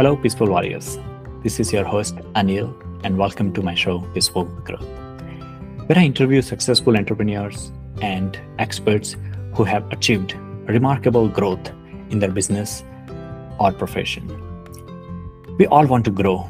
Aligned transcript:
Hello, 0.00 0.16
Peaceful 0.16 0.48
Warriors. 0.48 0.98
This 1.42 1.60
is 1.60 1.74
your 1.74 1.84
host, 1.84 2.16
Anil, 2.34 2.72
and 3.04 3.18
welcome 3.18 3.52
to 3.52 3.60
my 3.60 3.74
show, 3.74 4.00
Peaceful 4.14 4.44
Growth, 4.44 4.88
where 5.88 5.98
I 5.98 6.04
interview 6.04 6.40
successful 6.40 6.96
entrepreneurs 6.96 7.70
and 8.00 8.40
experts 8.58 9.14
who 9.54 9.64
have 9.64 9.86
achieved 9.92 10.32
remarkable 10.66 11.28
growth 11.28 11.70
in 12.08 12.18
their 12.18 12.30
business 12.30 12.82
or 13.58 13.72
profession. 13.72 14.26
We 15.58 15.66
all 15.66 15.86
want 15.86 16.06
to 16.06 16.10
grow 16.10 16.48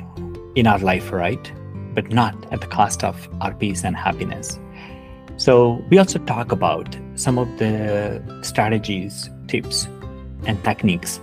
in 0.55 0.69
our 0.69 0.79
life, 0.79 1.11
right? 1.11 1.53
But 1.93 2.13
not 2.13 2.37
at 2.53 2.61
the 2.61 2.69
cost 2.69 3.03
of 3.03 3.29
our 3.41 3.53
peace 3.53 3.83
and 3.83 3.97
happiness. 3.97 4.61
So, 5.39 5.85
we 5.91 5.99
also 5.99 6.21
talk 6.21 6.53
about 6.53 6.97
some 7.17 7.37
of 7.37 7.49
the 7.59 8.23
strategies, 8.43 9.29
tips, 9.49 9.89
and 10.47 10.63
techniques 10.63 11.19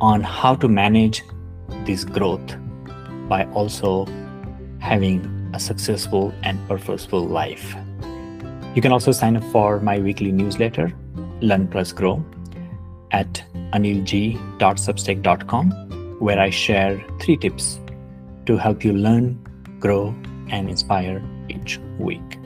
on 0.00 0.22
how 0.22 0.56
to 0.56 0.66
manage 0.66 1.22
this 1.84 2.04
growth 2.04 2.56
by 3.28 3.44
also 3.52 4.06
having 4.78 5.50
a 5.54 5.60
successful 5.60 6.32
and 6.42 6.58
purposeful 6.68 7.24
life. 7.26 7.74
You 8.74 8.82
can 8.82 8.92
also 8.92 9.12
sign 9.12 9.36
up 9.36 9.44
for 9.52 9.80
my 9.80 9.98
weekly 9.98 10.32
newsletter, 10.32 10.92
Learn 11.40 11.68
Plus 11.68 11.92
Grow, 11.92 12.24
at 13.10 13.44
anilg.substack.com, 13.72 15.70
where 16.20 16.38
I 16.40 16.50
share 16.50 17.04
three 17.20 17.36
tips 17.36 17.78
to 18.46 18.56
help 18.56 18.84
you 18.84 18.92
learn, 18.92 19.38
grow, 19.78 20.14
and 20.48 20.70
inspire 20.70 21.22
each 21.48 21.78
week. 21.98 22.38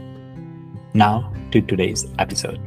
Now 0.95 1.33
to 1.53 1.61
today's 1.61 2.07
episode. 2.19 2.61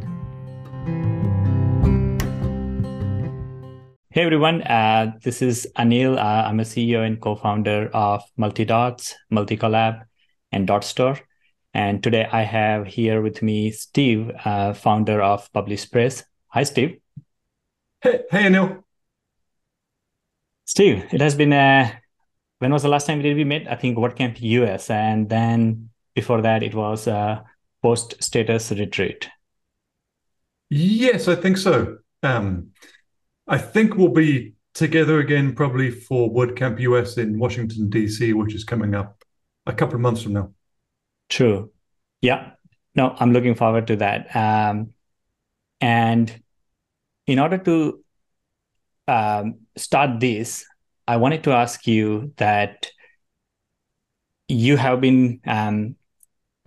Hey 4.11 4.23
everyone, 4.23 4.63
uh, 4.63 5.13
this 5.23 5.43
is 5.43 5.67
Anil. 5.77 6.17
Uh, 6.17 6.47
I'm 6.47 6.59
a 6.59 6.65
CEO 6.65 7.05
and 7.05 7.21
co-founder 7.21 7.91
of 7.93 8.23
Multidots, 8.39 9.13
Multicollab, 9.31 10.01
and 10.51 10.67
Dotstore. 10.67 11.19
And 11.75 12.01
today 12.01 12.27
I 12.31 12.41
have 12.41 12.87
here 12.87 13.21
with 13.21 13.43
me 13.43 13.69
Steve, 13.69 14.31
uh, 14.43 14.73
founder 14.73 15.21
of 15.21 15.47
PublishPress. 15.53 16.23
Hi, 16.47 16.63
Steve. 16.63 16.99
Hey, 18.01 18.21
hey, 18.31 18.45
Anil. 18.45 18.83
Steve, 20.65 21.05
it 21.13 21.21
has 21.21 21.35
been 21.35 21.53
a. 21.53 22.01
When 22.57 22.73
was 22.73 22.81
the 22.81 22.89
last 22.89 23.05
time 23.05 23.21
did 23.21 23.37
we 23.37 23.43
met? 23.43 23.67
I 23.71 23.75
think 23.75 23.95
WordCamp 23.95 24.41
US, 24.41 24.89
and 24.89 25.29
then 25.29 25.91
before 26.15 26.41
that 26.41 26.63
it 26.63 26.73
was 26.73 27.05
a 27.05 27.43
post 27.83 28.15
status 28.23 28.71
retreat. 28.71 29.29
Yes, 30.71 31.27
I 31.27 31.35
think 31.35 31.57
so. 31.57 31.99
Um, 32.23 32.71
I 33.49 33.57
think 33.57 33.95
we'll 33.95 34.09
be 34.09 34.53
together 34.75 35.19
again 35.19 35.55
probably 35.55 35.89
for 35.89 36.29
WordCamp 36.31 36.79
US 36.81 37.17
in 37.17 37.39
Washington 37.39 37.89
DC, 37.89 38.35
which 38.35 38.53
is 38.53 38.63
coming 38.63 38.93
up 38.93 39.23
a 39.65 39.73
couple 39.73 39.95
of 39.95 40.01
months 40.01 40.21
from 40.21 40.33
now. 40.33 40.53
True. 41.29 41.71
Yeah. 42.21 42.51
No, 42.93 43.15
I'm 43.19 43.33
looking 43.33 43.55
forward 43.55 43.87
to 43.87 43.95
that. 43.97 44.35
Um, 44.35 44.93
and 45.81 46.43
in 47.25 47.39
order 47.39 47.57
to 47.57 48.03
um, 49.07 49.55
start 49.75 50.19
this, 50.19 50.63
I 51.07 51.17
wanted 51.17 51.43
to 51.45 51.51
ask 51.51 51.87
you 51.87 52.33
that 52.37 52.91
you 54.47 54.77
have 54.77 55.01
been 55.01 55.41
um, 55.47 55.95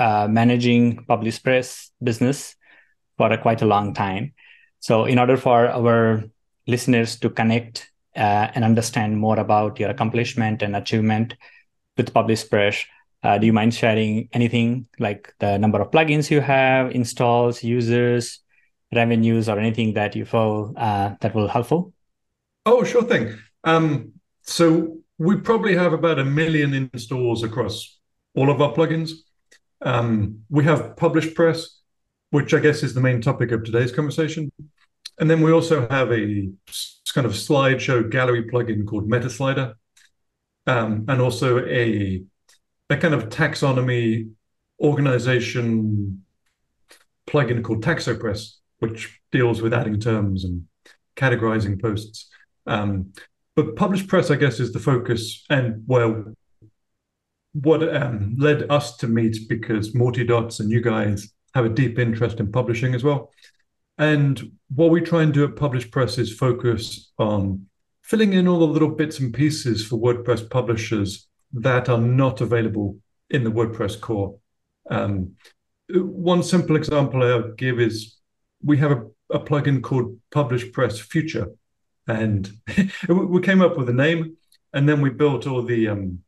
uh, 0.00 0.26
managing 0.28 1.04
PublishPress 1.06 1.90
business 2.02 2.56
for 3.18 3.30
a, 3.32 3.38
quite 3.38 3.62
a 3.62 3.66
long 3.66 3.94
time. 3.94 4.34
So, 4.80 5.04
in 5.04 5.20
order 5.20 5.36
for 5.36 5.68
our 5.68 6.24
listeners 6.66 7.16
to 7.20 7.30
connect 7.30 7.90
uh, 8.16 8.48
and 8.54 8.64
understand 8.64 9.18
more 9.18 9.38
about 9.38 9.80
your 9.80 9.90
accomplishment 9.90 10.62
and 10.62 10.76
achievement 10.76 11.34
with 11.96 12.12
PublishPress, 12.12 12.84
uh, 13.22 13.38
do 13.38 13.46
you 13.46 13.52
mind 13.52 13.74
sharing 13.74 14.28
anything 14.32 14.86
like 14.98 15.32
the 15.38 15.58
number 15.58 15.80
of 15.80 15.90
plugins 15.90 16.30
you 16.30 16.40
have, 16.40 16.90
installs, 16.92 17.62
users, 17.62 18.40
revenues, 18.94 19.48
or 19.48 19.58
anything 19.58 19.94
that 19.94 20.16
you 20.16 20.24
feel 20.24 20.74
uh, 20.76 21.14
that 21.20 21.34
will 21.34 21.48
helpful? 21.48 21.92
Oh, 22.66 22.84
sure 22.84 23.04
thing. 23.04 23.38
Um, 23.64 24.12
so 24.42 24.98
we 25.18 25.36
probably 25.36 25.76
have 25.76 25.92
about 25.92 26.18
a 26.18 26.24
million 26.24 26.74
installs 26.74 27.42
across 27.42 27.98
all 28.34 28.50
of 28.50 28.60
our 28.60 28.72
plugins. 28.72 29.12
Um, 29.82 30.40
we 30.48 30.64
have 30.64 30.96
PublishPress, 30.96 31.66
which 32.30 32.54
I 32.54 32.60
guess 32.60 32.82
is 32.82 32.94
the 32.94 33.00
main 33.00 33.20
topic 33.20 33.52
of 33.52 33.64
today's 33.64 33.92
conversation. 33.92 34.50
And 35.22 35.30
then 35.30 35.40
we 35.40 35.52
also 35.52 35.86
have 35.88 36.10
a 36.10 36.50
kind 37.14 37.26
of 37.28 37.34
slideshow 37.34 38.10
gallery 38.10 38.42
plugin 38.42 38.84
called 38.84 39.08
MetaSlider, 39.08 39.74
um, 40.66 41.04
and 41.06 41.20
also 41.22 41.64
a 41.64 42.24
a 42.90 42.96
kind 42.96 43.14
of 43.14 43.28
taxonomy 43.28 44.32
organization 44.80 46.24
plugin 47.28 47.62
called 47.62 47.84
TaxoPress, 47.84 48.54
which 48.80 49.20
deals 49.30 49.62
with 49.62 49.72
adding 49.72 50.00
terms 50.00 50.42
and 50.42 50.66
categorizing 51.14 51.80
posts. 51.80 52.28
Um, 52.66 53.12
but 53.54 53.76
PublishPress, 53.76 54.28
I 54.28 54.34
guess, 54.34 54.58
is 54.58 54.72
the 54.72 54.80
focus, 54.80 55.44
and 55.48 55.84
well, 55.86 56.34
what 57.52 57.94
um, 57.94 58.34
led 58.40 58.68
us 58.72 58.96
to 58.96 59.06
meet 59.06 59.48
because 59.48 59.94
Multidots 59.94 60.58
and 60.58 60.68
you 60.68 60.80
guys 60.80 61.32
have 61.54 61.64
a 61.64 61.68
deep 61.68 62.00
interest 62.00 62.40
in 62.40 62.50
publishing 62.50 62.92
as 62.96 63.04
well. 63.04 63.30
And 63.98 64.52
what 64.74 64.90
we 64.90 65.00
try 65.00 65.22
and 65.22 65.32
do 65.32 65.44
at 65.44 65.54
PublishPress 65.54 66.18
is 66.18 66.34
focus 66.34 67.12
on 67.18 67.66
filling 68.02 68.32
in 68.32 68.48
all 68.48 68.58
the 68.58 68.66
little 68.66 68.90
bits 68.90 69.20
and 69.20 69.32
pieces 69.32 69.86
for 69.86 69.96
WordPress 69.96 70.48
publishers 70.50 71.28
that 71.52 71.88
are 71.88 71.98
not 71.98 72.40
available 72.40 72.98
in 73.30 73.44
the 73.44 73.50
WordPress 73.50 74.00
core. 74.00 74.38
Um, 74.90 75.36
one 75.90 76.42
simple 76.42 76.76
example 76.76 77.22
I'll 77.22 77.52
give 77.52 77.78
is 77.80 78.16
we 78.62 78.78
have 78.78 78.92
a, 78.92 79.04
a 79.30 79.40
plugin 79.40 79.82
called 79.82 80.18
PublishPress 80.30 81.00
Future, 81.00 81.48
and 82.06 82.50
we 83.08 83.40
came 83.40 83.60
up 83.60 83.76
with 83.76 83.88
a 83.88 83.94
name, 83.94 84.36
and 84.72 84.88
then 84.88 85.00
we 85.00 85.10
built 85.10 85.46
all 85.46 85.62
the 85.62 85.88
um, 85.88 86.20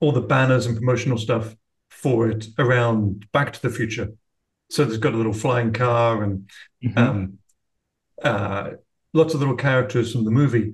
all 0.00 0.12
the 0.12 0.20
banners 0.20 0.66
and 0.66 0.76
promotional 0.76 1.18
stuff 1.18 1.54
for 1.90 2.28
it 2.28 2.46
around 2.58 3.26
Back 3.32 3.52
to 3.52 3.62
the 3.62 3.70
Future. 3.70 4.12
So 4.70 4.84
there's 4.84 4.98
got 4.98 5.14
a 5.14 5.16
little 5.16 5.32
flying 5.32 5.72
car 5.72 6.22
and 6.22 6.48
mm-hmm. 6.82 6.98
um, 6.98 7.38
uh, 8.22 8.70
lots 9.12 9.34
of 9.34 9.40
little 9.40 9.56
characters 9.56 10.12
from 10.12 10.24
the 10.24 10.30
movie. 10.30 10.72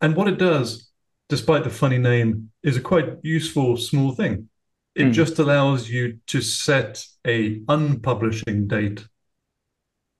And 0.00 0.16
what 0.16 0.28
it 0.28 0.38
does, 0.38 0.90
despite 1.28 1.62
the 1.62 1.70
funny 1.70 1.98
name, 1.98 2.50
is 2.62 2.76
a 2.76 2.80
quite 2.80 3.18
useful 3.22 3.76
small 3.76 4.12
thing. 4.12 4.48
It 4.94 5.04
mm. 5.04 5.12
just 5.12 5.38
allows 5.38 5.90
you 5.90 6.20
to 6.28 6.40
set 6.40 7.04
a 7.26 7.60
unpublishing 7.60 8.68
date 8.68 9.06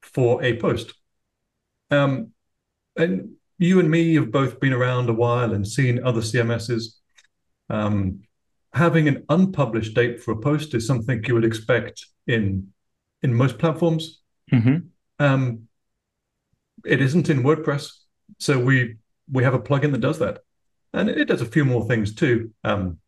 for 0.03 0.43
a 0.43 0.59
post. 0.59 0.93
Um, 1.91 2.33
and 2.97 3.37
you 3.59 3.81
and 3.81 3.91
me 3.91 4.15
have 4.17 4.33
both 4.33 4.61
been 4.61 4.73
around 4.73 5.09
a 5.09 5.15
while 5.15 5.53
and 5.53 5.67
seen 5.67 6.05
other 6.05 6.21
CMSs. 6.21 6.97
Um, 7.71 8.23
having 8.75 9.09
an 9.09 9.25
unpublished 9.29 9.95
date 9.95 10.21
for 10.21 10.33
a 10.33 10.41
post 10.41 10.75
is 10.75 10.87
something 10.87 11.23
you 11.25 11.35
would 11.35 11.45
expect 11.45 12.05
in 12.27 12.74
in 13.25 13.35
most 13.35 13.59
platforms. 13.59 14.21
Mm-hmm. 14.53 14.87
Um, 15.19 15.69
it 16.85 17.01
isn't 17.01 17.31
in 17.31 17.43
WordPress, 17.43 17.91
so 18.39 18.61
we 18.61 18.97
we 19.33 19.43
have 19.43 19.55
a 19.55 19.59
plugin 19.59 19.91
that 19.93 20.03
does 20.03 20.19
that, 20.19 20.41
and 20.93 21.09
it 21.09 21.25
does 21.25 21.41
a 21.41 21.47
few 21.47 21.65
more 21.65 21.89
things 21.89 22.15
too. 22.15 22.53
Um, 22.63 22.99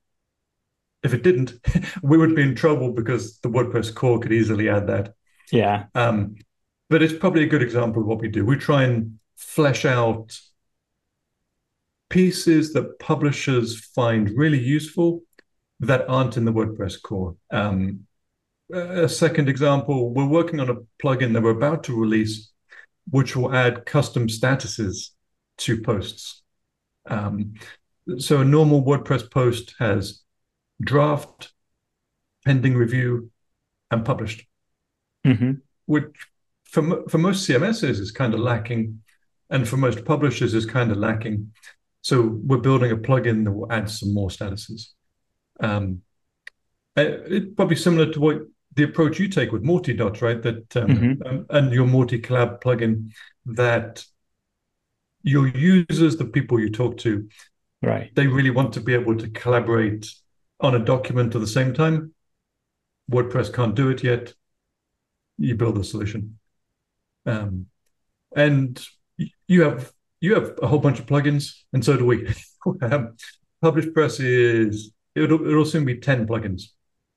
if 1.03 1.13
it 1.13 1.23
didn't, 1.23 1.53
we 2.03 2.17
would 2.17 2.35
be 2.35 2.43
in 2.43 2.55
trouble 2.55 2.93
because 2.93 3.39
the 3.41 3.51
WordPress 3.51 3.95
core 3.95 4.19
could 4.19 4.33
easily 4.33 4.69
add 4.71 4.87
that. 4.89 5.15
Yeah. 5.53 5.85
Um, 5.95 6.37
but 6.89 7.03
it's 7.03 7.13
probably 7.13 7.45
a 7.45 7.49
good 7.49 7.63
example 7.63 8.03
of 8.03 8.09
what 8.09 8.21
we 8.21 8.29
do. 8.29 8.45
We 8.45 8.57
try 8.57 8.85
and 8.85 9.19
flesh 9.37 9.85
out 9.85 10.39
pieces 12.09 12.73
that 12.73 12.99
publishers 12.99 13.79
find 13.79 14.31
really 14.31 14.61
useful 14.61 15.23
that 15.81 16.09
aren't 16.09 16.37
in 16.37 16.47
the 16.47 16.53
WordPress 16.53 17.03
core. 17.03 17.37
Um, 17.51 18.06
a 18.73 19.09
second 19.09 19.49
example, 19.49 20.11
we're 20.11 20.27
working 20.27 20.61
on 20.61 20.71
a 20.71 20.77
plugin 21.03 21.33
that 21.33 21.43
we're 21.43 21.51
about 21.51 21.85
to 21.85 21.99
release, 21.99 22.51
which 23.11 23.37
will 23.37 23.55
add 23.55 23.87
custom 23.87 24.27
statuses 24.27 25.11
to 25.59 25.81
posts. 25.81 26.43
Um, 27.09 27.55
so 28.19 28.41
a 28.41 28.45
normal 28.45 28.83
WordPress 28.83 29.31
post 29.31 29.75
has 29.79 30.23
draft, 30.81 31.53
pending 32.45 32.75
review, 32.75 33.31
and 33.91 34.05
published, 34.05 34.45
mm-hmm. 35.25 35.53
which 35.87 36.13
for, 36.65 37.09
for 37.09 37.19
most 37.19 37.49
CMSs 37.49 38.01
is 38.01 38.11
kind 38.11 38.35
of 38.35 38.41
lacking, 38.41 39.03
and 39.51 39.69
for 39.69 39.77
most 39.77 40.05
publishers 40.05 40.55
is 40.55 40.67
kind 40.67 40.91
of 40.91 40.97
lacking. 40.97 41.53
So 42.03 42.23
we're 42.23 42.59
building 42.59 42.93
a 42.93 42.97
plugin 42.97 43.45
that 43.45 43.53
will 43.53 43.71
add 43.71 43.89
some 43.91 44.13
more 44.13 44.29
statuses. 44.29 44.89
Um, 45.61 46.03
it's 46.97 47.55
probably 47.55 47.77
similar 47.77 48.11
to 48.13 48.21
what 48.21 48.39
the 48.77 48.85
approach 48.85 49.19
you 49.19 49.29
take 49.29 49.53
with 49.53 49.65
Multidots, 49.65 50.23
right? 50.23 50.41
That 50.41 50.77
um, 50.77 50.89
mm-hmm. 50.89 51.27
um, 51.27 51.47
and 51.51 51.73
your 51.73 51.87
Multicollab 51.87 52.61
plugin 52.63 53.11
that 53.47 54.05
your 55.23 55.49
users, 55.49 56.17
the 56.17 56.25
people 56.25 56.61
you 56.61 56.71
talk 56.71 56.99
to, 56.99 57.29
Right. 57.83 58.15
They 58.15 58.27
really 58.27 58.51
want 58.51 58.73
to 58.75 58.81
be 58.81 58.95
able 58.95 59.17
to 59.17 59.29
collaborate 59.29 60.11
on 60.61 60.75
a 60.75 60.79
document 60.79 61.35
at 61.35 61.41
the 61.41 61.47
same 61.47 61.75
time. 61.75 62.15
WordPress 63.11 63.53
can't 63.53 63.75
do 63.75 63.91
it 63.91 64.03
yet. 64.03 64.33
You 65.39 65.55
build 65.55 65.79
a 65.79 65.85
solution. 65.85 66.39
Um, 67.27 67.67
and 68.35 68.85
you 69.47 69.63
have 69.63 69.93
you 70.21 70.35
have 70.35 70.59
a 70.63 70.67
whole 70.67 70.79
bunch 70.79 70.99
of 70.99 71.07
plugins, 71.07 71.63
and 71.73 71.85
so 71.85 71.97
do 71.97 72.07
we. 72.07 72.27
um, 72.83 73.15
PublishPress 73.63 74.19
is 74.21 74.91
it'll 75.15 75.47
it'll 75.47 75.65
soon 75.65 75.85
be 75.85 75.99
ten 75.99 76.27
plugins. 76.27 76.71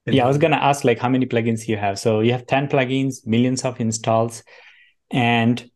Yeah, 0.05 0.25
I 0.25 0.27
was 0.27 0.37
gonna 0.37 0.57
ask 0.57 0.83
like 0.83 0.99
how 0.99 1.09
many 1.09 1.25
plugins 1.25 1.67
you 1.67 1.77
have. 1.77 1.99
So 1.99 2.21
you 2.21 2.31
have 2.31 2.47
ten 2.47 2.67
plugins, 2.67 3.27
millions 3.27 3.63
of 3.63 3.79
installs, 3.79 4.43
and 5.11 5.69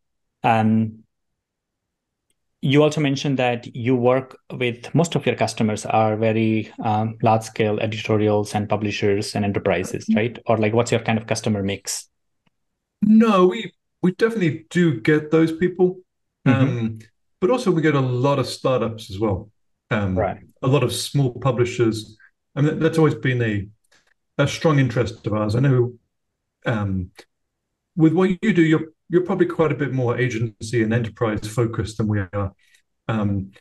um, 0.44 1.04
you 2.62 2.82
also 2.82 3.02
mentioned 3.02 3.38
that 3.40 3.76
you 3.76 3.94
work 3.94 4.38
with 4.54 4.96
most 4.96 5.16
of 5.16 5.26
your 5.26 5.36
customers 5.36 5.86
are 5.86 6.16
very 6.16 6.72
um, 6.82 7.18
large 7.22 7.44
scale 7.44 7.78
editorials 7.80 8.56
and 8.56 8.70
publishers 8.70 9.36
and 9.36 9.44
enterprises, 9.44 10.06
mm-hmm. 10.06 10.18
right? 10.18 10.40
Or 10.46 10.58
like, 10.58 10.74
what's 10.74 10.90
your 10.90 11.02
kind 11.02 11.20
of 11.20 11.28
customer 11.28 11.62
mix? 11.62 12.08
No, 13.02 13.48
we 13.48 13.74
we 14.02 14.14
definitely 14.14 14.66
do 14.70 15.02
get 15.02 15.30
those 15.30 15.52
people, 15.52 16.00
mm-hmm. 16.48 16.78
um, 16.78 17.00
but 17.42 17.52
also 17.52 17.70
we 17.70 17.82
get 17.82 17.96
a 17.96 18.00
lot 18.00 18.40
of 18.40 18.48
startups 18.48 19.12
as 19.12 19.20
well. 19.20 19.52
Um, 19.92 20.18
right. 20.18 20.38
A 20.62 20.68
lot 20.68 20.84
of 20.84 20.94
small 20.94 21.34
publishers. 21.40 22.18
I 22.56 22.62
mean, 22.62 22.80
that's 22.80 22.98
always 22.98 23.16
been 23.16 23.42
a 23.42 23.68
a 24.38 24.48
strong 24.48 24.80
interest 24.80 25.26
of 25.28 25.34
ours. 25.34 25.56
I 25.56 25.60
know 25.60 25.94
um, 26.66 27.12
with 27.96 28.14
what 28.14 28.30
you 28.42 28.54
do, 28.54 28.64
you're 28.64 28.88
you're 29.10 29.26
probably 29.26 29.46
quite 29.46 29.72
a 29.72 29.76
bit 29.76 29.94
more 29.94 30.18
agency 30.18 30.82
and 30.82 30.94
enterprise 30.94 31.48
focused 31.48 31.98
than 31.98 32.08
we 32.08 32.20
are. 32.20 32.54
Um, 33.08 33.52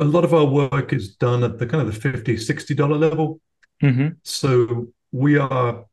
a 0.00 0.04
lot 0.04 0.24
of 0.24 0.34
our 0.34 0.44
work 0.44 0.92
is 0.92 1.14
done 1.16 1.44
at 1.44 1.58
the 1.58 1.66
kind 1.66 1.86
of 1.86 1.92
the 1.92 2.00
50 2.00 2.36
60 2.36 2.74
dollar 2.74 2.96
level 2.96 3.40
mm-hmm. 3.82 4.08
so 4.22 4.88
we 5.12 5.38
are 5.38 5.84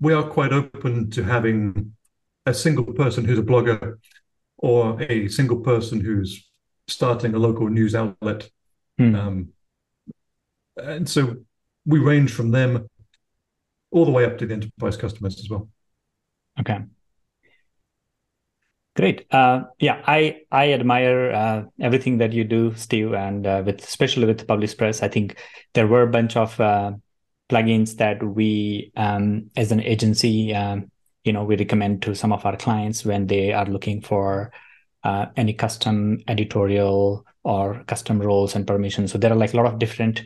we 0.00 0.12
are 0.12 0.24
quite 0.24 0.52
open 0.52 1.10
to 1.10 1.24
having 1.24 1.94
a 2.44 2.52
single 2.52 2.84
person 2.84 3.24
who's 3.24 3.38
a 3.38 3.42
blogger 3.42 3.98
or 4.58 5.00
a 5.02 5.28
single 5.28 5.60
person 5.60 6.00
who's 6.00 6.46
starting 6.86 7.34
a 7.34 7.38
local 7.38 7.68
news 7.68 7.94
outlet 7.94 8.48
mm. 9.00 9.18
um, 9.18 9.48
and 10.76 11.08
so 11.08 11.36
we 11.86 11.98
range 11.98 12.32
from 12.32 12.50
them 12.50 12.88
all 13.96 14.04
the 14.04 14.10
way 14.10 14.24
up 14.24 14.38
to 14.38 14.46
the 14.46 14.54
enterprise 14.54 14.96
customers 14.96 15.38
as 15.40 15.48
well 15.50 15.68
okay 16.60 16.78
Great. 18.96 19.26
Uh, 19.30 19.64
yeah, 19.78 20.02
I 20.06 20.40
I 20.50 20.72
admire 20.72 21.30
uh, 21.30 21.64
everything 21.78 22.16
that 22.16 22.32
you 22.32 22.44
do, 22.44 22.74
Steve, 22.76 23.12
and 23.12 23.46
uh, 23.46 23.62
with 23.64 23.84
especially 23.84 24.24
with 24.24 24.46
PublishPress. 24.46 25.02
I 25.02 25.08
think 25.08 25.36
there 25.74 25.86
were 25.86 26.00
a 26.00 26.10
bunch 26.10 26.34
of 26.34 26.58
uh, 26.58 26.92
plugins 27.50 27.96
that 27.96 28.22
we, 28.22 28.92
um, 28.96 29.50
as 29.54 29.70
an 29.70 29.82
agency, 29.82 30.54
um, 30.54 30.90
you 31.24 31.32
know, 31.34 31.44
we 31.44 31.56
recommend 31.56 32.02
to 32.02 32.14
some 32.14 32.32
of 32.32 32.46
our 32.46 32.56
clients 32.56 33.04
when 33.04 33.26
they 33.26 33.52
are 33.52 33.66
looking 33.66 34.00
for 34.00 34.50
uh, 35.04 35.26
any 35.36 35.52
custom 35.52 36.18
editorial 36.26 37.26
or 37.44 37.84
custom 37.84 38.18
roles 38.18 38.54
and 38.54 38.66
permissions. 38.66 39.12
So 39.12 39.18
there 39.18 39.30
are 39.30 39.36
like 39.36 39.52
a 39.52 39.56
lot 39.58 39.66
of 39.66 39.78
different 39.78 40.22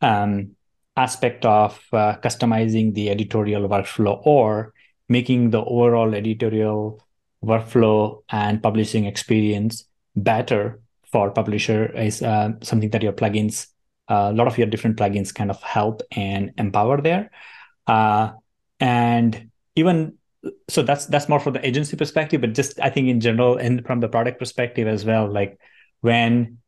um, 0.00 0.56
aspect 0.98 1.44
of 1.44 1.80
uh, 1.92 2.16
customizing 2.16 2.94
the 2.94 3.08
editorial 3.10 3.68
workflow 3.68 4.20
or 4.24 4.74
making 5.08 5.50
the 5.50 5.62
overall 5.64 6.14
editorial 6.14 7.00
workflow 7.44 8.22
and 8.30 8.62
publishing 8.62 9.06
experience 9.06 9.84
better 10.16 10.80
for 11.10 11.30
publisher 11.30 11.86
is 11.96 12.20
uh, 12.22 12.50
something 12.62 12.90
that 12.90 13.02
your 13.02 13.12
plugins 13.12 13.68
uh, 14.10 14.30
a 14.30 14.32
lot 14.32 14.46
of 14.46 14.58
your 14.58 14.66
different 14.66 14.96
plugins 14.96 15.34
kind 15.34 15.50
of 15.50 15.62
help 15.62 16.02
and 16.12 16.52
empower 16.56 17.00
there. 17.00 17.30
Uh, 17.86 18.30
and 18.80 19.50
even 19.76 20.14
so 20.68 20.82
that's 20.82 21.06
that's 21.06 21.28
more 21.28 21.40
for 21.40 21.50
the 21.50 21.66
agency 21.66 21.96
perspective 21.96 22.40
but 22.40 22.54
just 22.54 22.78
i 22.80 22.88
think 22.88 23.08
in 23.08 23.20
general 23.20 23.56
and 23.56 23.84
from 23.84 23.98
the 23.98 24.08
product 24.08 24.38
perspective 24.38 24.86
as 24.86 25.04
well 25.04 25.26
like 25.30 25.58
when 26.00 26.58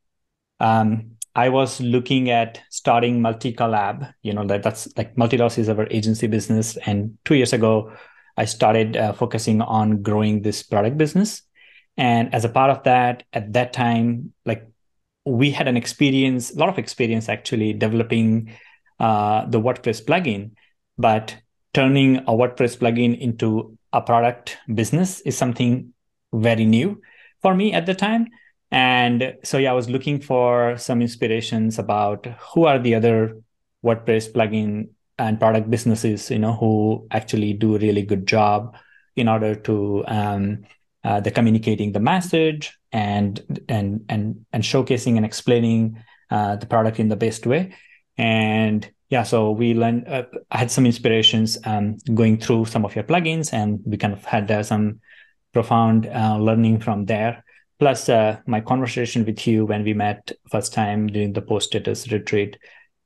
um, 0.58 1.12
i 1.34 1.48
was 1.48 1.80
looking 1.80 2.30
at 2.30 2.60
starting 2.70 3.20
Multicollab 3.20 4.12
you 4.22 4.32
know 4.32 4.46
that 4.46 4.62
that's 4.62 4.88
like 4.96 5.14
Multidots 5.16 5.58
is 5.58 5.68
our 5.68 5.86
agency 5.90 6.26
business 6.26 6.76
and 6.86 7.16
two 7.24 7.34
years 7.34 7.52
ago 7.52 7.92
I 8.40 8.46
started 8.46 8.96
uh, 8.96 9.12
focusing 9.12 9.60
on 9.60 10.00
growing 10.02 10.40
this 10.40 10.62
product 10.62 10.96
business. 10.96 11.42
And 11.98 12.34
as 12.34 12.44
a 12.44 12.48
part 12.48 12.70
of 12.70 12.82
that, 12.84 13.24
at 13.34 13.52
that 13.52 13.74
time, 13.74 14.32
like 14.46 14.66
we 15.26 15.50
had 15.50 15.68
an 15.68 15.76
experience, 15.76 16.50
a 16.50 16.58
lot 16.58 16.70
of 16.70 16.78
experience 16.78 17.28
actually 17.28 17.74
developing 17.74 18.56
uh, 18.98 19.44
the 19.44 19.60
WordPress 19.60 20.02
plugin, 20.04 20.52
but 20.96 21.36
turning 21.74 22.16
a 22.18 22.32
WordPress 22.32 22.78
plugin 22.78 23.18
into 23.18 23.76
a 23.92 24.00
product 24.00 24.56
business 24.72 25.20
is 25.20 25.36
something 25.36 25.92
very 26.32 26.64
new 26.64 27.00
for 27.42 27.54
me 27.54 27.74
at 27.74 27.84
the 27.84 27.94
time. 27.94 28.28
And 28.70 29.36
so, 29.42 29.58
yeah, 29.58 29.72
I 29.72 29.74
was 29.74 29.90
looking 29.90 30.20
for 30.20 30.76
some 30.78 31.02
inspirations 31.02 31.78
about 31.78 32.26
who 32.54 32.64
are 32.64 32.78
the 32.78 32.94
other 32.94 33.36
WordPress 33.84 34.32
plugin 34.32 34.90
and 35.18 35.38
product 35.38 35.68
businesses, 35.70 36.30
you 36.30 36.38
know, 36.38 36.52
who 36.52 37.06
actually 37.10 37.52
do 37.52 37.76
a 37.76 37.78
really 37.78 38.02
good 38.02 38.26
job 38.26 38.76
in 39.16 39.28
order 39.28 39.54
to 39.54 40.04
um, 40.06 40.64
uh, 41.04 41.20
the 41.20 41.30
communicating 41.30 41.92
the 41.92 42.00
message 42.00 42.78
and 42.92 43.64
and 43.68 44.04
and 44.08 44.44
and 44.52 44.62
showcasing 44.62 45.16
and 45.16 45.24
explaining 45.24 46.02
uh, 46.30 46.56
the 46.56 46.66
product 46.66 46.98
in 47.00 47.08
the 47.08 47.16
best 47.16 47.46
way. 47.46 47.74
And 48.16 48.88
yeah, 49.08 49.24
so 49.24 49.50
we 49.50 49.74
learned. 49.74 50.06
Uh, 50.06 50.24
I 50.50 50.58
had 50.58 50.70
some 50.70 50.86
inspirations 50.86 51.58
um, 51.64 51.96
going 52.14 52.38
through 52.38 52.66
some 52.66 52.84
of 52.84 52.94
your 52.94 53.04
plugins, 53.04 53.52
and 53.52 53.80
we 53.84 53.96
kind 53.96 54.12
of 54.12 54.24
had 54.24 54.50
uh, 54.50 54.62
some 54.62 55.00
profound 55.52 56.06
uh, 56.06 56.36
learning 56.36 56.80
from 56.80 57.06
there. 57.06 57.44
Plus, 57.80 58.08
uh, 58.08 58.38
my 58.46 58.60
conversation 58.60 59.24
with 59.24 59.46
you 59.46 59.66
when 59.66 59.82
we 59.82 59.94
met 59.94 60.30
first 60.50 60.72
time 60.72 61.08
during 61.08 61.32
the 61.32 61.42
post 61.42 61.68
status 61.68 62.12
retreat 62.12 62.56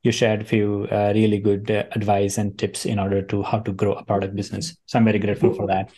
you 0.05 0.13
shared 0.13 0.43
a 0.43 0.45
few 0.45 0.87
uh, 0.93 1.13
really 1.15 1.39
good 1.39 1.71
uh, 1.71 1.85
advice 1.93 2.39
and 2.39 2.57
tips 2.59 2.85
in 2.85 2.99
order 2.99 3.23
to 3.23 3.43
how 3.43 3.59
to 3.59 3.73
grow 3.73 3.95
a 3.95 4.05
product 4.05 4.37
business. 4.37 4.77
So 4.87 4.99
I'm 4.99 5.05
very 5.07 5.19
grateful 5.19 5.49
well, 5.49 5.57
for 5.57 5.67
that. 5.69 5.91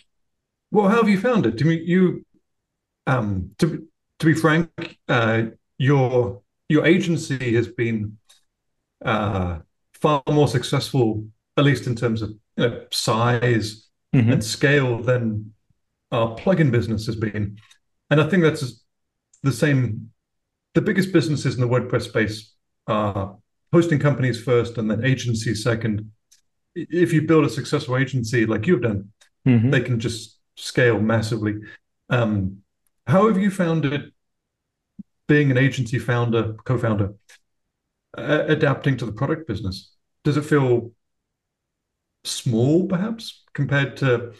Well, 0.71 0.87
how 0.87 0.95
have 0.95 1.09
you 1.09 1.19
found 1.19 1.45
it? 1.45 1.57
Do 1.57 1.69
you, 1.69 1.83
you 1.83 2.25
um, 3.05 3.51
to 3.59 3.85
to 4.19 4.25
be 4.25 4.33
frank, 4.33 4.69
uh, 5.09 5.43
your 5.77 6.41
your 6.69 6.85
agency 6.85 7.53
has 7.55 7.67
been 7.67 8.17
uh, 9.03 9.59
far 9.93 10.23
more 10.29 10.47
successful, 10.47 11.25
at 11.57 11.65
least 11.65 11.85
in 11.85 11.95
terms 11.95 12.21
of 12.21 12.29
you 12.55 12.69
know, 12.69 12.85
size 12.91 13.89
mm-hmm. 14.15 14.31
and 14.31 14.43
scale, 14.43 14.99
than 14.99 15.53
our 16.11 16.33
plugin 16.35 16.71
business 16.71 17.05
has 17.05 17.17
been. 17.17 17.57
And 18.09 18.21
I 18.21 18.27
think 18.27 18.43
that's 18.43 18.83
the 19.43 19.51
same. 19.51 20.11
The 20.73 20.81
biggest 20.81 21.11
businesses 21.11 21.55
in 21.55 21.61
the 21.61 21.67
WordPress 21.67 22.03
space 22.03 22.53
are 22.87 23.37
hosting 23.73 23.99
companies 23.99 24.41
first 24.41 24.77
and 24.77 24.89
then 24.89 25.03
agencies 25.03 25.63
second. 25.63 26.11
If 26.75 27.11
you 27.11 27.23
build 27.23 27.45
a 27.45 27.49
successful 27.49 27.97
agency 27.97 28.45
like 28.45 28.67
you've 28.67 28.83
done, 28.83 29.11
mm-hmm. 29.45 29.71
they 29.71 29.81
can 29.81 29.99
just 29.99 30.39
scale 30.55 30.99
massively. 30.99 31.55
Um, 32.09 32.59
how 33.07 33.27
have 33.27 33.37
you 33.37 33.49
found 33.49 33.85
it 33.85 34.13
being 35.27 35.51
an 35.51 35.57
agency 35.57 35.99
founder, 35.99 36.53
co-founder, 36.63 37.13
uh, 38.17 38.43
adapting 38.47 38.97
to 38.97 39.05
the 39.05 39.11
product 39.11 39.47
business? 39.47 39.93
Does 40.23 40.37
it 40.37 40.45
feel 40.45 40.91
small, 42.23 42.87
perhaps, 42.87 43.43
compared 43.53 43.97
to 43.97 44.33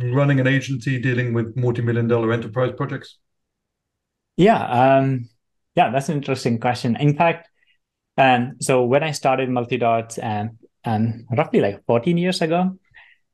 running 0.00 0.40
an 0.40 0.46
agency 0.46 1.00
dealing 1.00 1.34
with 1.34 1.56
multi-million 1.56 2.08
dollar 2.08 2.32
enterprise 2.32 2.72
projects? 2.76 3.18
Yeah, 4.36 4.62
um, 4.64 5.28
yeah, 5.74 5.90
that's 5.90 6.08
an 6.08 6.16
interesting 6.16 6.58
question. 6.58 6.96
In 6.96 7.16
fact, 7.16 7.48
and 8.16 8.54
so 8.60 8.84
when 8.84 9.02
I 9.02 9.12
started 9.12 9.48
Multidots 9.48 10.22
and 10.22 10.58
and 10.84 11.26
roughly 11.36 11.60
like 11.60 11.84
14 11.86 12.18
years 12.18 12.42
ago, 12.42 12.76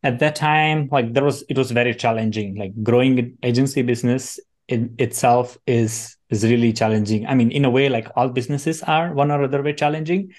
at 0.02 0.18
that 0.20 0.36
time, 0.36 0.88
like 0.90 1.12
there 1.12 1.24
was 1.24 1.44
it 1.48 1.56
was 1.56 1.70
very 1.70 1.94
challenging. 1.94 2.56
Like 2.56 2.72
growing 2.82 3.36
agency 3.42 3.82
business 3.82 4.38
in 4.68 4.94
itself 4.98 5.58
is 5.66 6.16
is 6.30 6.44
really 6.44 6.72
challenging. 6.72 7.26
I 7.26 7.34
mean, 7.34 7.50
in 7.50 7.64
a 7.64 7.70
way, 7.70 7.88
like 7.88 8.08
all 8.16 8.28
businesses 8.28 8.82
are 8.82 9.12
one 9.12 9.30
or 9.30 9.42
other 9.42 9.62
way 9.62 9.72
challenging, 9.72 10.32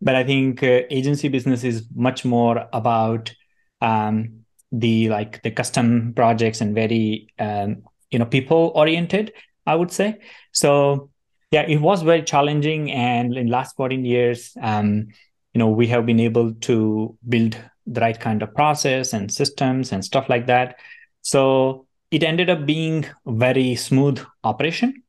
but 0.00 0.14
I 0.14 0.24
think 0.24 0.62
uh, 0.62 0.82
agency 0.90 1.28
business 1.28 1.64
is 1.64 1.86
much 1.94 2.24
more 2.24 2.68
about 2.72 3.34
um, 3.80 4.41
the 4.72 5.08
like 5.10 5.42
the 5.42 5.50
custom 5.50 6.12
projects 6.14 6.60
and 6.60 6.74
very 6.74 7.28
um, 7.38 7.82
you 8.10 8.18
know 8.18 8.26
people 8.26 8.72
oriented. 8.74 9.32
I 9.66 9.76
would 9.76 9.92
say 9.92 10.18
so 10.50 11.10
yeah 11.52 11.62
it 11.62 11.80
was 11.80 12.02
very 12.02 12.22
challenging 12.22 12.90
and 12.90 13.36
in 13.36 13.46
last 13.46 13.76
14 13.76 14.04
years 14.04 14.56
um, 14.60 15.06
you 15.54 15.58
know 15.60 15.68
we 15.68 15.86
have 15.86 16.04
been 16.04 16.18
able 16.18 16.52
to 16.62 17.16
build 17.28 17.56
the 17.86 18.00
right 18.00 18.18
kind 18.18 18.42
of 18.42 18.52
process 18.54 19.12
and 19.12 19.32
systems 19.32 19.92
and 19.92 20.04
stuff 20.04 20.28
like 20.28 20.46
that 20.46 20.76
so 21.20 21.86
it 22.10 22.24
ended 22.24 22.50
up 22.50 22.66
being 22.66 23.06
a 23.26 23.32
very 23.32 23.76
smooth 23.76 24.20
operation 24.42 25.02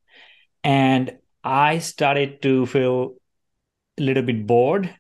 and 0.63 1.17
I 1.43 1.79
started 1.79 2.41
to 2.43 2.65
feel 2.67 3.15
a 3.97 4.01
little 4.01 4.23
bit 4.23 4.47
bored. 4.47 4.93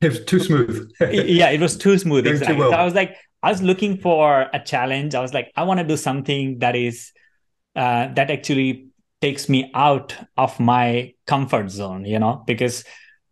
It 0.00 0.08
was 0.08 0.24
too 0.24 0.38
smooth. 0.38 0.90
yeah, 1.00 1.50
it 1.50 1.60
was 1.60 1.76
too 1.76 1.98
smooth. 1.98 2.26
Exactly. 2.26 2.54
too 2.54 2.60
well. 2.60 2.70
So 2.70 2.76
I 2.76 2.84
was 2.84 2.94
like, 2.94 3.16
I 3.42 3.50
was 3.50 3.62
looking 3.62 3.98
for 3.98 4.48
a 4.52 4.60
challenge. 4.60 5.14
I 5.14 5.20
was 5.20 5.32
like, 5.32 5.52
I 5.56 5.62
want 5.62 5.80
to 5.80 5.86
do 5.86 5.96
something 5.96 6.58
that 6.58 6.74
is 6.74 7.12
uh, 7.76 8.12
that 8.14 8.30
actually 8.30 8.88
takes 9.20 9.48
me 9.48 9.70
out 9.74 10.16
of 10.36 10.58
my 10.58 11.14
comfort 11.26 11.70
zone. 11.70 12.04
You 12.04 12.18
know, 12.18 12.42
because 12.46 12.84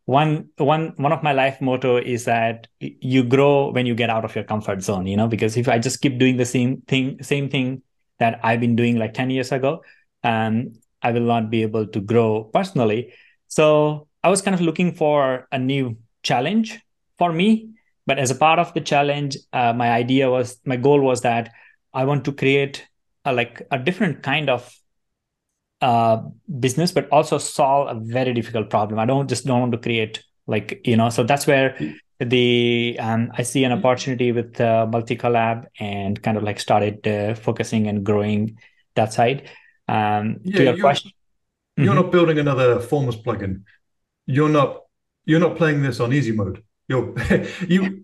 one 0.04 0.50
one 0.58 0.92
one 0.96 1.12
of 1.12 1.22
my 1.22 1.32
life 1.32 1.60
motto 1.60 1.96
is 1.96 2.24
that 2.26 2.68
you 2.80 3.24
grow 3.24 3.72
when 3.72 3.86
you 3.86 3.94
get 3.94 4.10
out 4.10 4.24
of 4.24 4.34
your 4.34 4.44
comfort 4.44 4.82
zone. 4.82 5.06
You 5.06 5.16
know, 5.16 5.28
because 5.28 5.56
if 5.56 5.68
I 5.68 5.78
just 5.78 6.00
keep 6.00 6.18
doing 6.18 6.36
the 6.36 6.46
same 6.46 6.82
thing, 6.82 7.22
same 7.22 7.48
thing 7.48 7.82
that 8.18 8.40
I've 8.42 8.60
been 8.60 8.76
doing 8.76 8.96
like 8.96 9.14
ten 9.14 9.30
years 9.30 9.50
ago, 9.50 9.82
um, 10.22 10.72
I 11.02 11.10
will 11.10 11.26
not 11.26 11.50
be 11.50 11.62
able 11.62 11.86
to 11.88 12.00
grow 12.00 12.44
personally. 12.44 13.12
So 13.48 14.08
I 14.22 14.28
was 14.28 14.42
kind 14.42 14.54
of 14.54 14.60
looking 14.60 14.92
for 14.94 15.46
a 15.52 15.58
new 15.58 15.96
challenge 16.22 16.80
for 17.18 17.32
me 17.32 17.75
but 18.06 18.18
as 18.18 18.30
a 18.30 18.34
part 18.34 18.58
of 18.58 18.72
the 18.74 18.80
challenge 18.80 19.36
uh, 19.52 19.72
my 19.72 19.90
idea 19.90 20.30
was 20.30 20.58
my 20.64 20.76
goal 20.76 21.00
was 21.00 21.20
that 21.22 21.52
i 21.94 22.04
want 22.04 22.24
to 22.24 22.32
create 22.32 22.86
a, 23.24 23.32
like 23.32 23.62
a 23.70 23.78
different 23.78 24.22
kind 24.22 24.48
of 24.50 24.72
uh, 25.82 26.22
business 26.58 26.92
but 26.92 27.08
also 27.10 27.38
solve 27.38 27.88
a 27.94 28.00
very 28.00 28.32
difficult 28.32 28.70
problem 28.70 28.98
i 28.98 29.04
don't 29.04 29.28
just 29.28 29.44
don't 29.46 29.60
want 29.60 29.72
to 29.72 29.78
create 29.78 30.22
like 30.46 30.80
you 30.84 30.96
know 30.96 31.10
so 31.10 31.22
that's 31.22 31.46
where 31.46 31.76
the 32.18 32.96
um, 33.00 33.30
i 33.36 33.42
see 33.42 33.62
an 33.64 33.72
opportunity 33.72 34.32
with 34.32 34.58
uh, 34.60 34.86
Multicollab 34.90 35.66
and 35.78 36.22
kind 36.22 36.36
of 36.38 36.42
like 36.42 36.58
started 36.60 37.06
uh, 37.06 37.34
focusing 37.34 37.88
and 37.88 38.04
growing 38.04 38.58
that 38.94 39.12
side 39.12 39.50
um, 39.88 40.38
Yeah, 40.42 40.56
to 40.56 40.62
your 40.64 40.72
you're- 40.76 40.80
question 40.80 41.10
You're 41.76 41.92
Mhm. 41.92 42.02
not 42.02 42.10
building 42.12 42.38
another 42.38 42.80
Forms 42.80 43.16
plugin. 43.24 43.64
You're 44.24 44.48
not 44.58 44.70
you're 45.28 45.40
not 45.46 45.56
playing 45.60 45.82
this 45.82 46.00
on 46.00 46.12
easy 46.18 46.32
mode. 46.32 46.62
You 46.88 47.14
you 47.68 48.00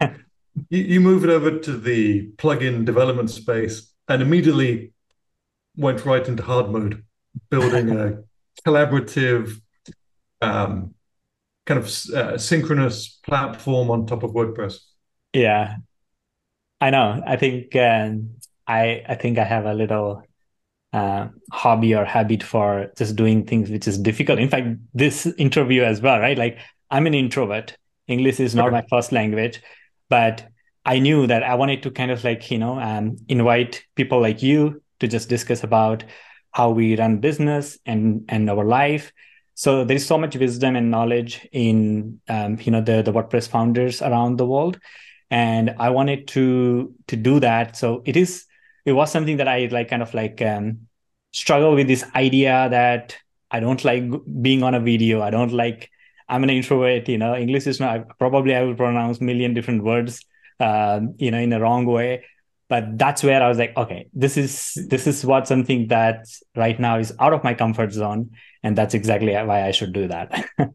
you 0.71 1.01
move 1.01 1.25
it 1.25 1.31
over 1.31 1.59
to 1.59 1.77
the 1.79 2.29
plugin 2.37 2.85
development 2.85 3.31
space 3.31 3.93
and 4.09 4.21
immediately 4.21 4.93
went 5.77 6.05
right 6.05 6.27
into 6.27 6.43
hard 6.43 6.71
mode, 6.71 7.05
building 7.51 7.91
a 7.91 8.23
collaborative, 8.67 9.61
um, 10.41 10.95
kind 11.67 11.81
of 11.81 11.87
uh, 12.15 12.39
synchronous 12.39 13.21
platform 13.25 13.91
on 13.91 14.07
top 14.07 14.23
of 14.23 14.33
WordPress. 14.33 14.79
Yeah, 15.33 15.77
I 16.81 16.91
know. 16.91 17.23
I 17.27 17.37
think 17.37 17.75
um, 17.77 18.31
I 18.67 19.03
I 19.09 19.15
think 19.15 19.39
I 19.39 19.45
have 19.45 19.65
a 19.67 19.75
little 19.75 20.23
uh, 20.93 21.29
hobby 21.53 21.95
or 21.95 22.05
habit 22.05 22.43
for 22.43 22.91
just 22.97 23.17
doing 23.17 23.47
things 23.47 23.71
which 23.71 23.89
is 23.89 23.99
difficult. 23.99 24.39
In 24.39 24.49
fact, 24.49 24.69
this 24.93 25.27
interview 25.39 25.83
as 25.83 26.01
well, 26.01 26.19
right? 26.19 26.37
Like 26.37 26.59
I'm 26.91 27.07
an 27.07 27.15
introvert. 27.15 27.77
English 28.09 28.41
is 28.41 28.55
not 28.55 28.73
my 28.73 28.85
first 28.91 29.13
language, 29.13 29.63
but 30.09 30.47
I 30.85 30.99
knew 30.99 31.27
that 31.27 31.43
I 31.43 31.55
wanted 31.55 31.83
to 31.85 31.91
kind 31.91 32.11
of 32.11 32.25
like 32.25 32.51
you 32.51 32.59
know 32.59 32.79
um, 32.79 33.17
invite 33.29 33.85
people 33.95 34.21
like 34.21 34.43
you 34.43 34.83
to 35.01 35.09
just 35.09 35.29
discuss 35.29 35.63
about 35.63 36.05
how 36.53 36.71
we 36.71 36.97
run 36.97 37.19
business 37.19 37.79
and 37.87 38.25
and 38.29 38.49
our 38.51 38.65
life. 38.65 39.13
So 39.55 39.85
there 39.85 39.97
is 39.97 40.07
so 40.07 40.19
much 40.19 40.37
wisdom 40.37 40.77
and 40.77 40.91
knowledge 40.91 41.47
in 41.53 42.21
um, 42.29 42.59
you 42.61 42.73
know 42.73 42.81
the 42.81 43.03
the 43.03 43.13
WordPress 43.13 43.49
founders 43.49 44.03
around 44.03 44.37
the 44.37 44.47
world. 44.47 44.79
And 45.31 45.75
i 45.79 45.89
wanted 45.89 46.29
to 46.29 46.95
to 47.09 47.17
do 47.17 47.41
that. 47.41 47.77
So 47.77 48.03
it 48.05 48.17
is 48.17 48.45
it 48.85 48.93
was 48.93 49.11
something 49.11 49.39
that 49.39 49.49
i 49.49 49.67
like 49.71 49.89
kind 49.89 50.03
of 50.03 50.13
like 50.13 50.43
um 50.43 50.89
struggle 51.33 51.75
with 51.75 51.87
this 51.87 52.05
idea 52.15 52.69
that 52.71 53.17
i 53.51 53.61
don't 53.61 53.85
like 53.85 54.05
being 54.43 54.63
on 54.63 54.75
a 54.75 54.81
video. 54.81 55.23
I 55.23 55.31
don't 55.31 55.53
like 55.53 55.91
i'm 56.33 56.45
an 56.45 56.51
introvert 56.51 57.09
you 57.09 57.19
know. 57.19 57.37
English 57.37 57.67
is 57.67 57.79
not 57.81 58.19
probably 58.19 58.55
i 58.55 58.63
will 58.63 58.75
pronounce 58.75 59.21
million 59.21 59.55
different 59.55 59.85
words 59.85 60.25
um, 60.61 61.15
you 61.19 61.31
know 61.31 61.39
in 61.39 61.53
a 61.53 61.61
wrong 61.61 61.87
way. 61.87 62.25
But 62.69 62.97
that's 62.97 63.23
where 63.23 63.43
i 63.43 63.49
was 63.49 63.59
like 63.59 63.77
okay 63.77 64.09
this 64.15 64.37
is 64.39 64.79
this 64.89 65.07
is 65.07 65.27
what 65.27 65.47
something 65.47 65.89
that 65.89 66.25
right 66.57 66.79
now 66.81 66.97
is 66.99 67.13
out 67.21 67.35
of 67.35 67.45
my 67.45 67.53
comfort 67.53 67.93
zone 67.93 68.31
and 68.63 68.79
that's 68.79 68.95
exactly 68.95 69.35
why 69.35 69.67
i 69.67 69.73
should 69.73 69.93
do 69.93 70.09
that. 70.09 70.47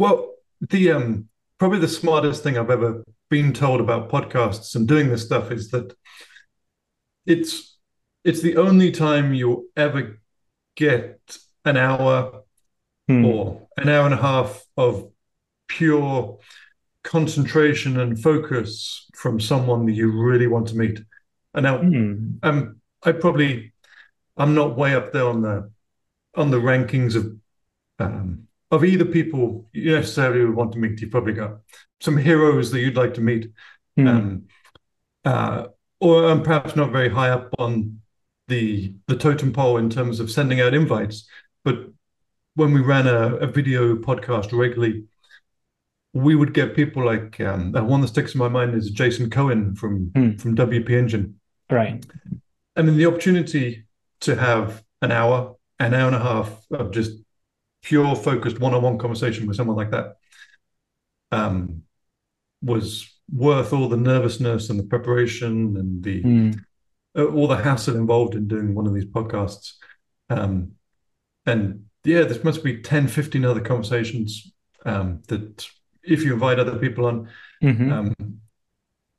Well, 0.00 0.32
the 0.62 0.92
um 0.92 1.28
probably 1.58 1.78
the 1.78 1.86
smartest 1.86 2.42
thing 2.42 2.56
I've 2.56 2.70
ever 2.70 3.04
been 3.28 3.52
told 3.52 3.82
about 3.82 4.08
podcasts 4.08 4.74
and 4.74 4.88
doing 4.88 5.10
this 5.10 5.26
stuff 5.26 5.52
is 5.52 5.70
that 5.72 5.94
it's 7.26 7.76
it's 8.24 8.40
the 8.40 8.56
only 8.56 8.92
time 8.92 9.34
you'll 9.34 9.64
ever 9.76 10.22
get 10.74 11.20
an 11.66 11.76
hour 11.76 12.44
Hmm. 13.10 13.24
or 13.24 13.68
an 13.76 13.88
hour 13.88 14.04
and 14.04 14.14
a 14.14 14.18
half 14.22 14.64
of 14.76 15.10
pure 15.68 16.38
concentration 17.02 17.98
and 17.98 18.22
focus 18.22 19.06
from 19.14 19.40
someone 19.40 19.86
that 19.86 19.92
you 19.92 20.12
really 20.12 20.46
want 20.46 20.68
to 20.68 20.76
meet. 20.76 21.00
And 21.54 21.64
now 21.64 21.78
Hmm. 21.78 22.34
um 22.42 22.80
I 23.02 23.12
probably 23.12 23.72
I'm 24.36 24.54
not 24.54 24.76
way 24.76 24.94
up 24.94 25.12
there 25.12 25.26
on 25.26 25.42
the 25.42 25.70
on 26.34 26.50
the 26.50 26.60
rankings 26.60 27.16
of 27.16 27.36
um 27.98 28.46
of 28.70 28.84
either 28.84 29.04
people 29.04 29.68
you 29.72 29.92
necessarily 29.96 30.44
would 30.44 30.54
want 30.54 30.72
to 30.72 30.78
meet. 30.78 31.00
You've 31.00 31.10
probably 31.10 31.32
got 31.32 31.58
some 32.00 32.16
heroes 32.16 32.70
that 32.70 32.80
you'd 32.80 32.96
like 32.96 33.14
to 33.14 33.20
meet. 33.20 33.50
Hmm. 33.96 34.06
Um 34.08 34.44
uh 35.24 35.66
or 36.00 36.30
I'm 36.30 36.42
perhaps 36.42 36.76
not 36.76 36.92
very 36.92 37.08
high 37.08 37.30
up 37.30 37.54
on 37.58 38.00
the 38.48 38.94
the 39.06 39.16
totem 39.16 39.52
pole 39.52 39.78
in 39.78 39.90
terms 39.90 40.20
of 40.20 40.30
sending 40.30 40.60
out 40.60 40.74
invites. 40.74 41.28
But 41.64 41.90
when 42.54 42.72
we 42.72 42.80
ran 42.80 43.06
a, 43.06 43.36
a 43.36 43.46
video 43.46 43.96
podcast 43.96 44.56
regularly, 44.56 45.04
we 46.12 46.34
would 46.34 46.52
get 46.54 46.74
people 46.74 47.04
like 47.04 47.40
um, 47.40 47.72
one 47.72 48.00
that 48.00 48.08
sticks 48.08 48.34
in 48.34 48.38
my 48.38 48.48
mind 48.48 48.74
is 48.74 48.90
Jason 48.90 49.30
Cohen 49.30 49.74
from 49.76 50.10
Hmm. 50.14 50.36
from 50.36 50.56
WP 50.56 50.90
Engine. 50.90 51.38
right 51.70 52.04
I 52.76 52.82
mean, 52.82 52.96
the 52.96 53.06
opportunity 53.06 53.84
to 54.20 54.34
have 54.36 54.82
an 55.02 55.12
hour, 55.12 55.56
an 55.78 55.92
hour 55.94 56.06
and 56.06 56.16
a 56.16 56.20
half 56.20 56.64
of 56.70 56.90
just 56.92 57.12
pure 57.82 58.14
focused 58.14 58.58
one-on-one 58.60 58.98
conversation 58.98 59.46
with 59.46 59.56
someone 59.56 59.76
like 59.76 59.90
that 59.90 60.16
um, 61.32 61.82
was 62.62 63.08
worth 63.32 63.72
all 63.72 63.88
the 63.88 63.96
nervousness 63.96 64.70
and 64.70 64.78
the 64.78 64.84
preparation 64.84 65.76
and 65.76 66.02
the 66.02 66.22
Hmm. 66.22 66.50
uh, 67.16 67.24
all 67.26 67.46
the 67.48 67.56
hassle 67.56 67.96
involved 67.96 68.34
in 68.34 68.46
doing 68.48 68.74
one 68.74 68.86
of 68.86 68.94
these 68.94 69.04
podcasts. 69.06 69.74
Um, 70.28 70.72
and 71.46 71.86
yeah, 72.04 72.22
there 72.22 72.42
must 72.42 72.64
be 72.64 72.80
10, 72.80 73.08
15 73.08 73.44
other 73.44 73.60
conversations 73.60 74.52
um, 74.86 75.22
that 75.28 75.68
if 76.02 76.22
you 76.24 76.32
invite 76.32 76.58
other 76.58 76.78
people 76.78 77.06
on, 77.06 77.28
Mhm. 77.62 77.92
um, 77.92 78.14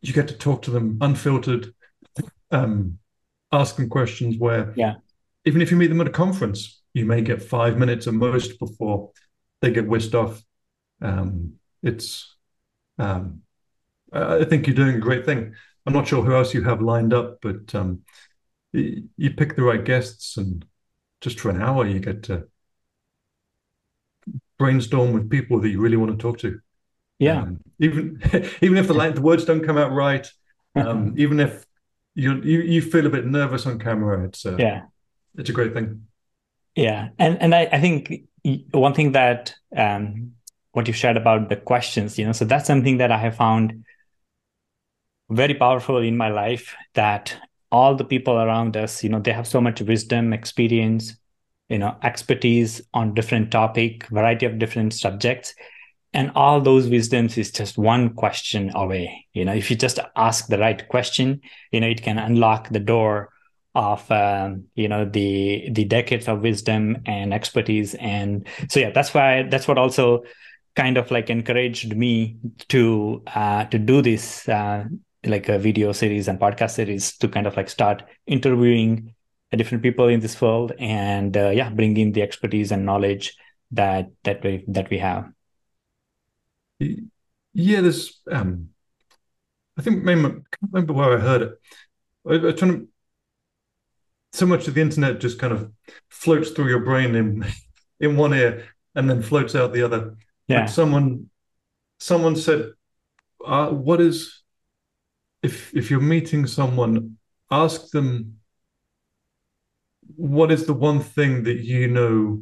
you 0.02 0.14
get 0.14 0.28
to 0.30 0.34
talk 0.38 0.64
to 0.64 0.72
them 0.72 0.98
unfiltered, 1.02 1.74
um, 2.50 2.98
ask 3.52 3.76
them 3.76 3.90
questions 3.90 4.38
where 4.38 4.74
Yeah. 4.76 4.96
even 5.46 5.62
if 5.62 5.70
you 5.72 5.78
meet 5.78 5.88
them 5.88 6.02
at 6.02 6.08
a 6.08 6.12
conference, 6.12 6.82
you 6.94 7.06
may 7.06 7.22
get 7.22 7.42
five 7.42 7.78
minutes 7.78 8.08
at 8.08 8.14
most 8.14 8.60
before 8.60 9.12
they 9.62 9.72
get 9.72 9.88
whisked 9.88 10.16
off. 10.16 10.44
Um, 11.02 11.54
it's, 11.84 12.36
um, 12.98 13.44
I 14.12 14.44
think 14.44 14.68
you're 14.68 14.76
doing 14.76 14.96
a 14.96 15.00
great 15.00 15.26
thing. 15.26 15.54
I'm 15.86 15.94
not 15.94 16.08
sure 16.08 16.24
who 16.24 16.36
else 16.36 16.54
you 16.54 16.64
have 16.64 16.82
lined 16.82 17.14
up, 17.14 17.40
but 17.42 17.74
um, 17.76 18.02
you, 18.74 19.08
you 19.18 19.32
pick 19.32 19.56
the 19.56 19.64
right 19.64 19.84
guests, 19.84 20.38
and 20.38 20.66
just 21.22 21.40
for 21.40 21.50
an 21.50 21.62
hour, 21.62 21.86
you 21.88 22.00
get 22.00 22.24
to 22.24 22.48
brainstorm 24.62 25.14
with 25.14 25.30
people 25.30 25.60
that 25.62 25.70
you 25.70 25.82
really 25.82 25.98
want 25.98 26.12
to 26.12 26.18
talk 26.18 26.38
to. 26.40 26.60
yeah 27.20 27.42
Um, 27.42 27.60
even 27.80 28.22
even 28.66 28.78
if 28.78 28.88
the, 28.88 28.94
la- 28.94 29.10
the 29.18 29.22
words 29.30 29.46
don't 29.46 29.66
come 29.66 29.78
out 29.78 29.92
right, 29.92 30.26
um, 30.76 31.14
even 31.18 31.40
if 31.40 31.66
you, 32.16 32.42
you 32.42 32.60
you 32.74 32.82
feel 32.82 33.06
a 33.06 33.10
bit 33.10 33.26
nervous 33.26 33.66
on 33.66 33.80
camera, 33.80 34.24
it's 34.26 34.46
a, 34.46 34.56
yeah 34.58 34.82
it's 35.38 35.50
a 35.50 35.54
great 35.54 35.74
thing. 35.74 36.08
Yeah, 36.76 37.10
and 37.20 37.42
and 37.42 37.54
I, 37.54 37.68
I 37.72 37.80
think 37.82 38.24
one 38.72 38.94
thing 38.94 39.12
that 39.14 39.54
um, 39.76 40.34
what 40.72 40.88
you 40.88 40.94
shared 40.94 41.18
about 41.18 41.50
the 41.50 41.58
questions, 41.58 42.18
you 42.18 42.26
know, 42.26 42.32
so 42.32 42.46
that's 42.46 42.68
something 42.68 42.98
that 42.98 43.12
I 43.12 43.18
have 43.18 43.36
found 43.36 43.84
very 45.30 45.54
powerful 45.54 45.98
in 45.98 46.18
my 46.18 46.30
life. 46.30 46.76
That 46.94 47.36
all 47.72 47.96
the 47.96 48.06
people 48.06 48.38
around 48.38 48.78
us, 48.78 49.04
you 49.04 49.10
know, 49.10 49.20
they 49.20 49.34
have 49.34 49.48
so 49.48 49.62
much 49.62 49.82
wisdom, 49.82 50.34
experience, 50.34 51.16
you 51.72 51.80
know, 51.80 51.96
expertise 52.04 52.82
on 52.94 53.14
different 53.14 53.50
topic, 53.50 54.06
variety 54.08 54.46
of 54.46 54.60
different 54.60 54.94
subjects, 54.94 55.56
and 56.14 56.30
all 56.36 56.60
those 56.60 56.90
wisdoms 56.90 57.38
is 57.38 57.50
just 57.50 57.78
one 57.78 58.14
question 58.14 58.72
away. 58.76 59.26
You 59.34 59.46
know, 59.46 59.54
if 59.54 59.72
you 59.72 59.78
just 59.78 59.98
ask 60.18 60.48
the 60.48 60.58
right 60.58 60.86
question, 60.90 61.40
you 61.72 61.80
know, 61.80 61.88
it 61.88 62.04
can 62.04 62.18
unlock 62.18 62.68
the 62.70 62.80
door 62.80 63.30
of 63.74 64.12
um, 64.12 64.66
you 64.76 64.90
know 64.90 65.06
the 65.06 65.70
the 65.72 65.86
decades 65.86 66.28
of 66.28 66.42
wisdom 66.42 66.98
and 67.06 67.34
expertise 67.34 67.96
and 67.96 68.46
so 68.68 68.82
yeah 68.82 68.90
that's 68.90 69.14
why 69.14 69.44
that's 69.44 69.66
what 69.66 69.78
also 69.78 70.24
kind 70.76 70.98
of 70.98 71.10
like 71.10 71.30
encouraged 71.30 71.96
me 71.96 72.36
to 72.68 73.24
uh, 73.34 73.64
to 73.66 73.80
do 73.80 74.02
this 74.02 74.50
uh, 74.50 74.84
like 75.26 75.48
a 75.48 75.58
video 75.58 75.94
series 75.94 76.28
and 76.28 76.38
podcast 76.38 76.72
series 76.72 77.16
to 77.18 77.30
kind 77.30 77.48
of 77.48 77.56
like 77.56 77.70
start 77.70 78.04
interviewing 78.28 79.14
different 79.58 79.84
people 79.84 80.08
in 80.08 80.20
this 80.20 80.40
world 80.42 80.72
and 80.80 81.36
uh, 81.36 81.50
yeah 81.50 81.70
bring 81.70 81.98
in 81.98 82.12
the 82.12 82.22
expertise 82.22 82.72
and 82.72 82.86
knowledge 82.86 83.36
that 83.72 84.10
that 84.24 84.44
we 84.44 84.64
that 84.68 84.90
we 84.90 84.98
have. 85.00 85.32
Yeah 87.54 87.82
there's 87.82 88.22
um 88.32 88.70
i 89.78 89.82
think 89.82 90.04
maybe 90.04 90.22
i 90.22 90.24
can't 90.24 90.72
remember 90.72 90.94
where 90.94 91.18
i 91.18 91.22
heard 91.22 91.42
it. 91.42 91.52
I, 92.28 92.50
I 92.50 92.52
trying 92.52 92.72
to 92.72 92.88
so 94.34 94.46
much 94.46 94.68
of 94.68 94.74
the 94.74 94.82
internet 94.82 95.20
just 95.20 95.40
kind 95.40 95.54
of 95.54 95.72
floats 96.10 96.52
through 96.52 96.70
your 96.70 96.80
brain 96.80 97.16
in 97.16 97.46
in 98.00 98.18
one 98.18 98.34
ear 98.34 98.68
and 98.96 99.10
then 99.10 99.22
floats 99.22 99.56
out 99.56 99.74
the 99.74 99.84
other. 99.84 100.16
Yeah. 100.48 100.62
like 100.62 100.70
someone 100.70 101.30
someone 102.00 102.36
said 102.36 102.72
uh, 103.46 103.70
what 103.70 104.02
is 104.02 104.42
if 105.44 105.76
if 105.76 105.90
you're 105.90 106.02
meeting 106.02 106.48
someone 106.48 107.18
ask 107.50 107.90
them 107.92 108.41
what 110.16 110.52
is 110.52 110.66
the 110.66 110.74
one 110.74 111.00
thing 111.00 111.44
that 111.44 111.60
you 111.60 111.88
know 111.88 112.42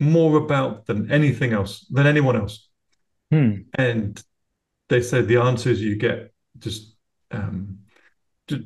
more 0.00 0.36
about 0.38 0.86
than 0.86 1.10
anything 1.10 1.52
else 1.52 1.86
than 1.90 2.06
anyone 2.06 2.36
else 2.36 2.68
hmm. 3.30 3.52
and 3.74 4.22
they 4.88 5.02
said 5.02 5.28
the 5.28 5.36
answers 5.36 5.80
you 5.82 5.96
get 5.96 6.32
just 6.58 6.96
um 7.30 7.78
just 8.48 8.62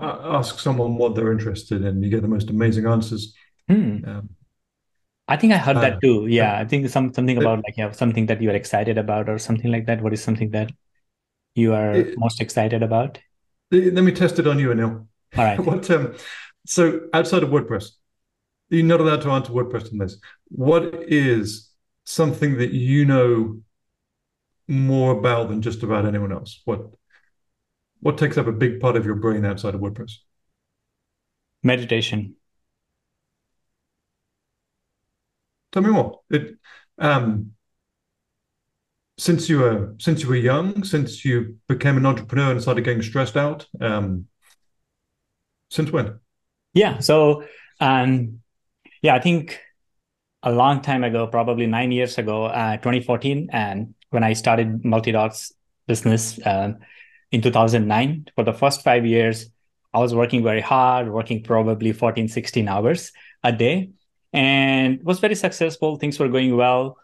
ask 0.00 0.58
someone 0.58 0.96
what 0.96 1.14
they're 1.14 1.32
interested 1.32 1.84
in 1.84 2.02
you 2.02 2.10
get 2.10 2.22
the 2.22 2.28
most 2.28 2.50
amazing 2.50 2.86
answers 2.86 3.34
Hmm. 3.68 4.02
um, 4.06 4.30
I 5.30 5.36
think 5.36 5.52
I 5.52 5.58
heard 5.58 5.76
uh, 5.76 5.80
that 5.80 6.00
too. 6.00 6.26
Yeah, 6.26 6.58
I 6.58 6.64
think 6.64 6.88
some 6.88 7.12
something 7.12 7.36
it- 7.36 7.40
about 7.42 7.58
like 7.58 7.76
you 7.76 7.84
have 7.84 7.94
something 7.94 8.24
that 8.26 8.40
you 8.40 8.48
are 8.50 8.54
excited 8.54 8.96
about 8.96 9.28
or 9.28 9.38
something 9.38 9.70
like 9.70 9.84
that. 9.84 10.00
What 10.00 10.14
is 10.14 10.22
something 10.22 10.52
that 10.52 10.72
you 11.54 11.74
are 11.74 11.92
It- 11.92 12.18
most 12.18 12.40
excited 12.40 12.82
about? 12.82 13.18
let 13.70 14.02
me 14.02 14.12
test 14.12 14.38
it 14.38 14.46
on 14.46 14.58
you 14.58 14.70
Anil 14.70 15.06
All 15.36 15.44
right. 15.44 15.60
what 15.66 15.90
um 15.90 16.14
so 16.68 17.00
outside 17.12 17.42
of 17.42 17.50
WordPress 17.50 17.90
you're 18.70 18.84
not 18.84 19.00
allowed 19.00 19.22
to 19.22 19.30
answer 19.30 19.52
WordPress 19.52 19.92
on 19.92 19.98
this. 19.98 20.18
What 20.48 20.94
is 21.08 21.70
something 22.04 22.58
that 22.58 22.72
you 22.72 23.04
know 23.04 23.60
more 24.66 25.12
about 25.12 25.48
than 25.48 25.62
just 25.62 25.82
about 25.82 26.06
anyone 26.06 26.32
else? 26.32 26.60
What 26.64 26.90
what 28.00 28.18
takes 28.18 28.38
up 28.38 28.46
a 28.46 28.52
big 28.52 28.80
part 28.80 28.96
of 28.96 29.04
your 29.04 29.16
brain 29.16 29.44
outside 29.44 29.74
of 29.74 29.80
WordPress? 29.80 30.12
Meditation. 31.62 32.36
tell 35.72 35.82
me 35.82 35.90
more. 35.90 36.20
It 36.30 36.58
um 36.98 37.52
since 39.16 39.48
you 39.48 39.58
were 39.58 39.94
since 39.98 40.22
you 40.22 40.28
were 40.28 40.36
young 40.36 40.84
since 40.84 41.24
you 41.24 41.56
became 41.68 41.96
an 41.96 42.06
entrepreneur 42.06 42.52
and 42.52 42.62
started 42.62 42.84
getting 42.84 43.02
stressed 43.02 43.36
out 43.36 43.66
um 43.80 44.26
since 45.70 45.90
when 45.90 46.18
Yeah. 46.78 47.00
So, 47.00 47.42
um, 47.80 48.38
yeah, 49.02 49.16
I 49.16 49.18
think 49.18 49.60
a 50.44 50.52
long 50.52 50.80
time 50.80 51.02
ago, 51.02 51.26
probably 51.26 51.66
nine 51.66 51.90
years 51.90 52.18
ago, 52.18 52.44
uh, 52.44 52.76
2014, 52.76 53.48
and 53.52 53.94
when 54.10 54.22
I 54.22 54.32
started 54.34 54.84
Multidots 54.84 55.50
business 55.88 56.38
um, 56.46 56.76
in 57.32 57.42
2009, 57.42 58.28
for 58.36 58.44
the 58.44 58.52
first 58.52 58.84
five 58.84 59.04
years, 59.04 59.50
I 59.92 59.98
was 59.98 60.14
working 60.14 60.44
very 60.44 60.60
hard, 60.60 61.10
working 61.10 61.42
probably 61.42 61.90
14, 61.90 62.28
16 62.28 62.68
hours 62.68 63.10
a 63.42 63.50
day, 63.50 63.90
and 64.32 65.02
was 65.02 65.18
very 65.18 65.34
successful. 65.34 65.96
Things 65.96 66.20
were 66.20 66.28
going 66.28 66.56
well. 66.56 66.96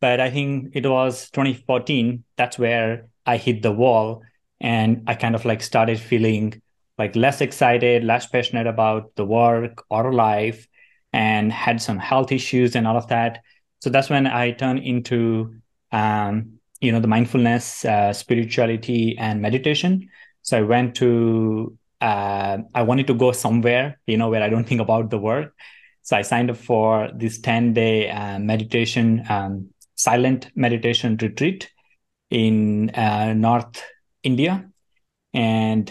But 0.00 0.18
I 0.18 0.30
think 0.30 0.70
it 0.74 0.86
was 0.86 1.30
2014, 1.30 2.24
that's 2.36 2.58
where 2.58 3.06
I 3.26 3.36
hit 3.36 3.62
the 3.62 3.70
wall 3.70 4.22
and 4.60 5.04
I 5.06 5.14
kind 5.14 5.36
of 5.36 5.44
like 5.44 5.62
started 5.62 6.00
feeling 6.00 6.60
like 7.00 7.16
less 7.16 7.40
excited, 7.40 8.04
less 8.04 8.26
passionate 8.26 8.66
about 8.66 9.16
the 9.16 9.24
work 9.24 9.82
or 9.88 10.12
life, 10.12 10.68
and 11.14 11.50
had 11.50 11.80
some 11.80 11.98
health 11.98 12.30
issues 12.30 12.76
and 12.76 12.86
all 12.86 12.98
of 12.98 13.06
that. 13.08 13.40
So 13.80 13.88
that's 13.88 14.10
when 14.10 14.26
I 14.26 14.50
turned 14.52 14.80
into, 14.80 15.54
um, 15.92 16.60
you 16.82 16.92
know, 16.92 17.00
the 17.00 17.08
mindfulness, 17.08 17.86
uh, 17.86 18.12
spirituality, 18.12 19.16
and 19.16 19.40
meditation. 19.40 20.10
So 20.42 20.58
I 20.58 20.62
went 20.62 20.94
to, 20.96 21.76
uh, 22.02 22.58
I 22.74 22.82
wanted 22.82 23.06
to 23.06 23.14
go 23.14 23.32
somewhere, 23.32 23.98
you 24.06 24.18
know, 24.18 24.28
where 24.28 24.42
I 24.42 24.50
don't 24.50 24.68
think 24.68 24.82
about 24.82 25.08
the 25.08 25.18
work. 25.18 25.54
So 26.02 26.18
I 26.18 26.22
signed 26.22 26.50
up 26.50 26.58
for 26.58 27.08
this 27.14 27.40
10 27.40 27.72
day 27.72 28.10
uh, 28.10 28.38
meditation, 28.38 29.24
um, 29.30 29.70
silent 29.94 30.50
meditation 30.54 31.16
retreat 31.16 31.70
in 32.28 32.90
uh, 32.90 33.32
North 33.32 33.82
India. 34.22 34.68
And 35.32 35.90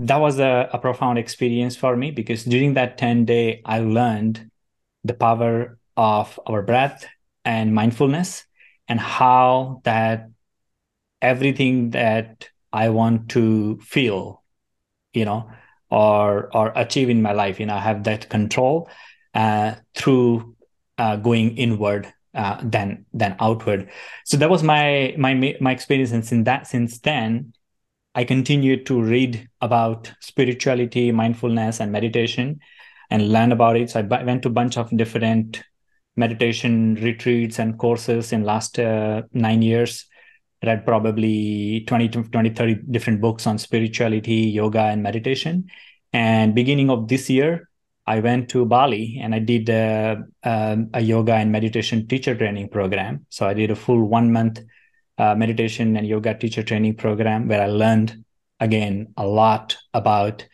that 0.00 0.16
was 0.16 0.38
a, 0.38 0.68
a 0.72 0.78
profound 0.78 1.18
experience 1.18 1.76
for 1.76 1.96
me 1.96 2.10
because 2.10 2.44
during 2.44 2.74
that 2.74 2.98
10 2.98 3.24
day 3.24 3.62
i 3.64 3.78
learned 3.80 4.50
the 5.04 5.14
power 5.14 5.78
of 5.96 6.40
our 6.46 6.62
breath 6.62 7.06
and 7.44 7.74
mindfulness 7.74 8.44
and 8.88 8.98
how 8.98 9.80
that 9.84 10.28
everything 11.20 11.90
that 11.90 12.48
i 12.72 12.88
want 12.88 13.28
to 13.28 13.78
feel 13.80 14.42
you 15.12 15.24
know 15.24 15.48
or 15.90 16.54
or 16.56 16.72
achieve 16.76 17.10
in 17.10 17.20
my 17.20 17.32
life 17.32 17.60
you 17.60 17.66
know 17.66 17.74
i 17.74 17.80
have 17.80 18.04
that 18.04 18.28
control 18.30 18.88
uh, 19.34 19.74
through 19.94 20.56
uh, 20.98 21.16
going 21.16 21.56
inward 21.56 22.12
uh, 22.34 22.60
than 22.62 23.04
than 23.12 23.36
outward. 23.40 23.90
So 24.24 24.36
that 24.36 24.50
was 24.50 24.62
my 24.62 25.14
my 25.18 25.56
my 25.60 25.72
experience 25.72 26.12
and 26.12 26.24
since 26.24 26.44
that 26.44 26.66
since 26.66 26.98
then 26.98 27.52
I 28.14 28.24
continued 28.24 28.86
to 28.86 29.00
read 29.00 29.48
about 29.60 30.12
spirituality, 30.20 31.12
mindfulness, 31.12 31.80
and 31.80 31.92
meditation 31.92 32.60
and 33.10 33.32
learn 33.32 33.52
about 33.52 33.76
it. 33.76 33.90
So 33.90 34.00
I 34.00 34.22
went 34.22 34.42
to 34.42 34.48
a 34.48 34.52
bunch 34.52 34.76
of 34.76 34.94
different 34.96 35.62
meditation 36.16 36.96
retreats 36.96 37.58
and 37.58 37.78
courses 37.78 38.32
in 38.32 38.44
last 38.44 38.78
uh, 38.78 39.22
nine 39.32 39.62
years. 39.62 40.06
Read 40.62 40.84
probably 40.84 41.84
20 41.86 42.08
20, 42.08 42.50
30 42.50 42.74
different 42.90 43.20
books 43.20 43.46
on 43.46 43.58
spirituality, 43.58 44.34
yoga, 44.34 44.82
and 44.82 45.02
meditation. 45.02 45.70
And 46.12 46.54
beginning 46.54 46.90
of 46.90 47.08
this 47.08 47.30
year, 47.30 47.68
I 48.06 48.18
went 48.18 48.48
to 48.50 48.66
Bali 48.66 49.20
and 49.22 49.34
I 49.34 49.38
did 49.38 49.70
uh, 49.70 50.16
um, 50.42 50.90
a 50.92 51.00
yoga 51.00 51.34
and 51.34 51.52
meditation 51.52 52.08
teacher 52.08 52.34
training 52.34 52.68
program. 52.68 53.24
So 53.30 53.46
I 53.46 53.54
did 53.54 53.70
a 53.70 53.76
full 53.76 54.04
one 54.04 54.32
month 54.32 54.60
uh, 55.20 55.34
meditation 55.34 55.96
and 55.96 56.06
yoga 56.06 56.32
teacher 56.34 56.62
training 56.62 56.94
program 56.94 57.46
where 57.46 57.62
I 57.62 57.66
learned 57.66 58.24
again 58.58 59.12
a 59.18 59.26
lot 59.26 59.76
about 59.92 60.46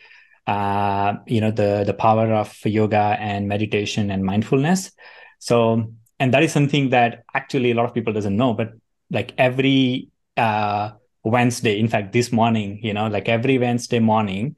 uh, 0.45 1.13
you 1.25 1.39
know 1.39 1.51
the 1.51 1.83
the 1.85 1.93
power 1.93 2.33
of 2.33 2.53
yoga 2.65 3.15
and 3.19 3.47
meditation 3.47 4.11
and 4.11 4.23
mindfulness. 4.23 4.91
So 5.39 5.93
and 6.19 6.33
that 6.33 6.43
is 6.43 6.51
something 6.51 6.89
that 6.89 7.23
actually 7.33 7.71
a 7.71 7.75
lot 7.75 7.85
of 7.85 7.93
people 7.93 8.11
doesn't 8.11 8.35
know, 8.35 8.53
but 8.53 8.73
like 9.09 9.33
every 9.37 10.09
uh, 10.35 10.91
Wednesday, 11.23 11.79
in 11.79 11.87
fact, 11.87 12.11
this 12.11 12.31
morning, 12.31 12.79
you 12.83 12.93
know, 12.93 13.07
like 13.07 13.29
every 13.29 13.57
Wednesday 13.57 13.99
morning, 13.99 14.55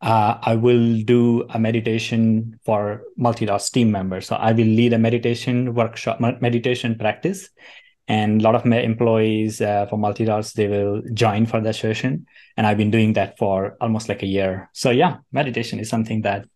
uh, 0.00 0.38
I 0.42 0.56
will 0.56 1.00
do 1.02 1.46
a 1.50 1.58
meditation 1.58 2.58
for 2.64 3.02
Multidots 3.18 3.70
team 3.70 3.90
members. 3.90 4.26
So 4.26 4.36
I 4.36 4.52
will 4.52 4.66
lead 4.66 4.92
a 4.94 4.98
meditation 4.98 5.74
workshop, 5.74 6.20
meditation 6.20 6.96
practice, 6.96 7.50
and 8.06 8.40
a 8.40 8.44
lot 8.44 8.54
of 8.54 8.64
my 8.64 8.80
employees 8.80 9.60
uh, 9.60 9.86
for 9.86 9.98
Multidots 9.98 10.52
they 10.52 10.68
will 10.68 11.02
join 11.14 11.46
for 11.46 11.60
that 11.60 11.76
session. 11.76 12.26
And 12.56 12.66
I've 12.66 12.76
been 12.76 12.90
doing 12.90 13.14
that 13.14 13.38
for 13.38 13.76
almost 13.80 14.08
like 14.08 14.22
a 14.22 14.26
year. 14.26 14.70
So 14.72 14.90
yeah, 14.90 15.18
meditation 15.32 15.78
is 15.80 15.88
something 15.88 16.22
that. 16.22 16.46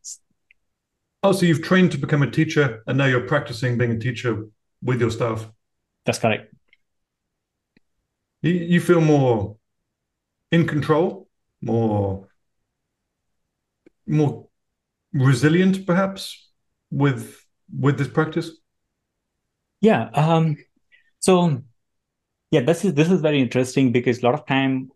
Oh, 1.23 1.33
so 1.33 1.47
you've 1.47 1.63
trained 1.63 1.91
to 1.93 1.99
become 1.99 2.23
a 2.23 2.31
teacher, 2.31 2.83
and 2.87 2.97
now 2.97 3.07
you're 3.07 3.27
practicing 3.27 3.77
being 3.77 3.93
a 3.93 3.99
teacher 3.99 4.47
with 4.83 5.01
your 5.01 5.11
staff. 5.11 5.51
That's 6.05 6.19
correct. 6.19 6.55
You, 8.43 8.53
you 8.53 8.81
feel 8.81 9.01
more 9.01 9.57
in 10.53 10.67
control, 10.67 11.29
more 11.61 12.29
more 14.07 14.49
resilient, 15.13 15.87
perhaps, 15.87 16.49
with 16.91 17.45
with 17.77 17.99
this 17.99 18.09
practice. 18.09 18.53
Yeah. 19.81 20.11
Um, 20.15 20.57
so 21.21 21.63
yeah, 22.51 22.61
this 22.61 22.85
is 22.85 22.95
this 22.95 23.11
is 23.11 23.21
very 23.21 23.41
interesting 23.41 23.93
because 23.93 24.23
a 24.23 24.25
lot 24.25 24.35
of 24.35 24.47
time, 24.47 24.91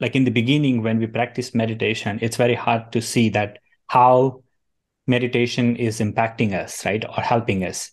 like 0.00 0.16
in 0.16 0.24
the 0.24 0.30
beginning 0.30 0.82
when 0.82 0.98
we 0.98 1.06
practice 1.06 1.54
meditation, 1.54 2.18
it's 2.20 2.36
very 2.36 2.54
hard 2.54 2.92
to 2.92 3.00
see 3.00 3.28
that 3.30 3.58
how 3.86 4.42
meditation 5.06 5.76
is 5.76 6.00
impacting 6.00 6.52
us, 6.52 6.84
right, 6.84 7.04
or 7.04 7.22
helping 7.22 7.64
us. 7.64 7.92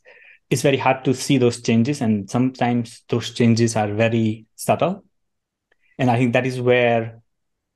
It's 0.49 0.63
very 0.63 0.77
hard 0.77 1.05
to 1.05 1.13
see 1.13 1.37
those 1.37 1.61
changes, 1.61 2.01
and 2.01 2.29
sometimes 2.29 3.03
those 3.09 3.31
changes 3.31 3.75
are 3.75 3.93
very 3.93 4.45
subtle. 4.55 5.03
And 5.99 6.09
I 6.09 6.17
think 6.17 6.33
that 6.33 6.47
is 6.47 6.59
where 6.59 7.21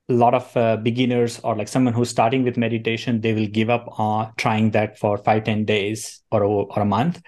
a 0.10 0.14
lot 0.14 0.34
of 0.34 0.58
uh, 0.58 0.78
beginners 0.78 1.40
or 1.44 1.56
like 1.56 1.68
someone 1.68 1.94
who's 1.94 2.10
starting 2.10 2.44
with 2.44 2.58
meditation, 2.58 3.22
they 3.22 3.34
will 3.34 3.48
give 3.48 3.70
up 3.70 4.00
on 4.00 4.32
trying 4.38 4.72
that 4.72 4.98
for 4.98 5.18
five, 5.18 5.44
10 5.44 5.66
days 5.66 6.22
or, 6.32 6.44
or 6.44 6.80
a 6.80 6.86
month. 6.86 7.22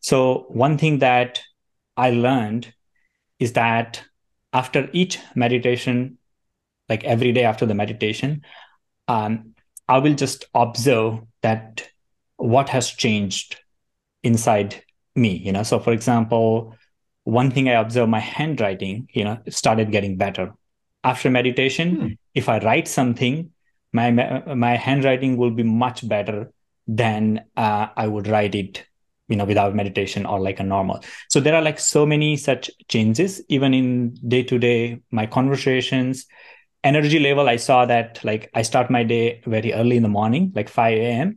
So 0.00 0.46
one 0.48 0.78
thing 0.78 0.98
that 1.00 1.40
I 1.96 2.10
learned 2.10 2.72
is 3.38 3.52
that 3.54 4.02
after 4.52 4.88
each 4.92 5.18
meditation, 5.34 6.18
like 6.88 7.04
every 7.04 7.32
day 7.32 7.44
after 7.44 7.66
the 7.66 7.74
meditation, 7.74 8.42
um, 9.08 9.54
I 9.88 9.98
will 9.98 10.14
just 10.14 10.46
observe 10.54 11.20
that 11.42 11.88
what 12.36 12.68
has 12.68 12.90
changed 12.90 13.60
inside 14.22 14.82
me 15.14 15.34
you 15.36 15.52
know 15.52 15.62
so 15.62 15.78
for 15.78 15.92
example 15.92 16.76
one 17.24 17.50
thing 17.50 17.68
i 17.68 17.72
observe 17.72 18.08
my 18.08 18.20
handwriting 18.20 19.08
you 19.12 19.24
know 19.24 19.38
started 19.48 19.90
getting 19.90 20.16
better 20.16 20.52
after 21.04 21.30
meditation 21.30 21.96
hmm. 21.96 22.08
if 22.34 22.48
i 22.48 22.58
write 22.58 22.86
something 22.86 23.50
my 23.92 24.10
my 24.54 24.76
handwriting 24.76 25.36
will 25.36 25.50
be 25.50 25.62
much 25.62 26.06
better 26.06 26.52
than 26.86 27.44
uh, 27.56 27.88
i 27.96 28.06
would 28.06 28.28
write 28.28 28.54
it 28.54 28.85
you 29.28 29.36
know 29.36 29.44
without 29.44 29.74
meditation 29.74 30.26
or 30.26 30.40
like 30.40 30.60
a 30.60 30.64
normal. 30.64 31.02
So 31.30 31.40
there 31.40 31.54
are 31.54 31.62
like 31.62 31.78
so 31.78 32.06
many 32.06 32.36
such 32.36 32.70
changes. 32.88 33.42
Even 33.48 33.74
in 33.74 34.14
day 34.26 34.42
to 34.44 34.58
day 34.58 35.00
my 35.10 35.26
conversations 35.26 36.26
energy 36.84 37.18
level 37.18 37.48
i 37.48 37.56
saw 37.56 37.84
that 37.84 38.22
like 38.22 38.48
i 38.54 38.62
start 38.62 38.90
my 38.90 39.02
day 39.02 39.40
very 39.44 39.72
early 39.72 39.96
in 39.96 40.04
the 40.04 40.08
morning 40.08 40.52
like 40.54 40.68
5 40.68 40.96
a.m 40.96 41.36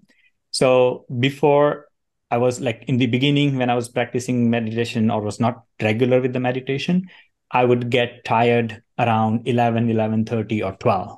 so 0.52 1.06
before 1.20 1.90
I 2.32 2.38
was 2.38 2.60
like 2.62 2.84
in 2.88 2.98
the 2.98 3.08
beginning 3.08 3.58
when 3.58 3.70
I 3.70 3.76
was 3.76 3.90
practicing 3.90 4.50
meditation 4.50 5.10
or 5.10 5.22
was 5.22 5.40
not 5.40 5.64
regular 5.82 6.22
with 6.22 6.34
the 6.34 6.40
meditation, 6.40 7.10
I 7.52 7.66
would 7.66 7.90
get 7.90 8.24
tired 8.24 8.84
around 9.00 9.48
11, 9.48 9.88
11.30 9.88 10.64
or 10.64 10.74
12. 10.74 11.18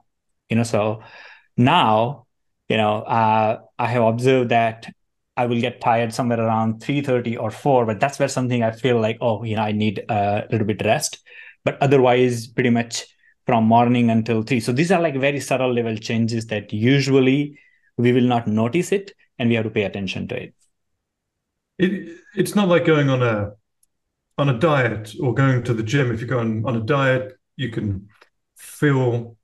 You 0.50 0.58
know, 0.58 0.64
so 0.64 1.04
now, 1.58 2.28
you 2.70 2.78
know, 2.78 3.02
uh, 3.02 3.60
I 3.78 3.88
have 3.88 4.04
observed 4.04 4.50
that 4.50 4.88
I 5.38 5.46
will 5.46 5.62
get 5.62 5.82
tired 5.82 6.14
somewhere 6.14 6.40
around 6.40 6.82
3.30 6.82 7.40
or 7.40 7.52
4, 7.52 7.86
but 7.86 8.00
that's 8.00 8.20
where 8.20 8.28
something 8.28 8.64
I 8.64 8.72
feel 8.72 9.00
like, 9.00 9.18
oh, 9.22 9.44
you 9.44 9.56
know, 9.56 9.64
I 9.64 9.72
need 9.72 10.04
a 10.10 10.46
little 10.52 10.68
bit 10.68 10.84
rest. 10.84 11.20
But 11.64 11.82
otherwise, 11.82 12.48
pretty 12.48 12.70
much 12.70 13.06
from 13.46 13.66
morning 13.66 14.10
until 14.10 14.44
3. 14.44 14.60
So 14.60 14.72
these 14.72 14.92
are 14.92 15.02
like 15.02 15.16
very 15.16 15.40
subtle 15.40 15.74
level 15.74 15.96
changes 15.98 16.48
that 16.48 16.74
usually 16.74 17.60
we 17.98 18.12
will 18.12 18.24
not 18.24 18.48
notice 18.48 18.92
it 18.92 19.14
and 19.40 19.50
we 19.50 19.56
have 19.56 19.66
to 19.66 19.70
pay 19.70 19.84
attention 19.84 20.28
to 20.30 20.44
it. 20.44 20.54
It 21.78 22.18
it's 22.36 22.56
not 22.56 22.68
like 22.68 22.86
going 22.86 23.10
on 23.10 23.24
a 23.24 23.52
on 24.38 24.50
a 24.50 24.58
diet 24.58 25.14
or 25.22 25.34
going 25.34 25.64
to 25.64 25.74
the 25.74 25.84
gym. 25.84 26.12
If 26.12 26.22
you 26.22 26.28
go 26.28 26.40
on, 26.40 26.64
on 26.66 26.76
a 26.76 26.82
diet, 26.82 27.34
you 27.56 27.70
can 27.70 28.08
feel 28.56 29.38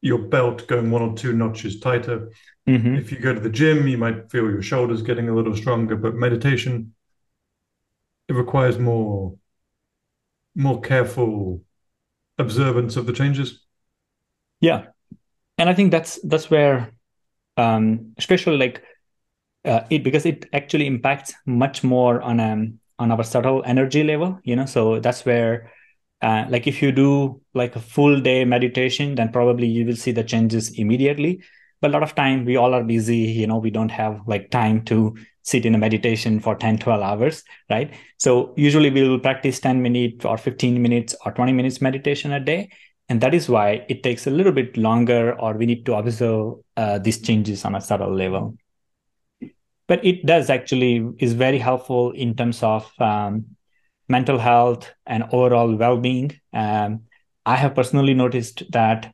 your 0.00 0.18
belt 0.18 0.66
going 0.66 0.90
one 0.90 1.02
or 1.02 1.16
two 1.16 1.32
notches 1.32 1.80
tighter. 1.80 2.30
Mm-hmm. 2.68 2.94
If 2.96 3.12
you 3.12 3.18
go 3.18 3.34
to 3.34 3.40
the 3.40 3.50
gym, 3.50 3.86
you 3.86 3.98
might 3.98 4.30
feel 4.30 4.44
your 4.44 4.62
shoulders 4.62 5.02
getting 5.02 5.28
a 5.28 5.34
little 5.34 5.56
stronger. 5.56 5.96
But 5.96 6.14
meditation, 6.14 6.94
it 8.28 8.34
requires 8.34 8.78
more 8.78 9.36
more 10.54 10.80
careful 10.80 11.62
observance 12.38 12.96
of 12.96 13.06
the 13.06 13.12
changes. 13.12 13.64
Yeah, 14.60 14.86
and 15.58 15.68
I 15.68 15.74
think 15.74 15.90
that's 15.90 16.18
that's 16.22 16.50
where, 16.50 16.92
um, 17.56 18.14
especially 18.16 18.56
like 18.56 18.82
uh, 19.64 19.84
it 19.90 20.04
because 20.04 20.26
it 20.26 20.46
actually 20.52 20.86
impacts 20.86 21.34
much 21.46 21.82
more 21.82 22.20
on 22.22 22.40
um 22.40 22.78
on 22.98 23.10
our 23.10 23.24
subtle 23.24 23.62
energy 23.66 24.04
level 24.04 24.38
you 24.44 24.54
know 24.54 24.66
so 24.66 25.00
that's 25.00 25.24
where 25.24 25.72
uh, 26.22 26.44
like 26.48 26.66
if 26.66 26.80
you 26.80 26.92
do 26.92 27.40
like 27.54 27.74
a 27.76 27.80
full 27.80 28.20
day 28.20 28.44
meditation 28.44 29.14
then 29.14 29.32
probably 29.32 29.66
you 29.66 29.84
will 29.84 29.96
see 29.96 30.12
the 30.12 30.22
changes 30.22 30.78
immediately 30.78 31.42
but 31.84 31.90
a 31.90 31.92
lot 31.92 32.02
of 32.02 32.14
time 32.14 32.46
we 32.46 32.56
all 32.56 32.72
are 32.72 32.82
busy 32.82 33.18
you 33.38 33.46
know 33.46 33.58
we 33.58 33.70
don't 33.70 33.90
have 33.90 34.20
like 34.26 34.50
time 34.50 34.82
to 34.86 35.14
sit 35.42 35.66
in 35.66 35.74
a 35.74 35.78
meditation 35.78 36.40
for 36.40 36.54
10 36.54 36.78
12 36.78 37.02
hours 37.02 37.44
right? 37.68 37.92
So 38.16 38.54
usually 38.56 38.88
we 38.88 39.06
will 39.06 39.20
practice 39.20 39.60
10 39.60 39.82
minutes 39.82 40.24
or 40.24 40.38
15 40.38 40.80
minutes 40.80 41.14
or 41.26 41.32
20 41.32 41.52
minutes 41.52 41.82
meditation 41.82 42.32
a 42.32 42.40
day 42.40 42.70
and 43.10 43.20
that 43.20 43.34
is 43.34 43.50
why 43.50 43.84
it 43.90 44.02
takes 44.02 44.26
a 44.26 44.30
little 44.30 44.52
bit 44.52 44.78
longer 44.78 45.38
or 45.38 45.52
we 45.52 45.66
need 45.66 45.84
to 45.84 45.94
observe 45.94 46.54
uh, 46.78 46.98
these 46.98 47.20
changes 47.20 47.66
on 47.66 47.74
a 47.74 47.82
subtle 47.82 48.14
level. 48.14 48.56
But 49.86 50.02
it 50.02 50.24
does 50.24 50.48
actually 50.48 51.06
is 51.18 51.34
very 51.34 51.58
helpful 51.58 52.12
in 52.12 52.34
terms 52.34 52.62
of 52.62 52.90
um, 52.98 53.44
mental 54.08 54.38
health 54.38 54.90
and 55.04 55.24
overall 55.32 55.76
well-being. 55.76 56.40
Um, 56.54 57.02
i 57.44 57.56
have 57.56 57.74
personally 57.74 58.14
noticed 58.14 58.62
that 58.72 59.13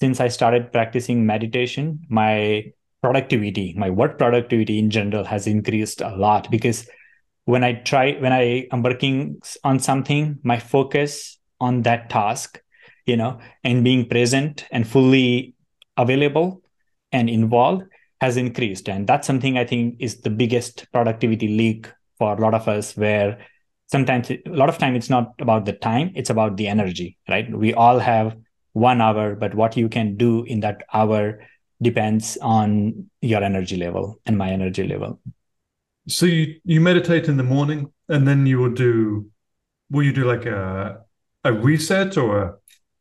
since 0.00 0.20
i 0.20 0.28
started 0.28 0.72
practicing 0.72 1.24
meditation 1.26 1.98
my 2.08 2.64
productivity 3.02 3.74
my 3.76 3.90
work 3.90 4.18
productivity 4.18 4.78
in 4.78 4.90
general 4.90 5.24
has 5.24 5.46
increased 5.46 6.00
a 6.00 6.14
lot 6.16 6.50
because 6.50 6.88
when 7.44 7.64
i 7.64 7.72
try 7.72 8.12
when 8.20 8.32
i 8.32 8.66
am 8.72 8.82
working 8.82 9.40
on 9.64 9.78
something 9.78 10.38
my 10.42 10.58
focus 10.58 11.38
on 11.60 11.82
that 11.82 12.10
task 12.10 12.60
you 13.06 13.16
know 13.16 13.38
and 13.64 13.82
being 13.82 14.06
present 14.08 14.66
and 14.70 14.86
fully 14.86 15.54
available 15.96 16.62
and 17.12 17.28
involved 17.30 17.84
has 18.20 18.36
increased. 18.36 18.88
And 18.88 19.06
that's 19.06 19.26
something 19.26 19.58
i 19.58 19.64
think 19.64 19.96
is 19.98 20.20
the 20.20 20.30
biggest 20.30 20.86
productivity 20.92 21.48
leak 21.48 21.90
for 22.18 22.36
a 22.36 22.40
lot 22.40 22.54
of 22.54 22.68
us 22.68 22.96
where 22.96 23.38
sometimes 23.86 24.30
a 24.30 24.40
lot 24.46 24.68
of 24.68 24.78
time 24.78 24.94
it's 24.96 25.08
not 25.08 25.32
about 25.40 25.64
the 25.64 25.72
time 25.72 26.12
it's 26.14 26.30
about 26.30 26.56
the 26.56 26.68
energy 26.68 27.16
right? 27.28 27.50
We 27.50 27.74
all 27.74 27.98
have 27.98 28.36
one 28.78 29.00
hour 29.00 29.34
but 29.34 29.54
what 29.54 29.76
you 29.76 29.88
can 29.88 30.16
do 30.16 30.44
in 30.44 30.60
that 30.60 30.82
hour 30.92 31.40
depends 31.80 32.36
on 32.42 33.08
your 33.20 33.42
energy 33.42 33.76
level 33.76 34.20
and 34.26 34.36
my 34.36 34.50
energy 34.50 34.86
level 34.86 35.20
so 36.08 36.26
you 36.26 36.60
you 36.64 36.80
meditate 36.80 37.28
in 37.28 37.36
the 37.36 37.42
morning 37.42 37.92
and 38.08 38.26
then 38.26 38.46
you 38.46 38.58
will 38.58 38.72
do 38.72 39.28
will 39.90 40.04
you 40.04 40.12
do 40.12 40.24
like 40.24 40.46
a 40.46 41.00
a 41.44 41.52
reset 41.52 42.16
or 42.16 42.42
a, 42.42 42.54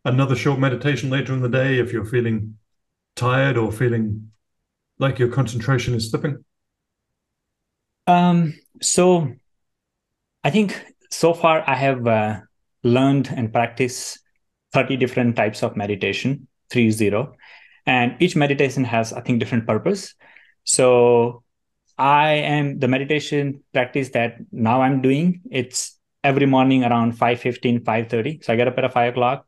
another 0.06 0.36
short 0.36 0.60
meditation 0.60 1.10
later 1.10 1.34
in 1.34 1.42
the 1.42 1.50
day 1.50 1.80
if 1.80 1.92
you're 1.92 2.06
feeling 2.06 2.58
tired 3.16 3.58
or 3.58 3.72
feeling 3.72 4.32
like 5.00 5.20
your 5.20 5.30
concentration 5.30 5.94
is 5.94 6.10
slipping? 6.10 6.44
Um, 8.06 8.54
so 8.82 9.34
I 10.44 10.50
think 10.50 10.82
so 11.12 11.34
far 11.34 11.64
I 11.68 11.76
have 11.76 12.08
uh, 12.08 12.40
learned 12.84 13.28
and 13.36 13.52
practiced 13.52 14.20
30 14.78 14.96
different 14.98 15.36
types 15.36 15.64
of 15.64 15.76
meditation, 15.76 16.48
three 16.70 16.92
zero. 16.92 17.36
And 17.88 18.16
each 18.20 18.36
meditation 18.36 18.84
has, 18.84 19.12
I 19.12 19.22
think, 19.22 19.40
different 19.40 19.66
purpose. 19.66 20.14
So 20.66 21.44
I 21.98 22.30
am 22.56 22.78
the 22.78 22.88
meditation 22.88 23.64
practice 23.74 24.10
that 24.10 24.38
now 24.52 24.82
I'm 24.84 25.02
doing. 25.02 25.42
It's 25.50 25.98
every 26.24 26.46
morning 26.46 26.84
around 26.84 27.18
5 27.18 27.40
15, 27.40 27.84
5 27.84 28.08
30. 28.08 28.40
So 28.44 28.54
I 28.54 28.56
get 28.56 28.68
up 28.68 28.78
at 28.78 28.94
5 28.94 29.14
o'clock, 29.14 29.48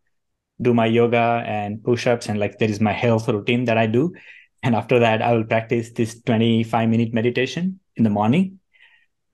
do 0.59 0.73
my 0.73 0.87
yoga 0.87 1.43
and 1.45 1.83
push-ups, 1.83 2.27
and 2.27 2.39
like 2.39 2.57
there 2.57 2.69
is 2.69 2.81
my 2.81 2.93
health 2.93 3.29
routine 3.29 3.65
that 3.65 3.77
I 3.77 3.85
do. 3.85 4.15
And 4.63 4.75
after 4.75 4.97
that, 4.97 5.21
I 5.21 5.33
will 5.33 5.43
practice 5.43 5.91
this 5.91 6.19
25 6.23 6.89
minute 6.89 7.13
meditation 7.13 7.79
in 7.97 8.03
the 8.03 8.09
morning. 8.09 8.59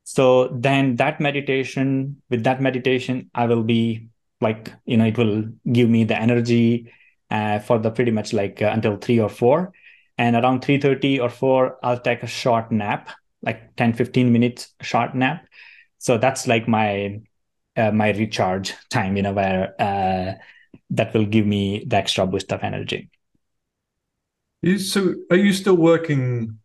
So 0.03 0.49
then 0.49 0.97
that 0.97 1.21
meditation, 1.21 2.21
with 2.29 2.43
that 2.43 2.61
meditation, 2.61 3.31
I 3.33 3.45
will 3.45 3.63
be 3.63 4.09
like, 4.41 4.71
you 4.85 4.97
know, 4.97 5.05
it 5.05 5.17
will 5.17 5.43
give 5.71 5.89
me 5.89 6.03
the 6.03 6.19
energy 6.19 6.91
uh, 7.29 7.59
for 7.59 7.79
the 7.79 7.91
pretty 7.91 8.11
much 8.11 8.33
like 8.33 8.61
uh, 8.61 8.71
until 8.73 8.97
three 8.97 9.19
or 9.19 9.29
four. 9.29 9.73
And 10.17 10.35
around 10.35 10.61
3.30 10.61 11.21
or 11.21 11.29
4, 11.29 11.77
I'll 11.83 11.99
take 11.99 12.23
a 12.23 12.27
short 12.27 12.71
nap, 12.71 13.09
like 13.41 13.75
10, 13.75 13.93
15 13.93 14.31
minutes 14.31 14.73
short 14.81 15.13
nap. 15.13 15.45
So 15.97 16.17
that's 16.17 16.47
like 16.47 16.67
my 16.67 17.21
uh, 17.77 17.91
my 17.91 18.11
recharge 18.11 18.73
time, 18.89 19.17
you 19.17 19.23
know, 19.23 19.33
where 19.33 19.73
uh, 19.81 20.33
that 20.91 21.13
will 21.13 21.25
give 21.25 21.45
me 21.45 21.83
the 21.85 21.97
extra 21.97 22.25
boost 22.25 22.53
of 22.53 22.63
energy. 22.63 23.09
So, 24.77 25.13
are 25.29 25.37
you 25.37 25.51
still 25.51 25.75
working 25.75 26.57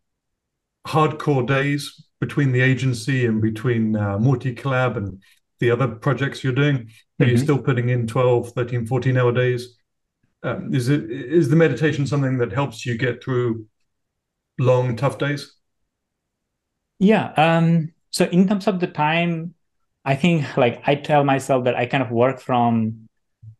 hardcore 0.87 1.45
days 1.45 2.03
between 2.19 2.51
the 2.51 2.61
agency 2.61 3.25
and 3.25 3.41
between 3.41 3.95
uh, 3.95 4.17
Collab 4.17 4.97
and 4.97 5.21
the 5.61 5.71
other 5.71 5.87
projects 5.87 6.43
you're 6.43 6.51
doing? 6.51 6.75
Are 6.75 6.79
mm-hmm. 6.81 7.29
you 7.29 7.37
still 7.37 7.57
putting 7.57 7.87
in 7.87 8.05
12, 8.07 8.51
13, 8.51 8.85
14 8.85 9.17
hour 9.17 9.31
days? 9.31 9.77
Um, 10.43 10.73
is 10.73 10.89
it 10.89 11.09
is 11.09 11.49
the 11.49 11.55
meditation 11.55 12.05
something 12.05 12.37
that 12.39 12.51
helps 12.51 12.85
you 12.85 12.97
get 12.97 13.23
through 13.23 13.67
long, 14.59 14.97
tough 14.97 15.17
days? 15.17 15.55
Yeah. 16.99 17.31
Um, 17.37 17.93
so, 18.09 18.25
in 18.25 18.47
terms 18.47 18.67
of 18.67 18.79
the 18.79 18.87
time, 18.87 19.53
I 20.03 20.15
think 20.15 20.57
like 20.57 20.81
I 20.85 20.95
tell 20.95 21.23
myself 21.23 21.63
that 21.65 21.75
I 21.75 21.85
kind 21.85 22.03
of 22.03 22.11
work 22.11 22.41
from 22.41 23.07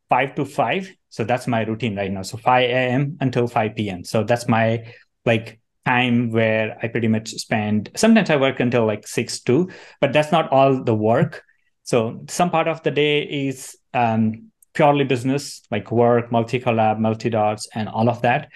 five 0.09 0.35
to 0.35 0.43
five. 0.43 0.91
So 1.09 1.23
that's 1.23 1.47
my 1.47 1.61
routine 1.63 1.95
right 1.95 2.11
now. 2.11 2.21
So 2.21 2.37
5 2.37 2.69
a.m. 2.69 3.17
until 3.21 3.47
5 3.47 3.75
p.m. 3.75 4.03
So 4.03 4.23
that's 4.23 4.47
my 4.47 4.85
like 5.25 5.61
time 5.85 6.31
where 6.31 6.77
I 6.81 6.87
pretty 6.87 7.07
much 7.07 7.29
spend. 7.29 7.89
Sometimes 7.95 8.29
I 8.29 8.35
work 8.35 8.59
until 8.59 8.85
like 8.85 9.07
six 9.07 9.39
too, 9.39 9.69
but 9.99 10.13
that's 10.13 10.31
not 10.31 10.51
all 10.51 10.83
the 10.83 10.93
work. 10.93 11.43
So 11.83 12.23
some 12.29 12.49
part 12.49 12.67
of 12.67 12.83
the 12.83 12.91
day 12.91 13.23
is 13.23 13.77
um, 13.93 14.51
purely 14.73 15.03
business, 15.03 15.61
like 15.71 15.91
work, 15.91 16.29
Multicollab, 16.31 16.99
multi 16.99 17.29
dots, 17.29 17.67
and 17.73 17.89
all 17.89 18.09
of 18.09 18.21
that. 18.21 18.49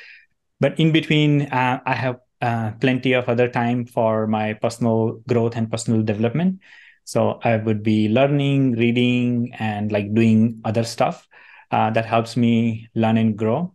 But 0.60 0.80
in 0.80 0.92
between, 0.92 1.44
uh, 1.44 1.82
I 1.86 1.94
have 1.94 2.20
uh, 2.42 2.72
plenty 2.80 3.14
of 3.14 3.28
other 3.28 3.48
time 3.48 3.86
for 3.86 4.28
my 4.28 4.54
personal 4.54 5.22
growth 5.28 5.56
and 5.56 5.70
personal 5.70 6.02
development. 6.04 6.60
So 7.04 7.40
I 7.44 7.58
would 7.58 7.84
be 7.84 8.10
learning, 8.10 8.74
reading, 8.74 9.54
and 9.60 9.92
like 9.92 10.14
doing 10.14 10.62
other 10.66 10.84
stuff 10.84 11.28
uh, 11.72 11.92
that 11.92 12.06
helps 12.06 12.36
me 12.38 12.90
learn 12.96 13.18
and 13.18 13.38
grow. 13.38 13.74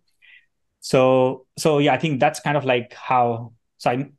So 0.80 1.46
so 1.58 1.78
yeah, 1.78 1.92
I 1.92 1.98
think 1.98 2.20
that's 2.20 2.40
kind 2.40 2.56
of 2.56 2.64
like 2.64 2.94
how 2.94 3.52
so 3.78 3.90
I'm 3.90 4.14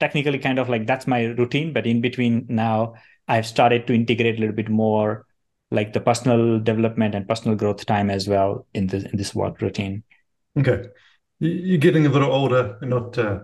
technically 0.00 0.38
kind 0.38 0.58
of 0.58 0.68
like 0.68 0.86
that's 0.86 1.06
my 1.06 1.24
routine, 1.24 1.72
but 1.72 1.86
in 1.86 2.00
between 2.00 2.46
now 2.48 2.94
I've 3.28 3.46
started 3.46 3.86
to 3.86 3.94
integrate 3.94 4.36
a 4.36 4.40
little 4.40 4.54
bit 4.54 4.68
more 4.68 5.26
like 5.70 5.92
the 5.92 6.00
personal 6.00 6.60
development 6.60 7.14
and 7.14 7.26
personal 7.26 7.56
growth 7.56 7.84
time 7.86 8.10
as 8.10 8.28
well 8.28 8.66
in 8.74 8.86
this 8.86 9.04
in 9.04 9.16
this 9.16 9.34
work 9.34 9.60
routine. 9.60 10.02
Okay, 10.58 10.88
you're 11.40 11.78
getting 11.78 12.06
a 12.06 12.10
little 12.10 12.32
older 12.32 12.78
and 12.80 12.90
not 12.90 13.18
uh, 13.18 13.40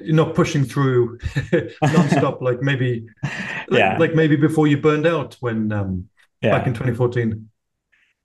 you're 0.00 0.14
not 0.14 0.34
pushing 0.34 0.64
through 0.64 1.18
nonstop 1.82 2.40
like 2.48 2.62
maybe 2.62 3.06
yeah. 3.70 3.92
like, 3.92 3.98
like, 3.98 4.14
maybe 4.14 4.36
before 4.36 4.66
you 4.66 4.78
burned 4.78 5.06
out 5.06 5.36
when 5.40 5.72
um, 5.72 6.08
yeah. 6.42 6.56
back 6.56 6.66
in 6.66 6.74
2014. 6.74 7.48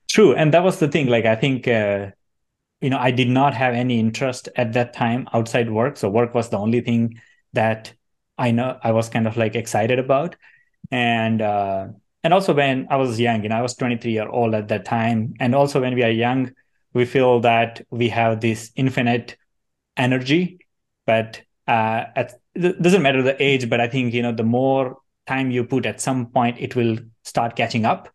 True, 0.10 0.36
and 0.36 0.54
that 0.54 0.64
was 0.64 0.80
the 0.80 0.88
thing. 0.88 1.08
Like 1.08 1.26
I 1.26 1.36
think. 1.36 1.68
Uh, 1.68 2.12
you 2.82 2.90
know, 2.90 2.98
I 3.00 3.12
did 3.12 3.30
not 3.30 3.54
have 3.54 3.74
any 3.74 3.98
interest 3.98 4.50
at 4.58 4.74
that 4.74 4.92
time 4.92 5.30
outside 5.34 5.72
work. 5.72 5.96
So 5.96 6.10
work 6.10 6.36
was 6.36 6.50
the 6.50 6.58
only 6.58 6.82
thing 6.82 7.22
that 7.54 7.94
I 8.38 8.52
know 8.52 8.78
I 8.84 8.92
was 8.92 9.08
kind 9.08 9.26
of 9.26 9.38
like 9.38 9.56
excited 9.56 10.00
about. 10.00 10.36
And 10.94 11.42
uh, 11.42 11.88
and 12.24 12.36
also 12.36 12.54
when 12.54 12.86
I 12.92 12.98
was 12.98 13.20
young, 13.20 13.42
you 13.42 13.50
know, 13.50 13.58
I 13.58 13.64
was 13.64 13.74
23 13.74 14.12
year 14.12 14.30
old 14.30 14.54
at 14.54 14.68
that 14.68 14.86
time. 14.86 15.34
And 15.40 15.56
also 15.56 15.82
when 15.82 15.96
we 15.96 16.04
are 16.04 16.12
young, 16.12 16.52
we 16.94 17.06
feel 17.06 17.40
that 17.40 17.82
we 17.90 18.10
have 18.10 18.42
this 18.42 18.72
infinite 18.76 19.36
energy, 19.98 20.60
but 21.08 21.42
uh, 21.68 22.06
at, 22.16 22.40
it 22.54 22.80
doesn't 22.80 23.02
matter 23.02 23.24
the 23.24 23.42
age, 23.42 23.68
but 23.72 23.82
I 23.82 23.88
think, 23.88 24.14
you 24.14 24.22
know, 24.22 24.32
the 24.32 24.44
more 24.44 25.00
time 25.26 25.50
you 25.50 25.64
put 25.64 25.88
at 25.88 26.00
some 26.00 26.28
point, 26.28 26.58
it 26.60 26.76
will 26.76 27.00
start 27.24 27.56
catching 27.56 27.86
up. 27.86 28.10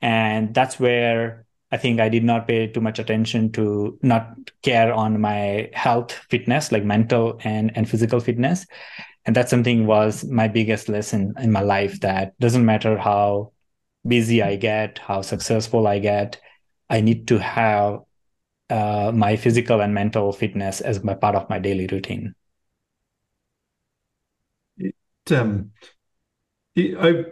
And 0.00 0.54
that's 0.54 0.78
where 0.78 1.46
I 1.72 1.78
think 1.78 1.98
I 1.98 2.08
did 2.08 2.22
not 2.22 2.46
pay 2.46 2.68
too 2.68 2.80
much 2.80 3.00
attention 3.00 3.50
to 3.52 3.98
not 4.02 4.36
care 4.62 4.94
on 4.94 5.20
my 5.20 5.68
health, 5.72 6.12
fitness, 6.12 6.70
like 6.70 6.84
mental 6.84 7.40
and, 7.42 7.76
and 7.76 7.90
physical 7.90 8.20
fitness 8.20 8.66
and 9.26 9.36
that's 9.36 9.50
something 9.50 9.86
was 9.86 10.24
my 10.24 10.48
biggest 10.48 10.88
lesson 10.88 11.34
in 11.40 11.52
my 11.52 11.60
life 11.60 12.00
that 12.00 12.38
doesn't 12.38 12.64
matter 12.64 12.96
how 12.96 13.52
busy 14.06 14.42
i 14.42 14.56
get 14.56 14.98
how 14.98 15.20
successful 15.22 15.86
i 15.86 15.98
get 15.98 16.40
i 16.88 17.00
need 17.00 17.28
to 17.28 17.38
have 17.38 18.00
uh, 18.70 19.10
my 19.12 19.34
physical 19.34 19.80
and 19.80 19.92
mental 19.92 20.32
fitness 20.32 20.80
as 20.80 21.02
my 21.02 21.12
part 21.12 21.34
of 21.34 21.50
my 21.50 21.58
daily 21.58 21.86
routine 21.88 22.34
it, 24.78 24.94
um, 25.32 25.72
I, 26.78 27.24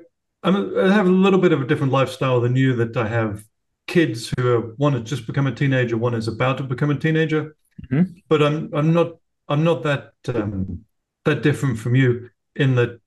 I'm 0.42 0.56
a, 0.56 0.84
I 0.84 0.92
have 0.92 1.06
a 1.06 1.10
little 1.10 1.38
bit 1.38 1.52
of 1.52 1.62
a 1.62 1.66
different 1.66 1.92
lifestyle 1.92 2.40
than 2.40 2.56
you 2.56 2.74
that 2.76 2.96
i 2.96 3.08
have 3.08 3.44
kids 3.86 4.32
who 4.36 4.48
are 4.48 4.60
one 4.76 4.92
has 4.92 5.04
just 5.04 5.26
become 5.26 5.46
a 5.46 5.54
teenager 5.54 5.96
one 5.96 6.14
is 6.14 6.28
about 6.28 6.58
to 6.58 6.64
become 6.64 6.90
a 6.90 6.98
teenager 6.98 7.56
mm-hmm. 7.90 8.12
but 8.28 8.42
i'm 8.42 8.68
i'm 8.74 8.92
not 8.92 9.12
i'm 9.48 9.64
not 9.64 9.82
that 9.84 10.12
um, 10.34 10.84
that 11.28 11.42
different 11.42 11.78
from 11.78 11.94
you 11.94 12.30
in 12.56 12.74
that 12.74 13.00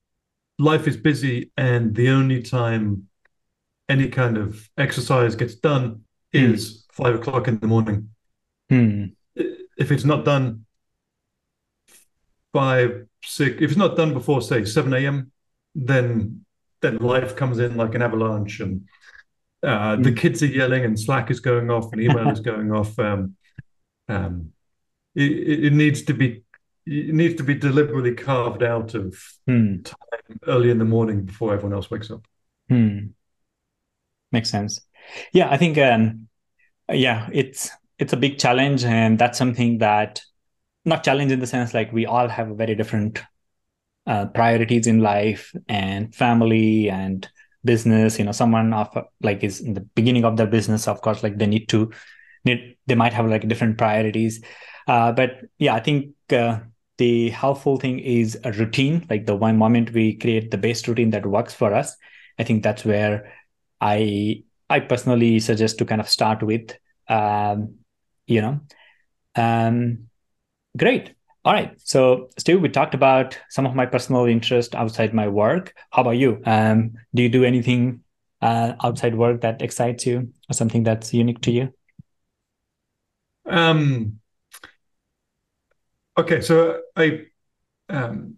life 0.59 0.87
is 0.87 0.95
busy 0.95 1.51
and 1.57 1.95
the 1.95 2.09
only 2.09 2.41
time 2.41 3.07
any 3.89 4.07
kind 4.07 4.37
of 4.37 4.69
exercise 4.77 5.35
gets 5.35 5.55
done 5.55 6.03
mm. 6.33 6.53
is 6.53 6.85
five 6.91 7.15
o'clock 7.15 7.47
in 7.47 7.59
the 7.59 7.67
morning. 7.67 8.09
Mm. 8.71 9.13
If 9.35 9.91
it's 9.91 10.05
not 10.05 10.23
done 10.23 10.65
five, 12.53 13.07
six, 13.23 13.55
if 13.55 13.71
it's 13.71 13.77
not 13.77 13.97
done 13.97 14.13
before 14.13 14.41
say 14.41 14.65
seven 14.65 14.93
a.m., 14.93 15.31
then 15.73 16.45
then 16.81 16.97
life 16.97 17.35
comes 17.35 17.59
in 17.59 17.75
like 17.75 17.95
an 17.95 18.01
avalanche, 18.01 18.59
and 18.59 18.87
uh, 19.63 19.95
mm. 19.95 20.03
the 20.03 20.09
hmm. 20.09 20.15
kids 20.15 20.43
are 20.43 20.47
yelling, 20.47 20.83
and 20.85 20.99
Slack 20.99 21.31
is 21.31 21.39
going 21.39 21.69
off, 21.69 21.91
and 21.91 22.01
email 22.01 22.29
is 22.29 22.39
going 22.51 22.71
off. 22.71 22.97
Um, 22.99 23.35
um, 24.07 24.51
it, 25.15 25.65
it 25.65 25.73
needs 25.73 26.03
to 26.03 26.13
be 26.13 26.43
it 26.85 27.13
needs 27.13 27.35
to 27.35 27.43
be 27.43 27.55
deliberately 27.55 28.15
carved 28.15 28.63
out 28.63 28.93
of 28.95 29.17
hmm. 29.45 29.81
time 29.81 30.39
early 30.47 30.69
in 30.69 30.79
the 30.79 30.85
morning 30.85 31.23
before 31.23 31.53
everyone 31.53 31.73
else 31.73 31.91
wakes 31.91 32.11
up. 32.11 32.25
Hmm. 32.69 33.07
Makes 34.31 34.49
sense. 34.49 34.79
Yeah, 35.33 35.49
I 35.49 35.57
think 35.57 35.77
um, 35.77 36.27
yeah, 36.89 37.29
it's 37.31 37.69
it's 37.99 38.13
a 38.13 38.17
big 38.17 38.39
challenge, 38.39 38.83
and 38.83 39.19
that's 39.19 39.37
something 39.37 39.79
that 39.79 40.21
not 40.85 41.03
challenge 41.03 41.31
in 41.31 41.39
the 41.39 41.47
sense 41.47 41.73
like 41.73 41.91
we 41.91 42.05
all 42.05 42.27
have 42.27 42.47
very 42.57 42.75
different 42.75 43.21
uh, 44.07 44.25
priorities 44.27 44.87
in 44.87 44.99
life 44.99 45.53
and 45.67 46.15
family 46.15 46.89
and 46.89 47.29
business. 47.63 48.17
You 48.17 48.25
know, 48.25 48.31
someone 48.31 48.73
of 48.73 48.89
like 49.21 49.43
is 49.43 49.61
in 49.61 49.73
the 49.73 49.81
beginning 49.81 50.25
of 50.25 50.37
their 50.37 50.47
business, 50.47 50.87
of 50.87 51.01
course, 51.01 51.23
like 51.23 51.37
they 51.37 51.47
need 51.47 51.69
to 51.69 51.91
need 52.45 52.77
they 52.87 52.95
might 52.95 53.13
have 53.13 53.27
like 53.27 53.47
different 53.47 53.77
priorities. 53.77 54.43
Uh, 54.87 55.11
but 55.11 55.41
yeah, 55.57 55.75
I 55.75 55.79
think 55.79 56.13
uh, 56.31 56.59
the 57.01 57.31
helpful 57.31 57.77
thing 57.77 57.97
is 57.97 58.37
a 58.43 58.51
routine 58.51 59.03
like 59.09 59.25
the 59.25 59.35
one 59.35 59.57
moment 59.57 59.91
we 59.91 60.13
create 60.13 60.51
the 60.51 60.57
best 60.57 60.87
routine 60.87 61.09
that 61.09 61.25
works 61.25 61.51
for 61.51 61.73
us. 61.73 61.97
I 62.37 62.43
think 62.43 62.61
that's 62.61 62.85
where 62.85 63.33
i 63.81 64.43
i 64.69 64.79
personally 64.79 65.39
suggest 65.39 65.79
to 65.79 65.85
kind 65.85 65.99
of 65.99 66.07
start 66.07 66.43
with 66.43 66.77
um, 67.09 67.73
you 68.27 68.41
know. 68.41 68.59
Um, 69.35 70.09
great. 70.77 71.15
All 71.43 71.53
right. 71.53 71.73
So 71.83 72.29
steve 72.37 72.61
we 72.61 72.69
talked 72.69 72.93
about 72.93 73.35
some 73.49 73.65
of 73.65 73.73
my 73.73 73.87
personal 73.87 74.25
interest 74.25 74.75
outside 74.75 75.11
my 75.11 75.27
work. 75.27 75.73
How 75.89 76.03
about 76.03 76.17
you? 76.23 76.39
Um, 76.45 76.93
do 77.15 77.23
you 77.23 77.29
do 77.29 77.43
anything 77.43 78.01
uh, 78.43 78.73
outside 78.83 79.15
work 79.15 79.41
that 79.41 79.63
excites 79.63 80.05
you 80.05 80.31
or 80.49 80.53
something 80.53 80.83
that's 80.83 81.15
unique 81.15 81.41
to 81.41 81.51
you? 81.51 81.73
Um 83.47 84.20
Okay, 86.21 86.39
so 86.39 86.79
I 86.95 87.23
um, 87.89 88.35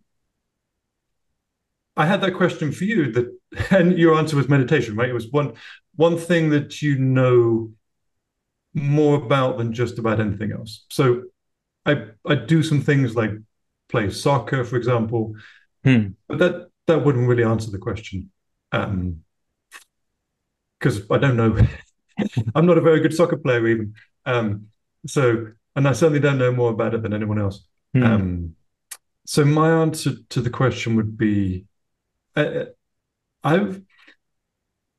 I 1.97 2.05
had 2.05 2.21
that 2.21 2.33
question 2.33 2.71
for 2.71 2.85
you 2.85 3.11
that, 3.11 3.37
and 3.71 3.99
your 3.99 4.15
answer 4.17 4.37
was 4.37 4.47
meditation, 4.47 4.95
right? 4.95 5.09
It 5.09 5.13
was 5.13 5.29
one 5.31 5.55
one 5.97 6.17
thing 6.17 6.49
that 6.51 6.81
you 6.81 6.97
know 6.97 7.73
more 8.73 9.17
about 9.17 9.57
than 9.57 9.73
just 9.73 9.99
about 9.99 10.21
anything 10.21 10.53
else. 10.53 10.85
So 10.89 11.23
I 11.85 12.05
I 12.25 12.35
do 12.35 12.63
some 12.63 12.79
things 12.79 13.17
like 13.17 13.31
play 13.89 14.09
soccer, 14.09 14.63
for 14.63 14.77
example, 14.77 15.35
hmm. 15.83 16.11
but 16.29 16.39
that 16.39 16.69
that 16.87 17.03
wouldn't 17.03 17.27
really 17.27 17.43
answer 17.43 17.69
the 17.69 17.79
question 17.79 18.31
because 18.71 18.87
um, 20.99 21.07
I 21.11 21.17
don't 21.17 21.35
know. 21.35 21.57
I'm 22.55 22.65
not 22.65 22.77
a 22.77 22.81
very 22.81 23.01
good 23.01 23.13
soccer 23.13 23.35
player 23.35 23.67
even. 23.67 23.95
Um, 24.25 24.67
so 25.05 25.47
and 25.75 25.85
I 25.85 25.91
certainly 25.91 26.21
don't 26.21 26.37
know 26.37 26.53
more 26.53 26.71
about 26.71 26.93
it 26.93 27.01
than 27.01 27.13
anyone 27.13 27.39
else. 27.39 27.65
Mm. 27.95 28.05
Um, 28.05 28.55
so 29.25 29.45
my 29.45 29.69
answer 29.69 30.11
to 30.29 30.41
the 30.41 30.49
question 30.49 30.95
would 30.95 31.17
be, 31.17 31.65
uh, 32.35 32.65
I 33.43 33.75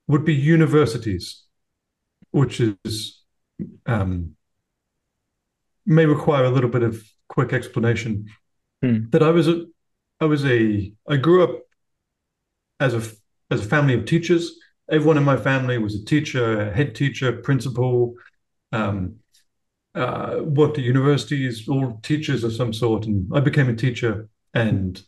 would 0.06 0.24
be 0.24 0.34
universities, 0.34 1.44
which 2.30 2.60
is 2.60 3.22
um, 3.86 4.36
may 5.86 6.06
require 6.06 6.44
a 6.44 6.50
little 6.50 6.70
bit 6.70 6.82
of 6.82 7.02
quick 7.28 7.52
explanation. 7.52 8.26
Mm. 8.84 9.10
That 9.10 9.22
I 9.22 9.30
was 9.30 9.48
a, 9.48 9.64
I 10.20 10.26
was 10.26 10.44
a, 10.44 10.92
I 11.08 11.16
grew 11.16 11.42
up 11.44 11.60
as 12.80 12.94
a 12.94 13.02
as 13.50 13.64
a 13.64 13.68
family 13.68 13.94
of 13.94 14.04
teachers. 14.04 14.58
Everyone 14.90 15.16
in 15.16 15.24
my 15.24 15.36
family 15.36 15.78
was 15.78 15.94
a 15.94 16.04
teacher, 16.04 16.60
a 16.60 16.74
head 16.74 16.94
teacher, 16.94 17.32
principal. 17.32 18.14
Um, 18.72 19.16
uh, 19.94 20.40
worked 20.42 20.78
at 20.78 20.84
universities, 20.84 21.68
all 21.68 22.00
teachers 22.02 22.44
of 22.44 22.52
some 22.52 22.72
sort, 22.72 23.06
and 23.06 23.30
I 23.34 23.40
became 23.40 23.68
a 23.68 23.76
teacher 23.76 24.28
and 24.52 25.00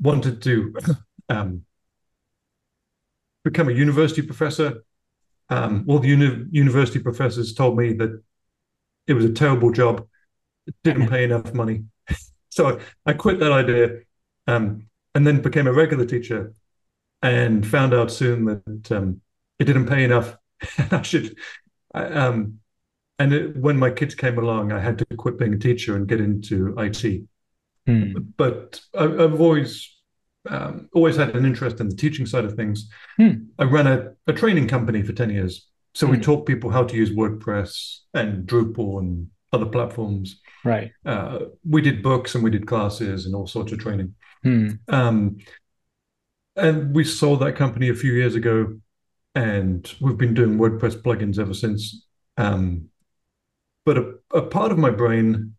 wanted 0.00 0.42
to 0.42 0.74
um, 1.28 1.62
become 3.44 3.68
a 3.68 3.72
university 3.72 4.22
professor. 4.22 4.84
Um, 5.48 5.84
all 5.88 5.98
the 5.98 6.08
uni- 6.08 6.46
university 6.50 6.98
professors 6.98 7.54
told 7.54 7.76
me 7.76 7.92
that 7.94 8.22
it 9.06 9.14
was 9.14 9.24
a 9.24 9.32
terrible 9.32 9.72
job, 9.72 10.06
it 10.66 10.74
didn't 10.84 11.08
pay 11.08 11.24
enough 11.24 11.52
money, 11.52 11.84
so 12.50 12.78
I, 13.06 13.10
I 13.10 13.12
quit 13.14 13.40
that 13.40 13.52
idea, 13.52 14.00
um, 14.46 14.86
and 15.14 15.26
then 15.26 15.42
became 15.42 15.66
a 15.66 15.72
regular 15.72 16.06
teacher, 16.06 16.54
and 17.22 17.66
found 17.66 17.94
out 17.94 18.10
soon 18.10 18.44
that 18.44 18.92
um, 18.92 19.20
it 19.58 19.64
didn't 19.64 19.86
pay 19.86 20.04
enough. 20.04 20.36
I 20.90 21.02
should. 21.02 21.36
I, 21.94 22.04
um, 22.04 22.60
and 23.22 23.32
it, 23.32 23.56
when 23.56 23.78
my 23.78 23.90
kids 23.90 24.16
came 24.16 24.36
along, 24.36 24.72
I 24.72 24.80
had 24.80 24.98
to 24.98 25.06
quit 25.16 25.38
being 25.38 25.54
a 25.54 25.58
teacher 25.58 25.94
and 25.94 26.08
get 26.08 26.20
into 26.20 26.74
IT. 26.76 27.22
Hmm. 27.86 28.14
But 28.36 28.80
I, 28.98 29.02
have 29.04 29.40
always 29.40 29.96
um, 30.50 30.88
always 30.92 31.14
had 31.14 31.36
an 31.36 31.46
interest 31.46 31.78
in 31.78 31.88
the 31.88 31.94
teaching 31.94 32.26
side 32.26 32.44
of 32.44 32.54
things. 32.54 32.90
Hmm. 33.18 33.44
I 33.60 33.64
ran 33.64 33.86
a, 33.86 34.14
a, 34.26 34.32
training 34.32 34.66
company 34.66 35.04
for 35.04 35.12
ten 35.12 35.30
years, 35.30 35.68
so 35.94 36.08
we 36.08 36.16
hmm. 36.16 36.22
taught 36.22 36.46
people 36.46 36.70
how 36.70 36.82
to 36.82 36.96
use 36.96 37.10
WordPress 37.10 37.98
and 38.12 38.44
Drupal 38.44 38.98
and 38.98 39.28
other 39.52 39.66
platforms. 39.66 40.40
Right. 40.64 40.90
Uh, 41.06 41.38
we 41.68 41.80
did 41.80 42.02
books 42.02 42.34
and 42.34 42.42
we 42.42 42.50
did 42.50 42.66
classes 42.66 43.26
and 43.26 43.36
all 43.36 43.46
sorts 43.46 43.70
of 43.70 43.78
training. 43.78 44.16
Hmm. 44.42 44.70
Um, 44.88 45.36
and 46.56 46.92
we 46.92 47.04
sold 47.04 47.38
that 47.40 47.54
company 47.54 47.88
a 47.88 47.94
few 47.94 48.14
years 48.14 48.34
ago, 48.34 48.80
and 49.36 49.94
we've 50.00 50.18
been 50.18 50.34
doing 50.34 50.58
WordPress 50.58 51.00
plugins 51.02 51.38
ever 51.38 51.54
since. 51.54 52.04
Um, 52.36 52.88
but 53.84 53.98
a, 53.98 54.14
a 54.32 54.42
part 54.42 54.72
of 54.72 54.78
my 54.78 54.90
brain 54.90 55.54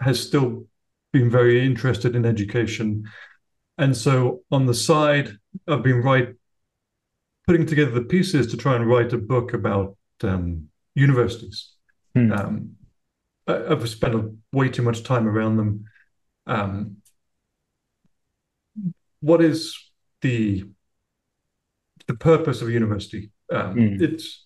has 0.00 0.20
still 0.20 0.66
been 1.12 1.30
very 1.30 1.64
interested 1.64 2.14
in 2.14 2.24
education. 2.24 3.04
And 3.78 3.96
so 3.96 4.42
on 4.50 4.66
the 4.66 4.74
side, 4.74 5.30
I've 5.68 5.82
been 5.82 6.02
write, 6.02 6.34
putting 7.46 7.66
together 7.66 7.92
the 7.92 8.02
pieces 8.02 8.48
to 8.48 8.56
try 8.56 8.76
and 8.76 8.88
write 8.88 9.12
a 9.12 9.18
book 9.18 9.52
about 9.52 9.96
um, 10.22 10.68
universities. 10.94 11.72
Hmm. 12.14 12.32
Um, 12.32 12.70
I, 13.46 13.66
I've 13.66 13.88
spent 13.88 14.14
a, 14.14 14.34
way 14.52 14.68
too 14.68 14.82
much 14.82 15.02
time 15.02 15.28
around 15.28 15.56
them. 15.56 15.84
Um, 16.46 16.96
what 19.20 19.42
is 19.42 19.76
the 20.22 20.64
the 22.06 22.14
purpose 22.14 22.62
of 22.62 22.68
a 22.68 22.72
university? 22.72 23.30
Um, 23.52 23.72
Hmm. 23.72 24.02
It's 24.02 24.45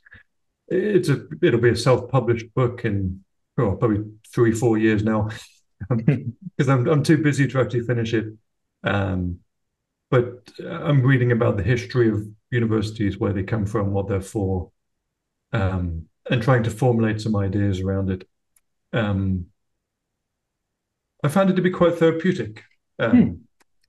it's 0.70 1.08
a 1.08 1.26
it'll 1.42 1.60
be 1.60 1.70
a 1.70 1.76
self-published 1.76 2.54
book 2.54 2.84
in 2.84 3.24
oh, 3.58 3.72
probably 3.76 4.04
three 4.32 4.52
four 4.52 4.78
years 4.78 5.02
now 5.02 5.28
because 5.88 6.68
I'm 6.68 6.88
I'm 6.88 7.02
too 7.02 7.18
busy 7.18 7.46
to 7.48 7.60
actually 7.60 7.82
finish 7.82 8.14
it. 8.14 8.26
Um, 8.84 9.40
but 10.10 10.50
I'm 10.68 11.02
reading 11.02 11.32
about 11.32 11.56
the 11.56 11.62
history 11.62 12.08
of 12.08 12.26
universities, 12.50 13.18
where 13.18 13.32
they 13.32 13.44
come 13.44 13.64
from, 13.64 13.92
what 13.92 14.08
they're 14.08 14.20
for, 14.20 14.72
um, 15.52 16.06
and 16.28 16.42
trying 16.42 16.64
to 16.64 16.70
formulate 16.70 17.20
some 17.20 17.36
ideas 17.36 17.80
around 17.80 18.10
it. 18.10 18.28
Um, 18.92 19.46
I 21.22 21.28
found 21.28 21.50
it 21.50 21.56
to 21.56 21.62
be 21.62 21.70
quite 21.70 21.98
therapeutic. 21.98 22.64
Um, 22.98 23.10
Hmm. 23.10 23.32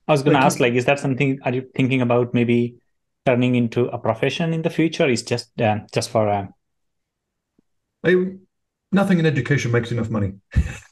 I 0.08 0.12
was 0.12 0.22
going 0.22 0.36
to 0.36 0.42
ask, 0.42 0.58
like, 0.58 0.74
is 0.74 0.84
that 0.86 0.98
something? 0.98 1.38
Are 1.44 1.52
you 1.52 1.68
thinking 1.76 2.02
about 2.02 2.34
maybe 2.34 2.76
turning 3.24 3.54
into 3.54 3.86
a 3.86 3.98
profession 3.98 4.52
in 4.52 4.62
the 4.62 4.70
future? 4.70 5.08
Is 5.08 5.22
just 5.22 5.60
uh, 5.60 5.80
just 5.92 6.10
for 6.10 6.28
uh... 6.28 6.46
I, 8.04 8.14
nothing 8.90 9.18
in 9.18 9.26
education 9.26 9.72
makes 9.72 9.92
enough 9.92 10.10
money. 10.10 10.34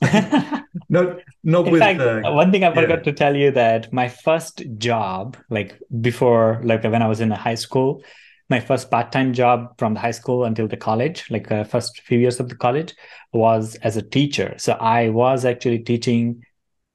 No, 0.88 1.20
not 1.44 1.66
In 1.66 1.72
with 1.72 1.80
fact, 1.80 2.00
uh, 2.00 2.32
one 2.32 2.50
thing 2.50 2.64
I 2.64 2.74
forgot 2.74 2.98
yeah. 2.98 3.04
to 3.04 3.12
tell 3.12 3.36
you 3.36 3.52
that 3.52 3.92
my 3.92 4.08
first 4.08 4.62
job, 4.76 5.36
like 5.48 5.80
before, 6.00 6.60
like 6.64 6.82
when 6.82 7.00
I 7.00 7.06
was 7.06 7.20
in 7.20 7.30
high 7.30 7.54
school, 7.54 8.02
my 8.48 8.58
first 8.58 8.90
part-time 8.90 9.32
job 9.32 9.78
from 9.78 9.94
the 9.94 10.00
high 10.00 10.10
school 10.10 10.44
until 10.44 10.66
the 10.66 10.76
college, 10.76 11.30
like 11.30 11.50
uh, 11.52 11.62
first 11.62 12.00
few 12.02 12.18
years 12.18 12.40
of 12.40 12.48
the 12.48 12.56
college, 12.56 12.94
was 13.32 13.76
as 13.76 13.96
a 13.96 14.02
teacher. 14.02 14.54
So 14.58 14.72
I 14.72 15.10
was 15.10 15.44
actually 15.44 15.80
teaching 15.80 16.44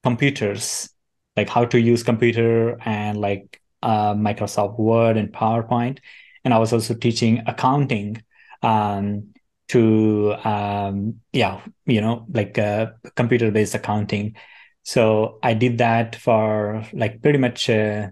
computers, 0.04 0.90
like 1.38 1.48
how 1.48 1.64
to 1.66 1.80
use 1.80 2.04
computer 2.04 2.78
and 2.84 3.20
like 3.20 3.62
uh, 3.82 4.14
Microsoft 4.14 4.78
Word 4.78 5.16
and 5.16 5.32
PowerPoint, 5.32 6.00
and 6.44 6.54
I 6.54 6.60
was 6.60 6.74
also 6.74 6.94
teaching 6.94 7.44
accounting. 7.48 8.22
Um, 8.62 9.35
to 9.68 10.34
um 10.44 11.20
yeah 11.34 11.62
you 11.86 12.02
know 12.02 12.26
like 12.32 12.58
uh, 12.58 12.88
computer 13.16 13.52
based 13.52 13.76
accounting. 13.76 14.36
So 14.84 15.40
i 15.42 15.54
did 15.54 15.80
that 15.80 16.16
for 16.16 16.86
like 16.94 17.22
pretty 17.22 17.40
much 17.40 17.70
uh, 17.70 18.10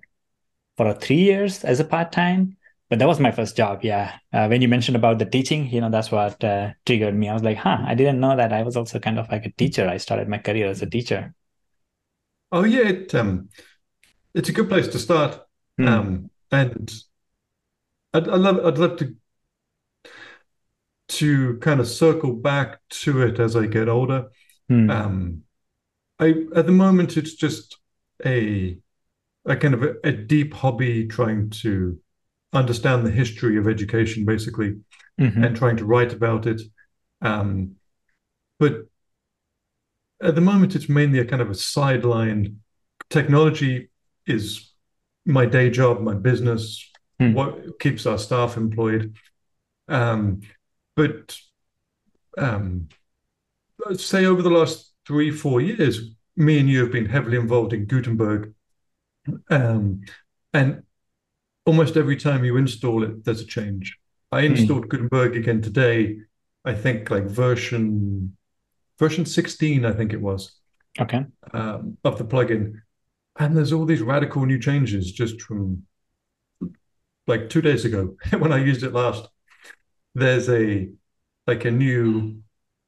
for 0.77 0.93
three 0.95 1.21
years 1.21 1.63
as 1.63 1.79
a 1.79 1.85
part-time 1.85 2.57
but 2.89 2.99
that 2.99 3.07
was 3.07 3.19
my 3.19 3.31
first 3.31 3.55
job 3.55 3.83
yeah. 3.83 4.17
Uh, 4.31 4.47
when 4.47 4.61
you 4.61 4.67
mentioned 4.67 4.95
about 4.95 5.19
the 5.19 5.25
teaching 5.25 5.67
you 5.69 5.81
know 5.81 5.89
that's 5.89 6.11
what 6.11 6.43
uh, 6.43 6.71
triggered 6.85 7.15
me. 7.15 7.29
I 7.29 7.33
was 7.33 7.43
like 7.43 7.57
huh 7.57 7.77
i 7.85 7.93
didn't 7.93 8.19
know 8.19 8.35
that 8.35 8.51
i 8.53 8.63
was 8.63 8.75
also 8.75 8.99
kind 8.99 9.19
of 9.19 9.29
like 9.31 9.45
a 9.45 9.51
teacher. 9.51 9.87
I 9.87 9.97
started 9.97 10.27
my 10.27 10.39
career 10.39 10.67
as 10.67 10.81
a 10.81 10.89
teacher. 10.89 11.33
Oh 12.51 12.63
yeah, 12.63 12.87
it 12.87 13.15
um, 13.15 13.49
it's 14.35 14.49
a 14.49 14.53
good 14.53 14.69
place 14.69 14.87
to 14.89 14.99
start. 14.99 15.41
Hmm. 15.77 15.87
Um, 15.87 16.29
and 16.51 16.93
I'd, 18.13 18.29
I'd 18.29 18.39
love 18.39 18.63
I'd 18.63 18.77
love 18.77 18.97
to 18.97 19.15
to 21.19 21.57
kind 21.57 21.79
of 21.79 21.87
circle 21.87 22.33
back 22.33 22.79
to 22.89 23.21
it 23.21 23.39
as 23.39 23.55
I 23.55 23.67
get 23.67 23.89
older. 23.89 24.29
Hmm. 24.69 24.89
Um, 24.89 25.41
I 26.19 26.33
at 26.55 26.65
the 26.65 26.71
moment 26.71 27.17
it's 27.17 27.33
just 27.33 27.77
a 28.25 28.77
a 29.45 29.55
kind 29.55 29.73
of 29.73 29.83
a, 29.83 29.95
a 30.03 30.11
deep 30.11 30.53
hobby 30.53 31.07
trying 31.07 31.49
to 31.49 31.99
understand 32.53 33.05
the 33.05 33.11
history 33.11 33.57
of 33.57 33.67
education 33.67 34.25
basically 34.25 34.77
Mhm. 35.19 35.45
and 35.45 35.55
trying 35.55 35.77
to 35.77 35.85
write 35.85 36.13
about 36.13 36.47
it. 36.47 36.61
Um, 37.21 37.75
but 38.59 38.87
at 40.21 40.35
the 40.35 40.41
moment 40.41 40.75
it's 40.75 40.87
mainly 40.89 41.19
a 41.19 41.25
kind 41.25 41.41
of 41.41 41.49
a 41.49 41.55
sideline. 41.55 42.61
Technology 43.09 43.89
is 44.25 44.71
my 45.25 45.45
day 45.45 45.69
job, 45.69 46.01
my 46.01 46.13
business, 46.15 46.89
Hmm. 47.19 47.33
what 47.33 47.79
keeps 47.79 48.05
our 48.05 48.17
staff 48.17 48.57
employed. 48.57 49.15
Um, 49.87 50.41
but 50.95 51.37
um, 52.37 52.89
I'd 53.87 53.99
say 53.99 54.25
over 54.25 54.41
the 54.41 54.49
last 54.49 54.93
three, 55.07 55.31
four 55.31 55.61
years, 55.61 56.11
me 56.35 56.59
and 56.59 56.69
you 56.69 56.79
have 56.81 56.91
been 56.91 57.05
heavily 57.05 57.37
involved 57.37 57.73
in 57.73 57.85
Gutenberg. 57.85 58.53
Um, 59.49 60.01
and 60.53 60.83
almost 61.65 61.97
every 61.97 62.17
time 62.17 62.43
you 62.43 62.57
install 62.57 63.03
it, 63.03 63.23
there's 63.23 63.41
a 63.41 63.45
change. 63.45 63.97
I 64.31 64.41
installed 64.41 64.89
Gutenberg 64.89 65.37
again 65.37 65.61
today, 65.61 66.17
I 66.65 66.73
think 66.73 67.11
like 67.11 67.25
version 67.25 68.35
version 68.99 69.25
16, 69.25 69.85
I 69.85 69.91
think 69.91 70.13
it 70.13 70.21
was, 70.21 70.59
okay 70.99 71.25
um, 71.53 71.97
of 72.03 72.17
the 72.17 72.25
plugin. 72.25 72.81
And 73.39 73.55
there's 73.55 73.73
all 73.73 73.85
these 73.85 74.01
radical 74.01 74.45
new 74.45 74.59
changes 74.59 75.11
just 75.11 75.41
from 75.41 75.83
like 77.27 77.49
two 77.49 77.61
days 77.61 77.85
ago 77.85 78.15
when 78.37 78.51
I 78.51 78.63
used 78.63 78.83
it 78.83 78.93
last. 78.93 79.27
There's 80.15 80.49
a 80.49 80.89
like 81.47 81.65
a 81.65 81.71
new 81.71 82.41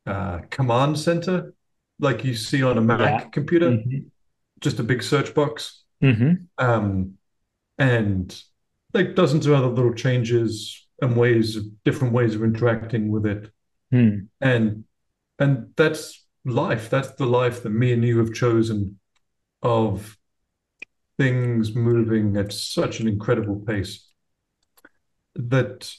uh, 0.05 0.39
command 0.49 0.97
center, 0.99 1.53
like 1.99 2.23
you 2.23 2.35
see 2.35 2.63
on 2.63 2.77
a 2.77 2.81
Mac 2.81 2.99
Yeah. 2.99 3.29
computer, 3.29 3.71
Mhm. 3.71 4.05
just 4.59 4.79
a 4.79 4.83
big 4.83 5.01
search 5.03 5.33
box. 5.33 5.83
Mhm. 6.01 6.47
Um, 6.57 7.17
and 7.77 8.41
like 8.93 9.15
dozens 9.15 9.45
of 9.47 9.53
other 9.53 9.67
little 9.67 9.93
changes 9.93 10.87
and 11.01 11.17
ways 11.17 11.55
of 11.57 11.83
different 11.83 12.13
ways 12.13 12.35
of 12.35 12.43
interacting 12.43 13.09
with 13.09 13.25
it. 13.25 13.51
Hmm. 13.91 14.27
And 14.39 14.85
and 15.37 15.73
that's 15.75 16.25
life. 16.45 16.89
That's 16.89 17.11
the 17.15 17.25
life 17.25 17.63
that 17.63 17.71
me 17.71 17.91
and 17.91 18.03
you 18.05 18.19
have 18.19 18.33
chosen 18.33 18.99
of 19.61 20.17
things 21.17 21.75
moving 21.75 22.37
at 22.37 22.53
such 22.53 22.99
an 22.99 23.07
incredible 23.07 23.59
pace 23.65 24.09
that 25.35 25.93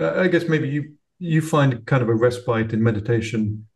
I 0.00 0.28
guess 0.28 0.48
maybe 0.48 0.68
you 0.68 0.94
you 1.18 1.40
find 1.40 1.84
kind 1.86 2.02
of 2.02 2.08
a 2.08 2.14
respite 2.14 2.72
in 2.72 2.82
meditation. 2.82 3.66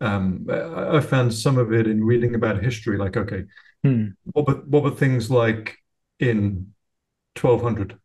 Um, 0.00 0.46
I, 0.50 0.96
I 0.98 1.00
found 1.00 1.32
some 1.34 1.58
of 1.58 1.72
it 1.72 1.86
in 1.86 2.04
reading 2.04 2.34
about 2.34 2.62
history, 2.62 2.98
like 2.98 3.16
okay, 3.16 3.44
Hmm. 3.84 4.14
what 4.32 4.46
were 4.46 4.54
what 4.66 4.82
were 4.82 4.90
things 4.90 5.30
like 5.30 5.78
in 6.18 6.74
1200? 7.36 7.98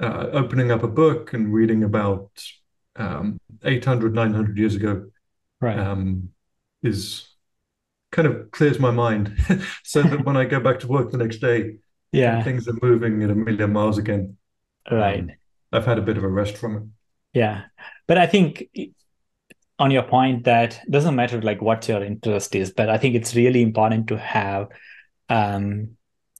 Uh, 0.00 0.28
opening 0.32 0.70
up 0.70 0.82
a 0.84 0.88
book 0.88 1.32
and 1.34 1.52
reading 1.52 1.84
about 1.84 2.30
um, 2.96 3.38
800, 3.64 4.14
900 4.14 4.58
years 4.58 4.76
ago 4.76 5.10
right 5.60 5.88
um, 5.90 6.30
is 6.82 7.28
kind 8.12 8.28
of 8.28 8.50
clears 8.52 8.78
my 8.80 8.90
mind 8.90 9.36
so 9.84 10.02
that 10.04 10.24
when 10.24 10.36
I 10.36 10.44
go 10.46 10.60
back 10.60 10.80
to 10.80 10.88
work 10.88 11.10
the 11.10 11.18
next 11.18 11.38
day 11.38 11.76
yeah 12.12 12.44
things 12.44 12.68
are 12.68 12.78
moving 12.82 13.22
at 13.24 13.30
a 13.30 13.34
million 13.36 13.72
miles 13.72 13.98
again, 13.98 14.36
right 14.90 15.24
um, 15.24 15.36
I've 15.72 15.86
had 15.86 15.98
a 15.98 16.02
bit 16.02 16.18
of 16.18 16.24
a 16.24 16.28
rest 16.28 16.56
from 16.58 16.76
it. 16.76 16.82
Yeah, 17.38 17.66
but 18.08 18.18
I 18.18 18.26
think 18.26 18.68
on 19.78 19.92
your 19.92 20.02
point 20.02 20.44
that 20.44 20.80
doesn't 20.90 21.14
matter 21.14 21.40
like 21.40 21.62
what 21.62 21.88
your 21.88 22.02
interest 22.02 22.54
is, 22.56 22.72
but 22.72 22.90
I 22.90 22.98
think 22.98 23.14
it's 23.14 23.36
really 23.36 23.62
important 23.62 24.08
to 24.08 24.18
have 24.18 24.68
um 25.28 25.90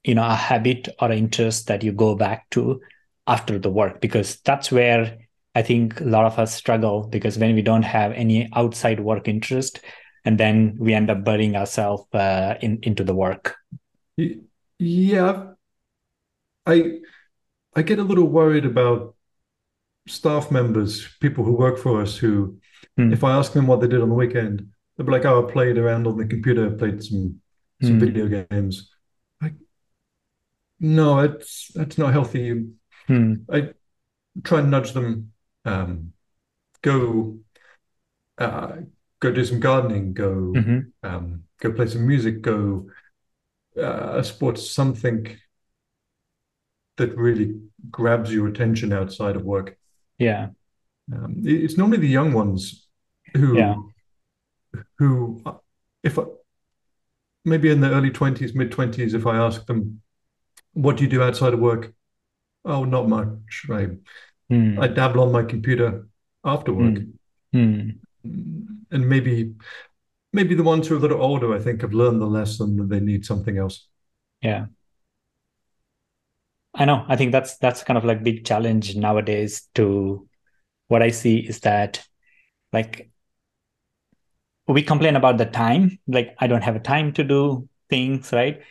you 0.03 0.13
know 0.15 0.25
a 0.25 0.35
habit 0.35 0.89
or 0.99 1.11
an 1.11 1.17
interest 1.17 1.67
that 1.67 1.83
you 1.83 1.93
go 1.93 2.15
back 2.15 2.49
to 2.49 2.81
after 3.27 3.57
the 3.59 3.69
work 3.69 4.01
because 4.01 4.41
that's 4.43 4.73
where 4.73 5.17
I 5.55 5.61
think 5.61 6.01
a 6.01 6.03
lot 6.03 6.25
of 6.25 6.37
us 6.37 6.53
struggle 6.53 7.07
because 7.07 7.37
when 7.37 7.55
we 7.55 7.61
don't 7.61 7.83
have 7.83 8.11
any 8.11 8.49
outside 8.53 8.99
work 8.99 9.29
interest 9.29 9.79
and 10.25 10.37
then 10.37 10.75
we 10.77 10.93
end 10.93 11.09
up 11.09 11.23
burying 11.23 11.55
ourselves 11.55 12.03
uh, 12.13 12.55
in 12.61 12.79
into 12.83 13.05
the 13.05 13.15
work. 13.15 13.55
Yeah, 14.79 15.53
I 16.65 16.99
I 17.75 17.83
get 17.83 17.99
a 17.99 18.03
little 18.03 18.27
worried 18.27 18.65
about 18.65 19.15
staff 20.09 20.51
members, 20.51 21.07
people 21.19 21.43
who 21.43 21.53
work 21.53 21.77
for 21.77 22.01
us, 22.01 22.17
who, 22.17 22.57
Hmm. 22.97 23.13
if 23.13 23.23
I 23.23 23.31
ask 23.37 23.53
them 23.53 23.67
what 23.67 23.79
they 23.81 23.87
did 23.87 24.01
on 24.01 24.09
the 24.09 24.15
weekend, 24.15 24.67
they'll 24.97 25.05
be 25.05 25.11
like, 25.11 25.25
"Oh, 25.25 25.47
I 25.47 25.51
played 25.51 25.77
around 25.77 26.07
on 26.07 26.17
the 26.17 26.25
computer, 26.25 26.69
played 26.71 27.03
some 27.03 27.41
some 27.81 27.93
Hmm. 27.93 27.99
video 27.99 28.27
games." 28.27 28.91
Like, 29.41 29.53
no, 30.79 31.19
it's 31.19 31.71
that's 31.73 31.97
not 31.97 32.11
healthy. 32.13 32.67
Hmm. 33.07 33.33
I 33.51 33.73
try 34.43 34.59
and 34.59 34.71
nudge 34.71 34.93
them, 34.93 35.31
um, 35.65 36.13
go, 36.81 37.39
uh, 38.37 38.77
go 39.19 39.31
do 39.31 39.45
some 39.45 39.59
gardening, 39.59 40.13
go, 40.13 40.53
Mhm. 40.55 40.91
um, 41.03 41.43
go 41.59 41.71
play 41.71 41.87
some 41.87 42.05
music, 42.07 42.41
go, 42.41 42.89
uh, 43.77 44.21
sports, 44.23 44.69
something 44.69 45.37
that 46.97 47.15
really 47.17 47.59
grabs 47.89 48.33
your 48.33 48.47
attention 48.47 48.91
outside 48.93 49.35
of 49.35 49.43
work. 49.43 49.77
Yeah. 50.19 50.49
Um, 51.11 51.41
it's 51.43 51.77
normally 51.77 51.97
the 51.97 52.07
young 52.07 52.33
ones 52.33 52.87
who, 53.35 53.57
Yeah. 53.57 53.75
who, 54.97 55.43
if 56.03 56.19
I, 56.19 56.23
maybe 57.45 57.69
in 57.69 57.81
the 57.81 57.89
early 57.89 58.11
20s, 58.11 58.53
mid 58.53 58.71
20s, 58.71 59.13
if 59.13 59.25
I 59.25 59.37
ask 59.37 59.65
them, 59.65 60.01
what 60.73 60.97
do 60.97 61.03
you 61.03 61.09
do 61.09 61.23
outside 61.23 61.53
of 61.53 61.59
work? 61.59 61.93
Oh, 62.65 62.83
not 62.83 63.07
much. 63.09 63.65
I 63.71 63.87
I 64.51 64.87
dabble 64.87 65.21
on 65.21 65.31
my 65.31 65.43
computer 65.43 66.07
after 66.43 66.73
work. 66.73 66.99
Hmm. 67.53 67.89
And 68.23 69.09
maybe 69.09 69.53
maybe 70.33 70.55
the 70.55 70.63
ones 70.63 70.87
who 70.87 70.95
are 70.95 70.97
a 70.97 71.01
little 71.01 71.21
older, 71.21 71.55
I 71.55 71.59
think, 71.59 71.81
have 71.81 71.93
learned 71.93 72.21
the 72.21 72.27
lesson 72.27 72.75
that 72.77 72.89
they 72.89 72.99
need 72.99 73.25
something 73.25 73.57
else. 73.57 73.87
Yeah. 74.41 74.67
I 76.73 76.85
know. 76.85 77.05
I 77.07 77.15
think 77.15 77.31
that's 77.31 77.57
that's 77.57 77.83
kind 77.83 77.97
of 77.97 78.05
like 78.05 78.23
big 78.23 78.45
challenge 78.45 78.95
nowadays 78.95 79.67
to 79.75 80.27
what 80.87 81.01
I 81.01 81.09
see 81.09 81.39
is 81.39 81.61
that 81.61 82.05
like 82.73 83.11
we 84.67 84.83
complain 84.83 85.15
about 85.15 85.37
the 85.37 85.45
time, 85.45 85.97
like 86.07 86.35
I 86.39 86.47
don't 86.47 86.63
have 86.63 86.75
a 86.75 86.79
time 86.79 87.13
to 87.13 87.23
do 87.23 87.67
things, 87.89 88.31
right? 88.31 88.61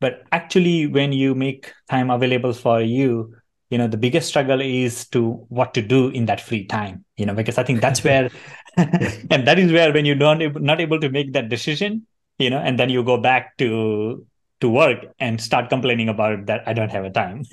But 0.00 0.24
actually 0.32 0.86
when 0.86 1.12
you 1.12 1.34
make 1.34 1.72
time 1.90 2.10
available 2.10 2.52
for 2.52 2.80
you, 2.80 3.36
you 3.70 3.78
know, 3.78 3.88
the 3.88 3.96
biggest 3.96 4.28
struggle 4.28 4.60
is 4.60 5.08
to 5.08 5.32
what 5.48 5.74
to 5.74 5.82
do 5.82 6.08
in 6.08 6.26
that 6.26 6.40
free 6.40 6.66
time, 6.66 7.04
you 7.16 7.26
know, 7.26 7.34
because 7.34 7.58
I 7.58 7.64
think 7.64 7.80
that's 7.80 8.04
where 8.04 8.30
and 8.76 9.46
that 9.46 9.58
is 9.58 9.72
where 9.72 9.92
when 9.92 10.04
you 10.04 10.14
don't 10.14 10.62
not 10.62 10.80
able 10.80 11.00
to 11.00 11.10
make 11.10 11.32
that 11.32 11.48
decision, 11.48 12.06
you 12.38 12.50
know, 12.50 12.58
and 12.58 12.78
then 12.78 12.90
you 12.90 13.02
go 13.02 13.18
back 13.18 13.56
to 13.58 14.26
to 14.60 14.68
work 14.68 15.06
and 15.18 15.40
start 15.40 15.70
complaining 15.70 16.08
about 16.08 16.46
that 16.46 16.62
I 16.66 16.72
don't 16.72 16.90
have 16.90 17.04
a 17.04 17.10
time. 17.10 17.44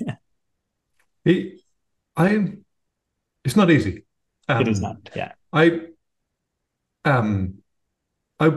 it, 1.24 1.60
I, 2.16 2.52
it's 3.44 3.56
not 3.56 3.70
easy. 3.70 4.04
Um, 4.48 4.60
it 4.60 4.68
is 4.68 4.80
not. 4.80 4.96
Yeah. 5.14 5.32
I, 5.52 5.80
um, 7.04 7.58
I, 8.38 8.52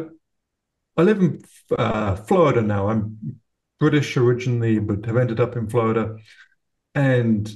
I 0.97 1.01
live 1.01 1.19
in 1.19 1.41
uh, 1.77 2.15
Florida 2.15 2.61
now. 2.61 2.89
I'm 2.89 3.39
British 3.79 4.15
originally, 4.17 4.79
but 4.79 5.05
have 5.05 5.17
ended 5.17 5.39
up 5.39 5.55
in 5.55 5.67
Florida, 5.67 6.17
and 6.93 7.51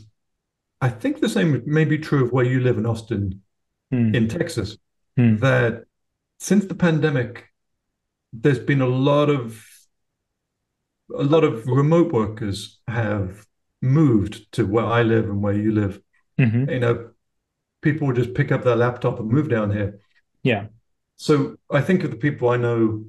I 0.82 0.90
think 0.90 1.20
the 1.20 1.30
same 1.30 1.62
may 1.66 1.86
be 1.86 2.00
true 2.00 2.26
of 2.26 2.32
where 2.32 2.46
you 2.46 2.62
live 2.62 2.78
in 2.78 2.86
Austin, 2.86 3.42
hmm. 3.92 4.16
in 4.16 4.28
Texas. 4.28 4.78
Hmm. 5.18 5.36
That 5.38 5.84
since 6.40 6.66
the 6.66 6.76
pandemic, 6.76 7.46
there's 8.34 8.60
been 8.60 8.82
a 8.82 8.88
lot 8.88 9.30
of 9.30 9.64
a 11.14 11.24
lot 11.24 11.44
of 11.44 11.66
remote 11.68 12.12
workers 12.12 12.80
have 12.88 13.46
moved 13.82 14.52
to 14.54 14.66
where 14.66 14.86
I 14.86 15.04
live 15.04 15.26
and 15.26 15.42
where 15.42 15.54
you 15.54 15.72
live. 15.72 16.02
Mm-hmm. 16.40 16.70
You 16.70 16.80
know, 16.80 17.10
people 17.82 18.12
just 18.14 18.34
pick 18.34 18.52
up 18.52 18.64
their 18.64 18.76
laptop 18.76 19.20
and 19.20 19.30
move 19.30 19.50
down 19.50 19.72
here. 19.72 20.00
Yeah. 20.44 20.68
So 21.18 21.58
I 21.72 21.82
think 21.82 22.04
of 22.04 22.12
the 22.12 22.18
people 22.18 22.50
I 22.50 22.58
know 22.58 23.06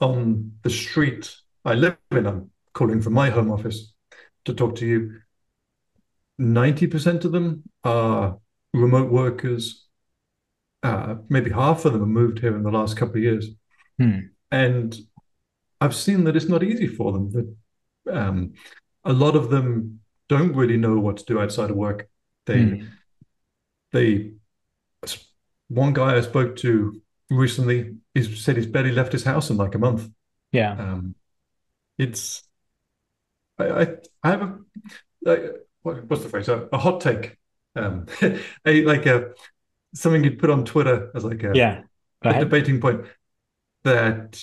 on 0.00 0.52
the 0.62 0.70
street 0.70 1.34
I 1.64 1.74
live 1.74 1.98
in. 2.10 2.26
I'm 2.26 2.50
calling 2.72 3.02
from 3.02 3.14
my 3.14 3.30
home 3.30 3.50
office 3.50 3.92
to 4.44 4.54
talk 4.54 4.76
to 4.76 4.86
you. 4.86 5.20
90% 6.40 7.24
of 7.24 7.32
them 7.32 7.64
are 7.82 8.38
remote 8.72 9.10
workers. 9.10 9.86
Uh, 10.82 11.16
maybe 11.28 11.50
half 11.50 11.84
of 11.84 11.92
them 11.92 12.02
have 12.02 12.08
moved 12.08 12.38
here 12.38 12.54
in 12.54 12.62
the 12.62 12.70
last 12.70 12.96
couple 12.96 13.16
of 13.16 13.22
years. 13.22 13.48
Hmm. 13.98 14.18
And 14.50 14.96
I've 15.80 15.94
seen 15.94 16.24
that 16.24 16.36
it's 16.36 16.48
not 16.48 16.62
easy 16.62 16.86
for 16.86 17.12
them. 17.12 17.30
That 17.32 18.16
um, 18.18 18.54
a 19.04 19.12
lot 19.12 19.36
of 19.36 19.50
them 19.50 20.00
don't 20.28 20.54
really 20.54 20.76
know 20.76 20.98
what 20.98 21.18
to 21.18 21.24
do 21.24 21.40
outside 21.40 21.70
of 21.70 21.76
work. 21.76 22.08
They 22.46 22.56
mm. 22.56 22.88
they 23.92 24.32
one 25.68 25.92
guy 25.92 26.16
I 26.16 26.20
spoke 26.20 26.56
to 26.56 27.00
recently 27.28 27.96
he 28.14 28.22
said 28.22 28.56
he's 28.56 28.66
barely 28.66 28.92
left 28.92 29.12
his 29.12 29.24
house 29.24 29.50
in 29.50 29.56
like 29.56 29.74
a 29.74 29.78
month. 29.78 30.08
Yeah. 30.52 30.72
Um, 30.72 31.14
it's 31.98 32.42
I, 33.58 33.64
I, 33.64 33.96
I 34.22 34.30
have 34.30 34.42
a 34.42 34.58
like, 35.22 35.42
what, 35.82 36.04
what's 36.04 36.22
the 36.22 36.28
phrase 36.28 36.48
a, 36.48 36.68
a 36.72 36.78
hot 36.78 37.00
take 37.00 37.36
um 37.74 38.06
a 38.64 38.84
like 38.84 39.06
a 39.06 39.32
something 39.94 40.24
you'd 40.24 40.38
put 40.38 40.50
on 40.50 40.64
Twitter 40.64 41.10
as 41.14 41.24
like 41.24 41.42
a 41.42 41.52
yeah 41.54 41.82
a 42.22 42.40
debating 42.40 42.80
point 42.80 43.06
that 43.84 44.42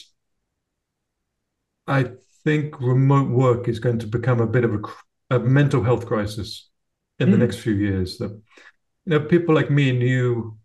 I 1.87 2.11
think 2.43 2.79
remote 2.79 3.29
work 3.29 3.67
is 3.67 3.79
going 3.79 3.99
to 3.99 4.07
become 4.07 4.39
a 4.39 4.47
bit 4.47 4.63
of 4.63 4.73
a, 4.73 5.35
a 5.35 5.39
mental 5.39 5.83
health 5.83 6.05
crisis 6.05 6.69
in 7.19 7.27
mm. 7.27 7.31
the 7.31 7.37
hmm. 7.37 7.43
next 7.43 7.57
few 7.57 7.73
years. 7.73 8.17
That 8.17 8.31
you 9.05 9.19
know, 9.19 9.19
people 9.21 9.55
like 9.55 9.69
me 9.69 9.89
and 9.89 10.01
you, 10.01 10.57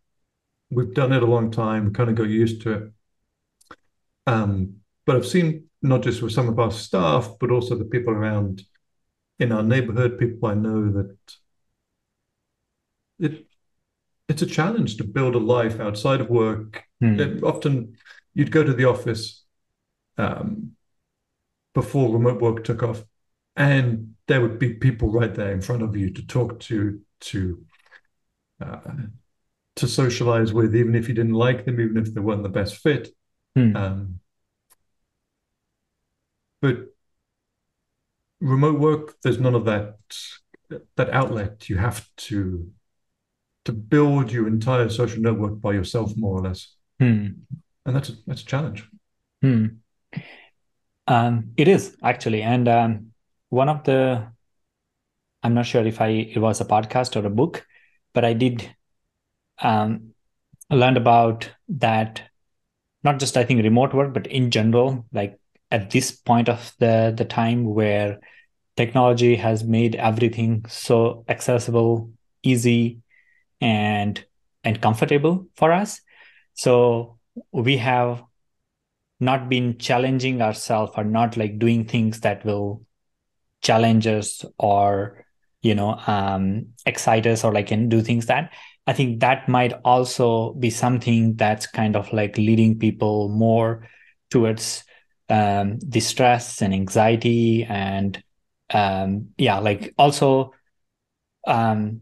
we've 0.71 0.95
done 0.95 1.13
it 1.13 1.23
a 1.23 1.27
long 1.27 1.51
time, 1.51 1.93
kind 1.93 2.11
of 2.11 2.17
got 2.17 2.29
used 2.29 2.63
to 2.63 2.73
it. 2.73 2.93
Um, 4.27 4.77
but 5.07 5.17
I've 5.17 5.27
seen 5.27 5.65
not 5.83 6.03
just 6.03 6.23
with 6.23 6.33
some 6.33 6.49
of 6.49 6.59
our 6.59 6.71
staff, 6.71 7.31
but 7.41 7.51
also 7.51 7.77
the 7.77 7.85
people 7.85 8.13
around 8.13 8.63
in 9.39 9.53
our 9.53 9.63
neighborhood, 9.63 10.19
people 10.19 10.49
I 10.49 10.55
know 10.55 10.91
that 10.93 11.17
it 13.21 13.47
it's 14.29 14.43
a 14.43 14.47
challenge 14.47 14.97
to 14.99 15.05
build 15.05 15.35
a 15.35 15.39
life 15.39 15.81
outside 15.81 16.21
of 16.21 16.29
work. 16.29 16.85
Mm. 17.03 17.19
It, 17.19 17.43
often 17.43 17.97
you'd 18.35 18.53
go 18.53 18.63
to 18.63 18.75
the 18.75 18.85
office 18.85 19.45
um, 20.19 20.73
before 21.75 22.13
remote 22.13 22.41
work 22.41 22.65
took 22.65 22.83
off, 22.83 23.05
and 23.57 24.15
there 24.27 24.41
would 24.41 24.59
be 24.59 24.75
people 24.75 25.11
right 25.11 25.35
there 25.35 25.53
in 25.53 25.61
front 25.61 25.83
of 25.83 25.97
you 25.97 26.11
to 26.11 26.27
talk 26.27 26.61
to, 26.61 27.01
to 27.21 27.65
uh, 28.61 28.81
to 29.77 29.87
socialize 29.87 30.53
with, 30.53 30.75
even 30.75 30.95
if 30.95 31.09
you 31.09 31.15
didn't 31.15 31.35
like 31.35 31.65
them, 31.65 31.81
even 31.81 31.97
if 31.97 32.13
they 32.13 32.21
weren't 32.21 32.43
the 32.43 32.49
best 32.49 32.77
fit. 32.77 33.09
Hmm. 33.55 33.77
Um, 33.77 34.21
but 36.61 36.95
remote 38.41 38.81
work, 38.81 39.17
there's 39.23 39.39
none 39.39 39.55
of 39.55 39.65
that 39.67 39.97
that 40.97 41.11
outlet. 41.11 41.69
You 41.69 41.77
have 41.77 42.09
to 42.29 42.71
to 43.65 43.73
build 43.73 44.33
your 44.33 44.49
entire 44.49 44.89
social 44.89 45.21
network 45.23 45.61
by 45.61 45.73
yourself, 45.73 46.13
more 46.17 46.39
or 46.39 46.43
less, 46.43 46.75
hmm. 46.99 47.29
and 47.87 47.97
that's 47.97 48.09
a, 48.09 48.13
that's 48.27 48.43
a 48.43 48.47
challenge. 48.47 48.89
Hmm. 49.43 49.67
Um, 51.09 51.53
it 51.57 51.69
is 51.69 51.97
actually, 52.03 52.43
and 52.43 52.69
um, 52.69 53.13
one 53.49 53.69
of 53.69 53.83
the 53.85 54.29
I'm 55.43 55.55
not 55.55 55.67
sure 55.67 55.87
if 55.87 56.01
I 56.01 56.09
it 56.09 56.39
was 56.39 56.61
a 56.61 56.65
podcast 56.65 57.17
or 57.17 57.27
a 57.27 57.31
book, 57.31 57.67
but 58.13 58.25
I 58.25 58.33
did 58.33 58.75
um, 59.61 60.15
learn 60.71 60.97
about 60.97 61.51
that. 61.69 62.23
Not 63.05 63.21
just 63.21 63.37
I 63.37 63.45
think 63.45 63.63
remote 63.63 63.95
work, 63.95 64.13
but 64.13 64.27
in 64.27 64.51
general, 64.51 65.07
like 65.13 65.39
at 65.71 65.91
this 65.91 66.11
point 66.11 66.49
of 66.49 66.75
the 66.79 67.15
the 67.17 67.25
time 67.25 67.65
where 67.65 68.21
technology 68.77 69.37
has 69.37 69.65
made 69.65 69.95
everything 69.97 70.65
so 70.69 71.25
accessible, 71.29 72.11
easy, 72.43 72.99
and 73.61 74.23
and 74.65 74.81
comfortable 74.83 75.47
for 75.57 75.73
us. 75.73 76.01
So 76.55 77.19
we 77.53 77.79
have 77.79 78.23
not 79.21 79.49
been 79.49 79.79
challenging 79.79 80.41
ourselves 80.41 80.93
or 80.97 81.05
not 81.05 81.37
like 81.37 81.59
doing 81.59 81.85
things 81.85 82.21
that 82.21 82.45
will 82.45 82.83
challenge 83.63 84.07
us 84.07 84.45
or 84.59 85.25
you 85.63 85.75
know 85.75 85.99
um 86.07 86.67
excite 86.87 87.27
us 87.27 87.43
or 87.43 87.53
like 87.53 87.71
and 87.71 87.91
do 87.91 88.01
things 88.01 88.27
that 88.27 88.53
i 88.87 88.93
think 88.93 89.21
that 89.21 89.49
might 89.49 89.73
also 89.85 90.53
be 90.55 90.71
something 90.71 91.35
that's 91.35 91.67
kind 91.67 91.97
of 91.97 92.13
like 92.13 92.39
leading 92.39 92.79
people 92.79 93.29
more 93.29 93.89
towards 94.31 94.85
um 95.29 95.79
distress 95.89 96.63
and 96.63 96.73
anxiety 96.73 97.65
and 97.65 98.23
um 98.71 99.29
yeah 99.37 99.59
like 99.59 99.93
also 99.99 100.53
um 101.47 102.01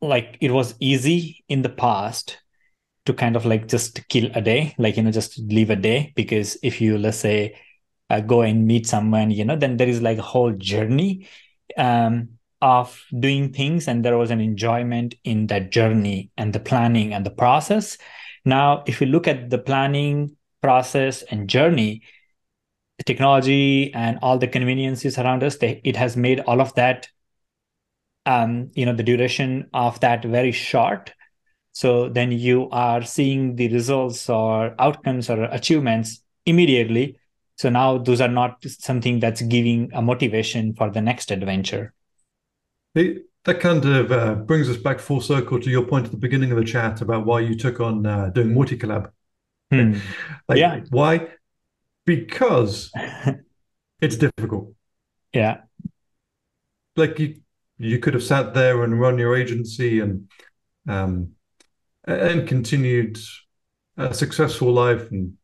like 0.00 0.36
it 0.40 0.50
was 0.50 0.74
easy 0.80 1.44
in 1.48 1.62
the 1.62 1.68
past 1.68 2.38
to 3.08 3.14
kind 3.14 3.36
of 3.36 3.46
like 3.46 3.66
just 3.68 4.06
kill 4.08 4.30
a 4.34 4.42
day, 4.42 4.74
like, 4.76 4.98
you 4.98 5.02
know, 5.02 5.10
just 5.10 5.38
leave 5.38 5.70
a 5.70 5.76
day. 5.76 6.12
Because 6.14 6.58
if 6.62 6.78
you, 6.78 6.98
let's 6.98 7.16
say, 7.16 7.56
uh, 8.10 8.20
go 8.20 8.42
and 8.42 8.66
meet 8.66 8.86
someone, 8.86 9.30
you 9.30 9.46
know, 9.46 9.56
then 9.56 9.78
there 9.78 9.88
is 9.88 10.02
like 10.02 10.18
a 10.18 10.22
whole 10.22 10.52
journey 10.52 11.26
um, 11.78 12.28
of 12.60 13.02
doing 13.18 13.50
things. 13.50 13.88
And 13.88 14.04
there 14.04 14.18
was 14.18 14.30
an 14.30 14.42
enjoyment 14.42 15.14
in 15.24 15.46
that 15.46 15.72
journey 15.72 16.30
and 16.36 16.52
the 16.52 16.60
planning 16.60 17.14
and 17.14 17.24
the 17.24 17.30
process. 17.30 17.96
Now, 18.44 18.84
if 18.86 19.00
you 19.00 19.06
look 19.06 19.26
at 19.26 19.48
the 19.48 19.58
planning 19.58 20.36
process 20.60 21.22
and 21.22 21.48
journey, 21.48 22.02
technology 23.06 23.94
and 23.94 24.18
all 24.20 24.36
the 24.36 24.48
conveniences 24.48 25.18
around 25.18 25.42
us, 25.42 25.56
they, 25.56 25.80
it 25.82 25.96
has 25.96 26.14
made 26.14 26.40
all 26.40 26.60
of 26.60 26.74
that, 26.74 27.08
um, 28.26 28.70
you 28.74 28.84
know, 28.84 28.94
the 28.94 29.02
duration 29.02 29.70
of 29.72 29.98
that 30.00 30.26
very 30.26 30.52
short 30.52 31.14
so 31.78 32.08
then 32.08 32.32
you 32.32 32.68
are 32.70 33.04
seeing 33.04 33.54
the 33.54 33.68
results 33.68 34.28
or 34.28 34.74
outcomes 34.80 35.30
or 35.30 35.44
achievements 35.44 36.24
immediately. 36.44 37.20
So 37.54 37.70
now 37.70 37.98
those 37.98 38.20
are 38.20 38.26
not 38.26 38.64
something 38.64 39.20
that's 39.20 39.42
giving 39.42 39.88
a 39.94 40.02
motivation 40.02 40.74
for 40.74 40.90
the 40.90 41.00
next 41.00 41.30
adventure. 41.30 41.94
that 43.44 43.60
kind 43.60 43.84
of 43.84 44.10
uh, 44.10 44.34
brings 44.34 44.68
us 44.68 44.76
back 44.76 44.98
full 44.98 45.20
circle 45.20 45.60
to 45.60 45.70
your 45.70 45.84
point 45.84 46.06
at 46.06 46.10
the 46.10 46.16
beginning 46.16 46.50
of 46.50 46.58
the 46.58 46.64
chat 46.64 47.00
about 47.00 47.24
why 47.24 47.38
you 47.38 47.54
took 47.54 47.78
on 47.78 48.04
uh, 48.04 48.30
doing 48.30 48.48
Multicollab. 48.48 49.12
Hmm. 49.70 49.98
like, 50.48 50.58
yeah. 50.58 50.80
Why? 50.90 51.28
Because 52.04 52.90
it's 54.00 54.16
difficult. 54.16 54.74
Yeah. 55.32 55.58
Like 56.96 57.20
you, 57.20 57.36
you 57.78 58.00
could 58.00 58.14
have 58.14 58.24
sat 58.24 58.52
there 58.52 58.82
and 58.82 59.00
run 59.00 59.16
your 59.16 59.36
agency 59.36 60.00
and 60.00 60.28
um, 60.88 61.34
and 62.08 62.48
continued 62.48 63.18
a 63.96 64.14
successful 64.14 64.72
life 64.72 65.10
and 65.10 65.34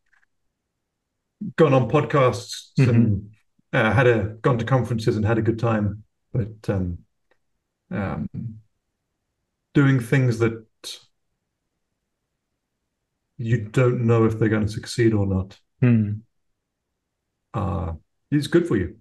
gone 1.56 1.74
on 1.74 1.90
podcasts 1.90 2.70
mm-hmm. 2.78 2.90
and 2.90 3.30
uh, 3.72 3.92
had 3.92 4.06
a 4.06 4.24
gone 4.40 4.58
to 4.58 4.64
conferences 4.64 5.16
and 5.16 5.24
had 5.24 5.38
a 5.38 5.42
good 5.42 5.58
time, 5.58 6.04
but 6.32 6.68
um, 6.68 6.98
um, 7.90 8.28
doing 9.74 10.00
things 10.00 10.38
that 10.38 10.64
you 13.36 13.68
don't 13.68 14.06
know 14.06 14.24
if 14.24 14.38
they're 14.38 14.48
going 14.48 14.66
to 14.66 14.72
succeed 14.72 15.12
or 15.12 15.26
not. 15.26 15.58
Mm. 15.82 16.20
Uh, 17.52 17.92
it's 18.30 18.46
good 18.46 18.66
for 18.66 18.76
you. 18.76 18.96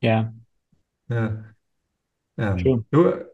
Yeah. 0.00 0.28
Yeah. 1.08 1.36
Um, 2.38 2.58
True. 2.58 3.26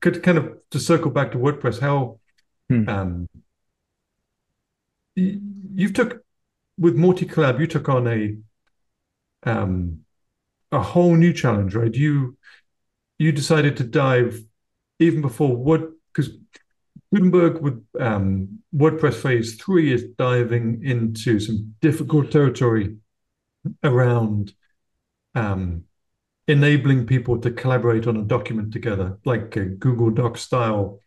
Could 0.00 0.22
kind 0.22 0.38
of 0.38 0.56
to 0.70 0.80
circle 0.80 1.10
back 1.10 1.32
to 1.32 1.38
WordPress, 1.38 1.78
how 1.78 2.19
hmm. 2.70 2.88
um, 2.88 3.28
you, 5.16 5.40
you've 5.74 5.92
took 5.92 6.24
with 6.78 6.96
Multicollab, 6.96 7.60
you 7.60 7.66
took 7.66 7.88
on 7.88 8.06
a 8.06 8.36
um, 9.42 10.00
a 10.72 10.80
whole 10.80 11.16
new 11.16 11.32
challenge, 11.32 11.74
right? 11.74 11.94
You 11.94 12.36
you 13.18 13.32
decided 13.32 13.76
to 13.78 13.84
dive 13.84 14.40
even 14.98 15.20
before 15.20 15.56
what 15.56 15.90
because 16.12 16.32
Gutenberg 17.12 17.60
with 17.60 17.84
um, 17.98 18.60
WordPress 18.74 19.14
Phase 19.14 19.56
Three 19.56 19.92
is 19.92 20.04
diving 20.16 20.82
into 20.84 21.40
some 21.40 21.74
difficult 21.80 22.30
territory 22.30 22.96
around 23.82 24.54
um, 25.34 25.84
enabling 26.46 27.06
people 27.06 27.40
to 27.40 27.50
collaborate 27.50 28.06
on 28.06 28.16
a 28.16 28.22
document 28.22 28.72
together, 28.72 29.18
like 29.24 29.56
a 29.56 29.64
Google 29.64 30.10
Doc 30.10 30.36
style, 30.36 31.00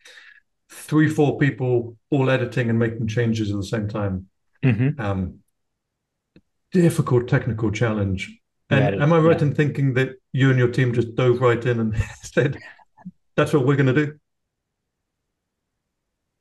three, 0.74 1.10
four 1.10 1.38
people 1.38 1.98
all 2.10 2.30
editing 2.30 2.70
and 2.70 2.80
making 2.80 3.08
changes 3.08 3.52
at 3.52 3.58
the 3.58 3.64
same 3.64 3.88
time. 3.88 4.28
Mm-hmm. 4.64 5.00
Um, 5.00 5.40
difficult 6.72 7.28
technical 7.28 7.72
challenge. 7.72 8.40
And 8.70 8.96
yeah, 8.96 9.04
am 9.04 9.14
I 9.14 9.20
right 9.20 9.40
yeah. 9.40 9.48
in 9.48 9.56
thinking 9.56 9.94
that 9.96 10.16
you 10.32 10.50
and 10.50 10.58
your 10.58 10.70
team 10.70 10.94
just 10.94 11.16
dove 11.16 11.42
right 11.42 11.64
in 11.64 11.80
and 11.80 11.98
said, 12.24 12.58
"That's 13.36 13.54
what 13.54 13.66
we're 13.66 13.76
going 13.76 13.94
to 13.94 14.06
do"? 14.06 14.20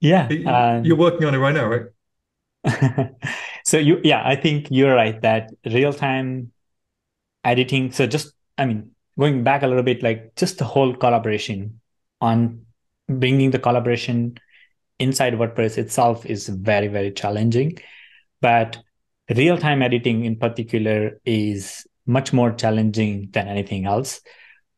Yeah, 0.00 0.28
um, 0.46 0.84
you're 0.84 0.96
working 0.96 1.26
on 1.26 1.34
it 1.34 1.38
right 1.38 1.54
now, 1.54 1.66
right? 1.66 3.10
so 3.64 3.76
you, 3.76 4.00
yeah, 4.02 4.22
I 4.24 4.36
think 4.36 4.68
you're 4.70 4.94
right 4.94 5.20
that 5.22 5.50
real 5.64 5.92
time 5.92 6.52
editing. 7.44 7.92
So 7.92 8.06
just, 8.06 8.32
I 8.56 8.66
mean, 8.66 8.92
going 9.18 9.44
back 9.44 9.62
a 9.62 9.66
little 9.66 9.82
bit, 9.82 10.02
like 10.02 10.34
just 10.36 10.58
the 10.58 10.64
whole 10.64 10.94
collaboration 10.94 11.80
on 12.20 12.66
bringing 13.18 13.50
the 13.50 13.58
collaboration 13.58 14.38
inside 14.98 15.34
WordPress 15.34 15.78
itself 15.78 16.26
is 16.26 16.48
very, 16.48 16.88
very 16.88 17.10
challenging. 17.10 17.78
But 18.40 18.78
real 19.34 19.58
time 19.58 19.82
editing 19.82 20.24
in 20.24 20.36
particular 20.36 21.20
is 21.24 21.86
much 22.06 22.32
more 22.32 22.52
challenging 22.52 23.28
than 23.30 23.48
anything 23.48 23.86
else 23.86 24.20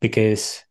because 0.01 0.63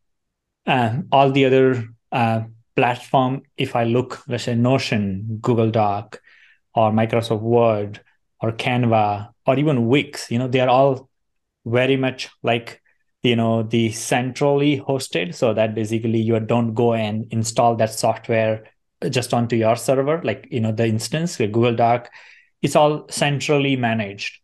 uh, 0.68 0.98
all 1.12 1.32
the 1.32 1.46
other 1.46 1.88
uh, 2.12 2.42
platform, 2.76 3.42
if 3.58 3.76
I 3.76 3.84
look, 3.84 4.24
let's 4.28 4.44
say 4.44 4.56
Notion, 4.56 5.40
Google 5.42 5.72
Doc, 5.72 6.22
or 6.76 6.92
Microsoft 6.92 7.42
Word, 7.42 8.02
or 8.40 8.52
Canva, 8.52 9.30
or 9.46 9.58
even 9.58 9.88
Wix, 9.88 10.30
you 10.32 10.40
know, 10.40 10.48
they 10.48 10.60
are 10.60 10.70
all 10.70 11.10
very 11.66 11.98
much 11.98 12.30
like 12.44 12.82
you 13.24 13.36
know 13.36 13.64
the 13.64 13.92
centrally 13.92 14.80
hosted. 14.80 15.34
So 15.34 15.54
that 15.54 15.76
basically 15.76 16.20
you 16.20 16.40
don't 16.40 16.74
go 16.74 16.94
and 16.94 17.26
install 17.32 17.76
that 17.78 17.92
software 17.92 18.66
just 19.10 19.34
onto 19.34 19.56
your 19.56 19.76
server. 19.76 20.22
Like 20.24 20.48
you 20.52 20.60
know 20.60 20.72
the 20.72 20.86
instance 20.86 21.40
with 21.40 21.52
google 21.52 21.76
doc 21.76 22.10
it's 22.62 22.78
all 22.78 23.06
centrally 23.10 23.76
managed. 23.76 24.40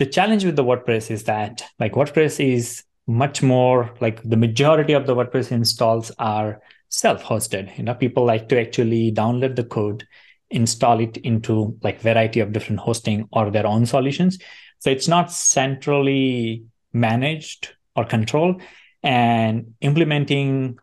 The 0.00 0.06
challenge 0.06 0.44
with 0.44 0.56
the 0.56 0.64
wordpress 0.64 1.10
is 1.10 1.24
that 1.24 1.62
like 1.78 1.92
wordpress 1.92 2.44
is 2.44 2.82
much 3.06 3.42
more 3.42 3.94
like 4.00 4.20
the 4.22 4.36
majority 4.36 4.94
of 4.94 5.06
the 5.06 5.14
wordpress 5.14 5.52
installs 5.52 6.10
are 6.18 6.60
self-hosted. 6.88 7.76
You 7.78 7.84
know 7.84 7.94
people 7.94 8.24
like 8.24 8.48
to 8.48 8.60
actually 8.60 9.12
download 9.12 9.56
the 9.56 9.64
code 9.64 10.04
install 10.50 11.00
it 11.00 11.16
into 11.18 11.76
like 11.82 12.00
variety 12.00 12.40
of 12.40 12.52
different 12.52 12.80
hosting 12.80 13.28
or 13.32 13.50
their 13.50 13.66
own 13.66 13.86
solutions. 13.86 14.38
So 14.78 14.90
it's 14.90 15.08
not 15.08 15.32
centrally 15.32 16.64
managed 16.94 17.74
or 17.94 18.04
controlled. 18.04 18.62
And 19.02 19.74
implementing 19.82 20.78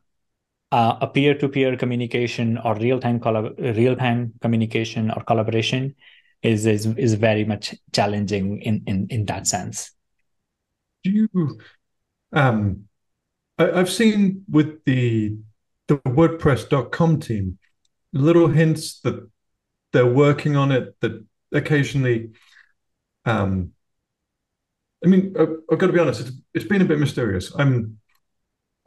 uh, 0.71 0.97
a 1.01 1.07
peer-to-peer 1.07 1.75
communication 1.75 2.57
or 2.59 2.75
real-time 2.75 3.19
collab- 3.19 3.57
real-time 3.75 4.33
communication 4.41 5.09
or 5.09 5.23
collaboration 5.23 5.95
is, 6.43 6.65
is 6.65 6.85
is 6.85 7.13
very 7.15 7.45
much 7.45 7.75
challenging 7.93 8.61
in 8.61 8.83
in 8.87 9.07
in 9.09 9.25
that 9.25 9.47
sense. 9.47 9.91
Do 11.03 11.11
you? 11.11 11.59
Um, 12.33 12.85
I, 13.57 13.71
I've 13.71 13.91
seen 13.91 14.43
with 14.49 14.83
the 14.85 15.37
the 15.87 15.97
WordPress.com 15.97 17.19
team 17.19 17.57
little 18.13 18.47
hints 18.47 18.99
that 19.01 19.29
they're 19.93 20.05
working 20.05 20.55
on 20.55 20.71
it. 20.71 20.95
That 21.01 21.25
occasionally 21.51 22.31
um, 23.25 23.73
I 25.03 25.07
mean, 25.07 25.33
I, 25.37 25.41
have 25.41 25.79
got 25.79 25.87
to 25.87 25.93
be 25.93 25.99
honest. 25.99 26.21
It's, 26.21 26.31
it's 26.53 26.65
been 26.65 26.81
a 26.81 26.85
bit 26.85 26.99
mysterious. 26.99 27.51
I'm, 27.57 27.97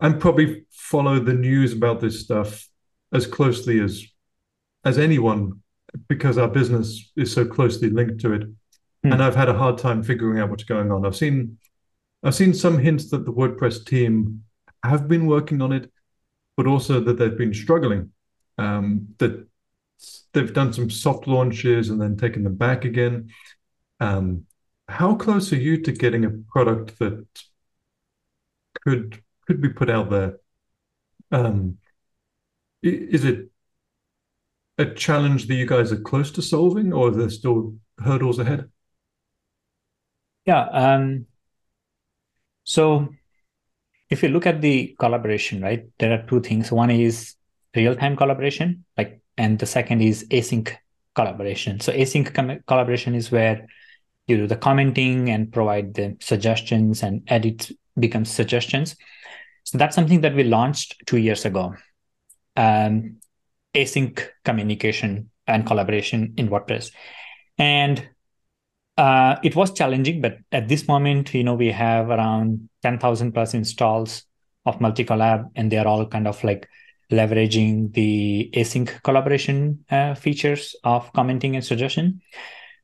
I'm 0.01 0.19
probably 0.19 0.65
follow 0.71 1.19
the 1.19 1.35
news 1.35 1.73
about 1.73 2.01
this 2.01 2.21
stuff 2.21 2.69
as 3.13 3.27
closely 3.27 3.81
as, 3.81 4.05
as 4.85 4.99
anyone, 4.99 5.61
because 6.09 6.39
our 6.39 6.49
business 6.49 7.13
is 7.17 7.33
so 7.33 7.45
closely 7.45 7.91
linked 7.91 8.21
to 8.21 8.33
it, 8.33 8.43
hmm. 9.03 9.13
and 9.13 9.23
I've 9.23 9.37
had 9.37 9.49
a 9.49 9.55
hard 9.55 9.79
time 9.79 10.03
figuring 10.03 10.41
out 10.41 10.51
what's 10.51 10.65
going 10.65 10.91
on. 10.91 11.07
I've 11.07 11.17
seen, 11.17 11.59
I've 12.23 12.35
seen 12.35 12.55
some 12.55 12.79
hints 12.79 13.11
that 13.11 13.25
the 13.25 13.33
WordPress 13.33 13.87
team 13.87 14.45
have 14.83 15.09
been 15.09 15.27
working 15.27 15.63
on 15.63 15.73
it, 15.73 15.91
but 16.57 16.67
also 16.67 17.01
that 17.01 17.19
they've 17.19 17.39
been 17.39 17.55
struggling. 17.55 18.11
Um, 18.57 19.09
that 19.19 19.47
they've 20.33 20.53
done 20.53 20.73
some 20.73 20.91
soft 20.91 21.27
launches 21.27 21.91
and 21.91 22.01
then 22.01 22.17
taken 22.17 22.45
them 22.45 22.57
back 22.57 22.85
again. 22.85 23.31
Um, 24.01 24.47
how 24.89 25.15
close 25.15 25.53
are 25.53 25.57
you 25.57 25.81
to 25.83 25.93
getting 25.93 26.25
a 26.25 26.31
product 26.31 26.99
that 26.99 27.27
could 28.83 29.23
could 29.47 29.61
be 29.61 29.69
put 29.69 29.91
out 29.91 30.11
there? 30.11 30.39
Um, 31.31 31.79
is 32.83 33.25
it 33.25 33.51
a 34.79 34.87
challenge 34.87 35.47
that 35.47 35.55
you 35.55 35.67
guys 35.67 35.93
are 35.93 36.01
close 36.01 36.31
to 36.33 36.43
solving, 36.43 36.93
or 36.93 37.09
are 37.09 37.11
there 37.11 37.31
still 37.31 37.75
hurdles 37.99 38.39
ahead? 38.39 38.71
Yeah. 40.47 40.65
Um, 40.65 41.27
so 42.65 43.09
if 44.11 44.23
you 44.23 44.29
look 44.29 44.47
at 44.47 44.61
the 44.61 44.95
collaboration, 44.99 45.63
right, 45.63 45.87
there 45.99 46.13
are 46.13 46.27
two 46.27 46.41
things. 46.41 46.71
One 46.71 46.91
is 46.91 47.35
real-time 47.75 48.17
collaboration, 48.17 48.85
like, 48.97 49.21
and 49.37 49.59
the 49.59 49.67
second 49.67 50.03
is 50.03 50.27
async 50.29 50.75
collaboration. 51.15 51.81
So 51.81 51.93
async 51.93 52.65
collaboration 52.67 53.15
is 53.15 53.31
where 53.31 53.67
you 54.27 54.37
do 54.37 54.47
the 54.47 54.57
commenting 54.57 55.31
and 55.31 55.53
provide 55.53 55.95
the 55.95 56.17
suggestions 56.21 57.03
and 57.03 57.23
edit 57.29 57.71
becomes 57.99 58.31
suggestions. 58.31 58.97
So 59.65 59.79
that's 59.79 59.95
something 59.95 60.23
that 60.23 60.35
we 60.35 60.45
launched 60.45 60.97
two 61.07 61.19
years 61.19 61.45
ago. 61.45 61.75
Um, 62.57 63.17
async 63.75 64.27
communication 64.45 65.31
and 65.47 65.67
collaboration 65.67 66.35
in 66.37 66.49
WordPress. 66.49 66.93
And 67.59 68.09
uh, 68.97 69.37
it 69.43 69.57
was 69.57 69.73
challenging, 69.73 70.21
but 70.21 70.39
at 70.53 70.69
this 70.69 70.87
moment, 70.87 71.35
you 71.35 71.45
know, 71.45 71.55
we 71.55 71.71
have 71.71 72.11
around 72.11 72.69
10,000 72.83 73.33
plus 73.33 73.55
installs 73.55 74.25
of 74.65 74.79
Multicollab, 74.79 75.51
and 75.57 75.71
they're 75.71 75.87
all 75.87 76.07
kind 76.07 76.29
of 76.29 76.43
like 76.45 76.69
leveraging 77.11 77.93
the 77.93 78.51
async 78.55 79.03
collaboration 79.03 79.85
uh, 79.91 80.15
features 80.15 80.75
of 80.85 81.13
commenting 81.13 81.55
and 81.55 81.65
suggestion 81.65 82.23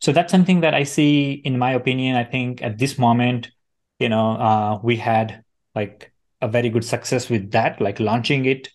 so 0.00 0.12
that's 0.12 0.30
something 0.30 0.60
that 0.60 0.74
i 0.74 0.82
see 0.82 1.32
in 1.44 1.58
my 1.58 1.72
opinion 1.72 2.16
i 2.16 2.24
think 2.24 2.62
at 2.62 2.78
this 2.78 2.98
moment 2.98 3.50
you 3.98 4.08
know 4.08 4.32
uh, 4.32 4.78
we 4.82 4.96
had 4.96 5.44
like 5.74 6.12
a 6.40 6.48
very 6.48 6.70
good 6.70 6.84
success 6.84 7.28
with 7.28 7.50
that 7.50 7.80
like 7.80 8.00
launching 8.00 8.44
it 8.44 8.68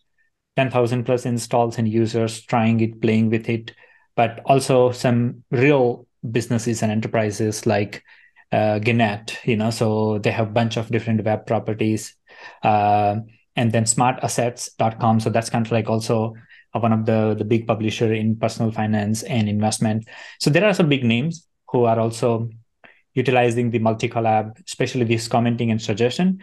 10000 0.55 1.03
plus 1.03 1.25
installs 1.25 1.77
and 1.77 1.89
users 1.89 2.41
trying 2.41 2.79
it 2.79 3.01
playing 3.01 3.29
with 3.29 3.49
it 3.49 3.73
but 4.15 4.39
also 4.45 4.91
some 4.91 5.43
real 5.51 6.07
businesses 6.31 6.81
and 6.81 6.91
enterprises 6.91 7.65
like 7.65 8.03
uh, 8.51 8.79
Gannett, 8.79 9.37
you 9.43 9.57
know, 9.57 9.69
so 9.69 10.19
they 10.19 10.31
have 10.31 10.47
a 10.47 10.51
bunch 10.51 10.77
of 10.77 10.87
different 10.89 11.23
web 11.25 11.45
properties. 11.45 12.15
Uh, 12.63 13.17
and 13.55 13.71
then 13.71 13.85
smartassets.com. 13.85 15.19
So 15.19 15.29
that's 15.29 15.49
kind 15.49 15.65
of 15.65 15.71
like 15.71 15.89
also 15.89 16.35
one 16.81 16.93
of 16.93 17.05
the, 17.05 17.35
the 17.37 17.45
big 17.45 17.67
publisher 17.67 18.13
in 18.13 18.35
personal 18.35 18.71
finance 18.71 19.23
and 19.23 19.47
investment. 19.47 20.07
So 20.39 20.49
there 20.49 20.65
are 20.65 20.73
some 20.73 20.89
big 20.89 21.03
names 21.03 21.47
who 21.69 21.85
are 21.85 21.99
also 21.99 22.49
utilizing 23.13 23.71
the 23.71 23.79
Multicollab, 23.79 24.61
especially 24.65 25.05
this 25.05 25.27
commenting 25.27 25.71
and 25.71 25.81
suggestion. 25.81 26.41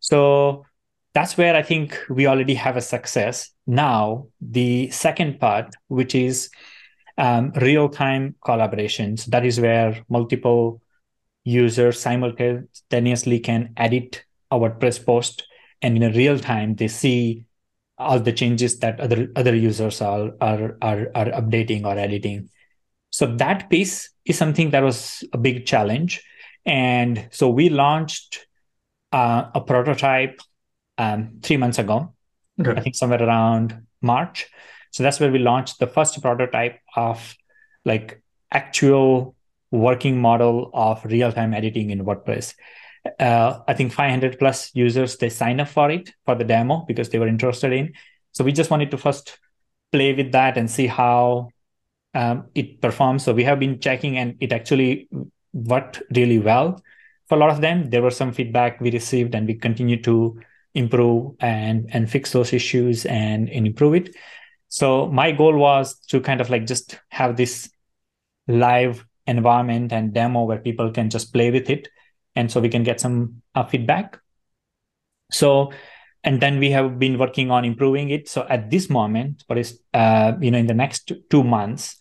So 0.00 0.64
that's 1.12 1.36
where 1.36 1.54
I 1.54 1.62
think 1.62 1.98
we 2.08 2.26
already 2.26 2.54
have 2.54 2.76
a 2.76 2.80
success. 2.80 3.50
Now, 3.66 4.28
the 4.40 4.90
second 4.90 5.38
part, 5.38 5.74
which 5.88 6.14
is 6.14 6.50
um, 7.16 7.52
real 7.56 7.88
time 7.88 8.34
collaborations, 8.44 9.26
that 9.26 9.44
is 9.44 9.60
where 9.60 10.02
multiple 10.08 10.80
users 11.44 12.00
simultaneously 12.00 13.38
can 13.38 13.74
edit 13.76 14.24
a 14.50 14.58
WordPress 14.58 15.04
post, 15.04 15.46
and 15.82 15.96
in 15.96 16.02
a 16.02 16.12
real 16.12 16.38
time, 16.38 16.74
they 16.74 16.88
see 16.88 17.44
all 17.98 18.18
the 18.18 18.32
changes 18.32 18.78
that 18.80 19.00
other 19.00 19.28
other 19.36 19.54
users 19.54 20.00
are 20.00 20.32
are 20.40 20.76
are, 20.82 21.08
are 21.14 21.30
updating 21.40 21.84
or 21.84 21.96
editing. 21.98 22.48
So 23.10 23.26
that 23.36 23.70
piece 23.70 24.10
is 24.24 24.36
something 24.36 24.70
that 24.70 24.82
was 24.82 25.22
a 25.32 25.38
big 25.38 25.66
challenge, 25.66 26.22
and 26.66 27.28
so 27.30 27.48
we 27.48 27.68
launched 27.68 28.46
uh, 29.12 29.50
a 29.54 29.60
prototype 29.60 30.40
um, 30.98 31.38
three 31.42 31.56
months 31.56 31.78
ago. 31.78 32.14
Okay. 32.60 32.72
I 32.72 32.80
think 32.80 32.96
somewhere 32.96 33.22
around 33.22 33.86
March. 34.00 34.46
So 34.90 35.02
that's 35.02 35.18
where 35.18 35.30
we 35.30 35.38
launched 35.38 35.80
the 35.80 35.88
first 35.88 36.20
prototype 36.22 36.78
of 36.94 37.36
like 37.84 38.22
actual 38.52 39.34
working 39.72 40.20
model 40.20 40.70
of 40.72 41.04
real-time 41.04 41.52
editing 41.52 41.90
in 41.90 42.04
WordPress. 42.04 42.54
Uh, 43.20 43.60
I 43.68 43.74
think 43.74 43.92
500 43.92 44.38
plus 44.38 44.70
users 44.74 45.18
they 45.18 45.28
signed 45.28 45.60
up 45.60 45.68
for 45.68 45.90
it 45.90 46.10
for 46.24 46.34
the 46.34 46.44
demo 46.44 46.84
because 46.88 47.10
they 47.10 47.18
were 47.18 47.28
interested 47.28 47.72
in. 47.72 47.92
So 48.32 48.44
we 48.44 48.52
just 48.52 48.70
wanted 48.70 48.90
to 48.92 48.98
first 48.98 49.38
play 49.92 50.12
with 50.14 50.32
that 50.32 50.56
and 50.56 50.70
see 50.70 50.86
how 50.86 51.50
um, 52.14 52.46
it 52.54 52.80
performs. 52.80 53.24
So 53.24 53.32
we 53.32 53.44
have 53.44 53.60
been 53.60 53.80
checking, 53.80 54.18
and 54.18 54.36
it 54.40 54.52
actually 54.52 55.08
worked 55.52 56.02
really 56.14 56.38
well 56.38 56.82
for 57.28 57.36
a 57.36 57.38
lot 57.38 57.50
of 57.50 57.60
them. 57.60 57.90
There 57.90 58.02
was 58.02 58.16
some 58.16 58.32
feedback 58.32 58.80
we 58.80 58.90
received, 58.90 59.34
and 59.34 59.46
we 59.46 59.54
continue 59.54 60.00
to 60.02 60.40
improve 60.74 61.34
and 61.40 61.88
and 61.92 62.10
fix 62.10 62.32
those 62.32 62.52
issues 62.52 63.06
and, 63.06 63.48
and 63.50 63.66
improve 63.66 63.94
it. 63.94 64.16
So 64.68 65.06
my 65.06 65.30
goal 65.30 65.56
was 65.56 65.94
to 66.08 66.20
kind 66.20 66.40
of 66.40 66.50
like 66.50 66.66
just 66.66 66.98
have 67.10 67.36
this 67.36 67.70
live 68.48 69.06
environment 69.26 69.92
and 69.92 70.12
demo 70.12 70.44
where 70.44 70.58
people 70.58 70.90
can 70.90 71.10
just 71.10 71.32
play 71.32 71.50
with 71.50 71.70
it, 71.70 71.88
and 72.36 72.50
so 72.50 72.60
we 72.60 72.68
can 72.68 72.82
get 72.82 73.00
some 73.00 73.42
uh, 73.54 73.64
feedback. 73.64 74.18
So 75.30 75.72
and 76.24 76.40
then 76.40 76.58
we 76.58 76.70
have 76.70 76.98
been 76.98 77.18
working 77.18 77.50
on 77.50 77.64
improving 77.64 78.10
it. 78.10 78.28
So 78.28 78.46
at 78.48 78.70
this 78.70 78.88
moment, 78.88 79.44
what 79.46 79.58
is 79.58 79.80
uh, 79.92 80.32
you 80.40 80.50
know 80.50 80.58
in 80.58 80.66
the 80.66 80.74
next 80.74 81.12
two 81.30 81.44
months, 81.44 81.96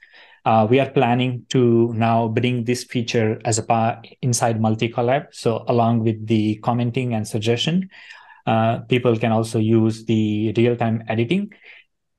uh, 0.45 0.65
we 0.69 0.79
are 0.79 0.89
planning 0.89 1.45
to 1.49 1.93
now 1.93 2.29
bring 2.29 2.63
this 2.63 2.83
feature 2.83 3.39
as 3.45 3.57
a 3.57 3.63
part 3.63 4.07
inside 4.21 4.59
Multicollab. 4.59 5.27
So 5.31 5.65
along 5.67 6.03
with 6.03 6.25
the 6.25 6.55
commenting 6.63 7.13
and 7.13 7.27
suggestion, 7.27 7.89
uh, 8.45 8.79
people 8.79 9.17
can 9.17 9.31
also 9.31 9.59
use 9.59 10.05
the 10.05 10.53
real-time 10.57 11.03
editing. 11.07 11.53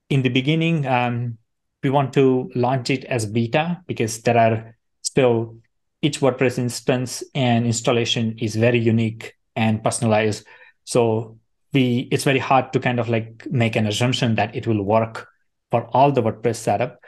In 0.09 0.21
the 0.21 0.29
beginning, 0.29 0.85
um, 0.85 1.37
we 1.83 1.89
want 1.89 2.13
to 2.13 2.49
launch 2.55 2.89
it 2.89 3.05
as 3.05 3.25
beta 3.25 3.81
because 3.87 4.21
there 4.21 4.37
are 4.37 4.75
still 5.01 5.57
each 6.05 6.19
WordPress 6.19 6.57
instance 6.57 7.23
and 7.33 7.65
installation 7.65 8.37
is 8.39 8.55
very 8.55 8.79
unique 8.79 9.33
and 9.55 9.83
personalized. 9.83 10.45
So 10.83 11.37
we 11.73 12.07
it's 12.11 12.23
very 12.23 12.39
hard 12.39 12.71
to 12.73 12.79
kind 12.79 12.99
of 12.99 13.09
like 13.09 13.47
make 13.49 13.75
an 13.75 13.87
assumption 13.87 14.35
that 14.35 14.55
it 14.55 14.67
will 14.67 14.83
work 14.83 15.27
for 15.71 15.87
all 15.97 16.11
the 16.11 16.21
WordPress 16.21 16.57
setup. 16.57 16.99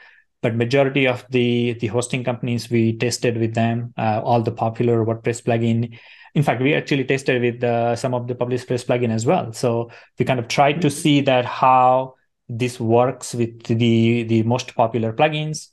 But 0.41 0.55
majority 0.55 1.07
of 1.07 1.25
the 1.29 1.73
the 1.81 1.87
hosting 1.87 2.23
companies 2.23 2.69
we 2.69 2.97
tested 2.97 3.37
with 3.37 3.53
them, 3.53 3.93
uh, 3.97 4.21
all 4.23 4.41
the 4.41 4.51
popular 4.51 5.05
WordPress 5.05 5.43
plugin 5.43 5.97
in 6.37 6.43
fact, 6.43 6.61
we 6.61 6.75
actually 6.75 7.03
tested 7.03 7.41
with 7.41 7.63
uh, 7.63 7.95
some 7.95 8.13
of 8.13 8.27
the 8.27 8.35
PublishPress 8.35 8.85
plugin 8.85 9.09
as 9.09 9.25
well. 9.25 9.53
So 9.53 9.89
we 10.19 10.25
kind 10.25 10.39
of 10.39 10.47
tried 10.47 10.81
to 10.83 10.89
see 10.91 11.21
that 11.21 11.45
how 11.45 12.13
this 12.47 12.79
works 12.79 13.33
with 13.33 13.63
the 13.63 14.21
the 14.23 14.43
most 14.43 14.75
popular 14.75 15.13
plugins, 15.13 15.69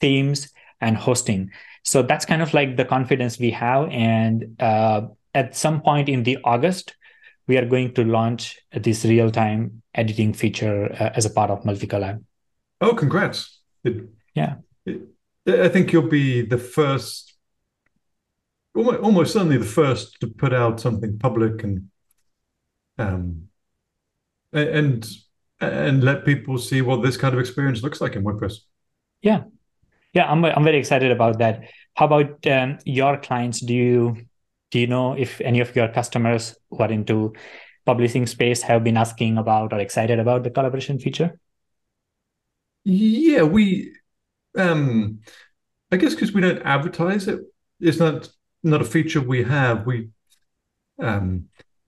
themes, 0.00 0.52
and 0.80 0.96
hosting. 0.96 1.50
So 1.84 2.02
that's 2.02 2.24
kind 2.24 2.42
of 2.42 2.52
like 2.54 2.76
the 2.76 2.84
confidence 2.84 3.38
we 3.38 3.50
have. 3.50 3.88
And 3.90 4.56
uh, 4.60 5.02
at 5.34 5.56
some 5.56 5.80
point 5.80 6.08
in 6.08 6.22
the 6.22 6.38
August, 6.44 6.96
we 7.46 7.58
are 7.58 7.66
going 7.66 7.92
to 7.94 8.04
launch 8.04 8.58
this 8.72 9.04
real 9.04 9.30
time 9.30 9.82
editing 9.94 10.32
feature 10.32 10.92
uh, 10.92 11.10
as 11.14 11.26
a 11.26 11.30
part 11.30 11.50
of 11.50 11.62
Multicollab. 11.62 12.22
Oh, 12.80 12.94
congrats! 12.94 13.60
It, 13.84 14.08
yeah, 14.34 14.56
it, 14.86 15.02
I 15.46 15.68
think 15.68 15.92
you'll 15.92 16.08
be 16.08 16.42
the 16.42 16.58
first 16.58 17.34
almost 18.74 19.32
certainly 19.32 19.56
the 19.56 19.64
first 19.64 20.20
to 20.20 20.26
put 20.26 20.52
out 20.52 20.80
something 20.80 21.18
public 21.18 21.62
and 21.62 21.88
um, 22.98 23.48
and 24.52 25.06
and 25.60 26.02
let 26.02 26.24
people 26.24 26.58
see 26.58 26.82
what 26.82 27.02
this 27.02 27.16
kind 27.16 27.34
of 27.34 27.40
experience 27.40 27.82
looks 27.82 28.00
like 28.00 28.16
in 28.16 28.24
WordPress. 28.24 28.58
Yeah, 29.22 29.44
yeah, 30.14 30.30
I'm 30.30 30.44
I'm 30.44 30.64
very 30.64 30.78
excited 30.78 31.10
about 31.10 31.38
that. 31.38 31.68
How 31.94 32.06
about 32.06 32.46
um, 32.46 32.78
your 32.84 33.18
clients? 33.18 33.60
Do 33.60 33.74
you 33.74 34.16
do 34.70 34.78
you 34.80 34.86
know 34.86 35.12
if 35.14 35.40
any 35.40 35.60
of 35.60 35.74
your 35.76 35.88
customers 35.88 36.56
who 36.70 36.78
are 36.78 36.90
into 36.90 37.34
publishing 37.86 38.26
space 38.26 38.62
have 38.62 38.82
been 38.82 38.96
asking 38.96 39.38
about 39.38 39.72
or 39.72 39.78
excited 39.78 40.18
about 40.18 40.42
the 40.42 40.50
collaboration 40.50 40.98
feature? 40.98 41.38
Yeah, 42.84 43.42
we 43.42 43.94
um 44.56 45.20
I 45.90 45.96
guess 45.96 46.14
because 46.14 46.32
we 46.32 46.40
don't 46.40 46.62
advertise 46.62 47.28
it, 47.28 47.40
it's 47.80 47.98
not 47.98 48.28
not 48.62 48.80
a 48.80 48.84
feature 48.84 49.20
we 49.20 49.44
have. 49.44 49.86
We, 49.86 50.08
um, 50.98 51.46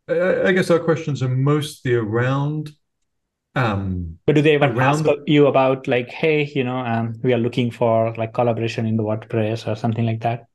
I, 0.09 0.43
I 0.49 0.53
guess 0.53 0.71
our 0.71 0.79
questions 0.79 1.23
are 1.23 1.29
mostly 1.29 1.95
around. 1.95 2.71
Um, 3.57 4.19
but 4.27 4.35
do 4.35 4.43
they 4.43 4.55
ever 4.55 4.81
ask 4.81 5.03
the, 5.03 5.23
you 5.27 5.47
about 5.47 5.89
like, 5.89 6.11
hey, 6.11 6.45
you 6.55 6.63
know, 6.63 6.79
um, 6.79 7.19
we 7.23 7.33
are 7.33 7.39
looking 7.39 7.71
for 7.71 8.15
like 8.15 8.35
collaboration 8.35 8.87
in 8.87 8.97
the 8.97 9.03
WordPress 9.03 9.67
or 9.67 9.75
something 9.75 10.07
like 10.07 10.21
that? 10.21 10.47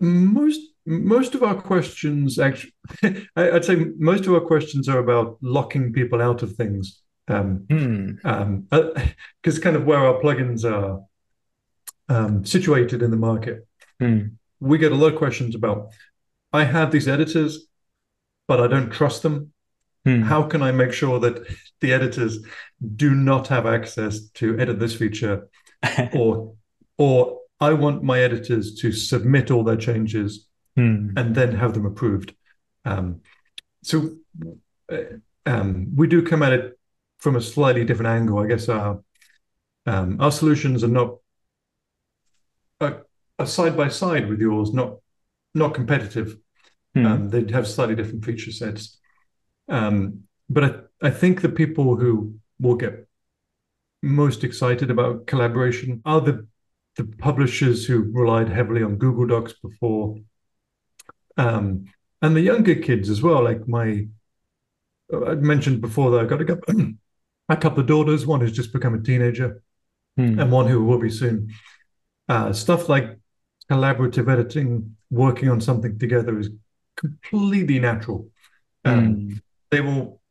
Most 0.00 0.60
most 0.86 1.34
of 1.34 1.42
our 1.42 1.54
questions 1.54 2.38
actually, 2.38 2.72
I'd 3.36 3.64
say 3.64 3.86
most 3.98 4.26
of 4.26 4.34
our 4.34 4.40
questions 4.40 4.88
are 4.88 4.98
about 4.98 5.38
locking 5.40 5.92
people 5.92 6.22
out 6.22 6.42
of 6.42 6.54
things. 6.54 7.02
Um, 7.28 7.66
hmm. 7.68 8.10
um, 8.24 8.68
because 8.70 9.58
uh, 9.58 9.60
kind 9.62 9.74
of 9.74 9.84
where 9.84 9.98
our 9.98 10.20
plugins 10.20 10.64
are 10.64 11.02
um, 12.08 12.44
situated 12.44 13.02
in 13.02 13.10
the 13.10 13.16
market. 13.16 13.66
Hmm 13.98 14.26
we 14.60 14.78
get 14.78 14.92
a 14.92 14.96
lot 14.96 15.12
of 15.12 15.18
questions 15.18 15.54
about 15.54 15.90
I 16.52 16.64
have 16.64 16.90
these 16.90 17.08
editors, 17.08 17.66
but 18.48 18.60
I 18.60 18.66
don't 18.66 18.90
trust 18.90 19.22
them. 19.22 19.52
Hmm. 20.06 20.22
How 20.22 20.44
can 20.44 20.62
I 20.62 20.70
make 20.70 20.92
sure 20.92 21.18
that 21.18 21.44
the 21.80 21.92
editors 21.92 22.38
do 22.94 23.12
not 23.14 23.48
have 23.48 23.66
access 23.66 24.28
to 24.34 24.56
edit 24.58 24.78
this 24.78 24.94
feature? 24.94 25.48
or 26.14 26.54
or 26.96 27.40
I 27.60 27.72
want 27.72 28.04
my 28.04 28.20
editors 28.20 28.76
to 28.76 28.92
submit 28.92 29.50
all 29.50 29.64
their 29.64 29.76
changes 29.76 30.46
hmm. 30.76 31.10
and 31.16 31.34
then 31.34 31.56
have 31.56 31.74
them 31.74 31.86
approved. 31.86 32.34
Um, 32.84 33.22
so 33.82 34.10
uh, 34.90 35.18
um, 35.44 35.88
we 35.96 36.06
do 36.06 36.22
come 36.22 36.44
at 36.44 36.52
it 36.52 36.78
from 37.18 37.34
a 37.34 37.40
slightly 37.40 37.84
different 37.84 38.10
angle. 38.10 38.38
I 38.38 38.46
guess 38.46 38.68
our 38.68 39.02
um, 39.86 40.20
our 40.20 40.30
solutions 40.30 40.84
are 40.84 40.88
not 40.88 41.16
are 42.80 43.46
side 43.46 43.76
by 43.76 43.88
side 43.88 44.28
with 44.28 44.40
yours, 44.40 44.72
not 44.72 44.98
not 45.52 45.74
competitive. 45.74 46.36
Hmm. 46.94 47.06
Um, 47.06 47.30
they'd 47.30 47.50
have 47.50 47.66
slightly 47.66 47.96
different 47.96 48.24
feature 48.24 48.52
sets. 48.52 48.98
Um, 49.68 50.24
but 50.48 50.64
I, 50.64 51.08
I 51.08 51.10
think 51.10 51.40
the 51.40 51.48
people 51.48 51.96
who 51.96 52.36
will 52.60 52.76
get 52.76 53.06
most 54.02 54.44
excited 54.44 54.90
about 54.90 55.26
collaboration 55.26 56.02
are 56.04 56.20
the 56.20 56.46
the 56.96 57.04
publishers 57.04 57.84
who 57.84 58.10
relied 58.12 58.48
heavily 58.48 58.82
on 58.82 58.96
Google 58.96 59.26
Docs 59.26 59.52
before, 59.62 60.18
um, 61.36 61.84
and 62.22 62.34
the 62.34 62.40
younger 62.40 62.74
kids 62.74 63.10
as 63.10 63.20
well. 63.20 63.44
Like 63.44 63.68
my, 63.68 64.06
I 65.12 65.34
mentioned 65.34 65.82
before 65.82 66.10
that 66.10 66.20
I've 66.20 66.28
got 66.28 66.40
a 66.40 66.44
couple, 66.46 66.74
a 67.50 67.56
couple 67.56 67.80
of 67.80 67.86
daughters. 67.86 68.26
One 68.26 68.40
who's 68.40 68.52
just 68.52 68.72
become 68.72 68.94
a 68.94 69.02
teenager, 69.02 69.62
hmm. 70.16 70.40
and 70.40 70.50
one 70.50 70.68
who 70.68 70.84
will 70.84 70.98
be 70.98 71.10
soon. 71.10 71.52
Uh, 72.28 72.52
stuff 72.52 72.88
like 72.88 73.18
collaborative 73.70 74.30
editing, 74.30 74.96
working 75.10 75.50
on 75.50 75.60
something 75.60 75.98
together 75.98 76.38
is 76.38 76.50
completely 76.96 77.78
natural. 77.78 78.28
Um, 78.84 79.16
mm. 79.16 79.40
They 79.76 79.82
will. 79.82 80.22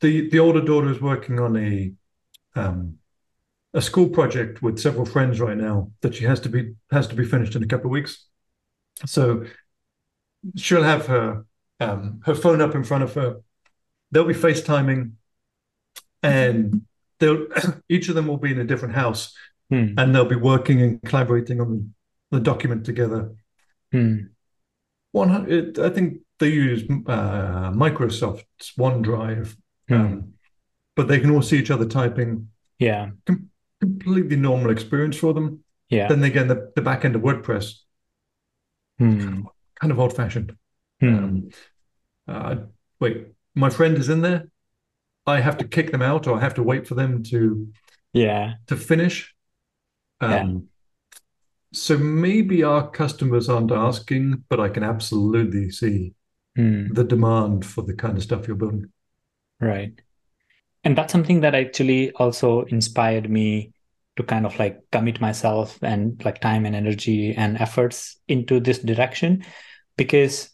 The 0.00 0.30
the 0.30 0.38
older 0.38 0.62
daughter 0.62 0.90
is 0.90 0.98
working 0.98 1.38
on 1.38 1.58
a 1.58 1.92
um, 2.54 2.94
a 3.74 3.82
school 3.82 4.08
project 4.08 4.62
with 4.62 4.78
several 4.78 5.04
friends 5.04 5.40
right 5.40 5.58
now 5.58 5.92
that 6.00 6.14
she 6.14 6.24
has 6.24 6.40
to 6.40 6.48
be 6.48 6.72
has 6.90 7.06
to 7.08 7.14
be 7.14 7.26
finished 7.26 7.54
in 7.54 7.62
a 7.62 7.66
couple 7.66 7.88
of 7.88 7.90
weeks. 7.90 8.24
So 9.04 9.44
she'll 10.56 10.84
have 10.84 11.04
her 11.08 11.44
um, 11.80 12.22
her 12.24 12.34
phone 12.34 12.62
up 12.62 12.74
in 12.74 12.82
front 12.82 13.04
of 13.04 13.12
her. 13.12 13.42
They'll 14.10 14.24
be 14.24 14.32
FaceTiming, 14.32 15.12
and 16.22 16.86
they'll 17.18 17.46
each 17.90 18.08
of 18.08 18.14
them 18.14 18.26
will 18.26 18.38
be 18.38 18.52
in 18.52 18.60
a 18.60 18.64
different 18.64 18.94
house 18.94 19.36
hmm. 19.68 19.98
and 19.98 20.14
they'll 20.14 20.24
be 20.24 20.34
working 20.34 20.80
and 20.80 21.02
collaborating 21.02 21.60
on 21.60 21.92
the 22.30 22.40
document 22.40 22.86
together. 22.86 23.34
Hmm. 23.92 24.32
100, 25.12 25.78
I 25.78 25.90
think 25.90 26.22
they 26.40 26.48
use 26.48 26.82
uh, 27.06 27.70
Microsoft's 27.72 28.72
OneDrive, 28.76 29.56
Hmm. 29.88 29.94
um, 29.94 30.32
but 30.96 31.06
they 31.08 31.20
can 31.20 31.30
all 31.30 31.42
see 31.42 31.58
each 31.58 31.70
other 31.70 31.86
typing. 31.86 32.48
Yeah. 32.78 33.10
Com- 33.26 33.50
completely 33.80 34.36
normal 34.36 34.70
experience 34.70 35.16
for 35.16 35.32
them. 35.32 35.64
Yeah. 35.88 36.08
Then 36.08 36.22
again, 36.24 36.48
the, 36.48 36.72
the 36.76 36.82
back 36.82 37.04
end 37.04 37.14
of 37.16 37.22
WordPress, 37.22 37.74
Hmm. 38.98 39.42
kind 39.80 39.90
of 39.92 39.98
old 39.98 40.14
fashioned. 40.14 40.56
Hmm. 41.00 41.14
Um, 41.14 41.48
uh, 42.28 42.56
wait, 43.00 43.28
my 43.54 43.70
friend 43.70 43.96
is 43.96 44.08
in 44.08 44.20
there. 44.22 44.48
I 45.26 45.40
have 45.40 45.58
to 45.58 45.68
kick 45.68 45.90
them 45.92 46.02
out, 46.02 46.26
or 46.26 46.36
I 46.36 46.40
have 46.40 46.54
to 46.54 46.62
wait 46.62 46.86
for 46.86 46.94
them 46.94 47.22
to 47.24 47.72
Yeah. 48.12 48.54
to 48.66 48.76
finish. 48.76 49.34
Yeah. 50.20 50.40
Um, 50.42 50.68
so 51.72 51.96
maybe 51.98 52.62
our 52.62 52.90
customers 52.90 53.48
aren't 53.48 53.70
asking, 53.72 54.44
but 54.48 54.58
I 54.60 54.68
can 54.68 54.82
absolutely 54.82 55.70
see 55.70 56.14
Hmm. 56.56 56.92
the 56.92 57.04
demand 57.04 57.64
for 57.64 57.82
the 57.82 57.94
kind 57.94 58.16
of 58.16 58.22
stuff 58.22 58.46
you're 58.46 58.56
building. 58.56 58.90
Right. 59.60 59.92
And 60.82 60.96
that's 60.96 61.12
something 61.12 61.40
that 61.42 61.54
actually 61.54 62.10
also 62.12 62.62
inspired 62.62 63.30
me 63.30 63.72
to 64.16 64.22
kind 64.22 64.46
of 64.46 64.58
like 64.58 64.80
commit 64.90 65.20
myself 65.20 65.78
and 65.82 66.22
like 66.24 66.40
time 66.40 66.66
and 66.66 66.74
energy 66.74 67.34
and 67.34 67.58
efforts 67.60 68.18
into 68.26 68.58
this 68.60 68.78
direction. 68.78 69.44
Because 69.96 70.50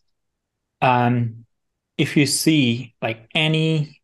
um, 0.82 1.46
if 1.96 2.16
you 2.16 2.26
see 2.26 2.94
like 3.00 3.28
any 3.34 4.02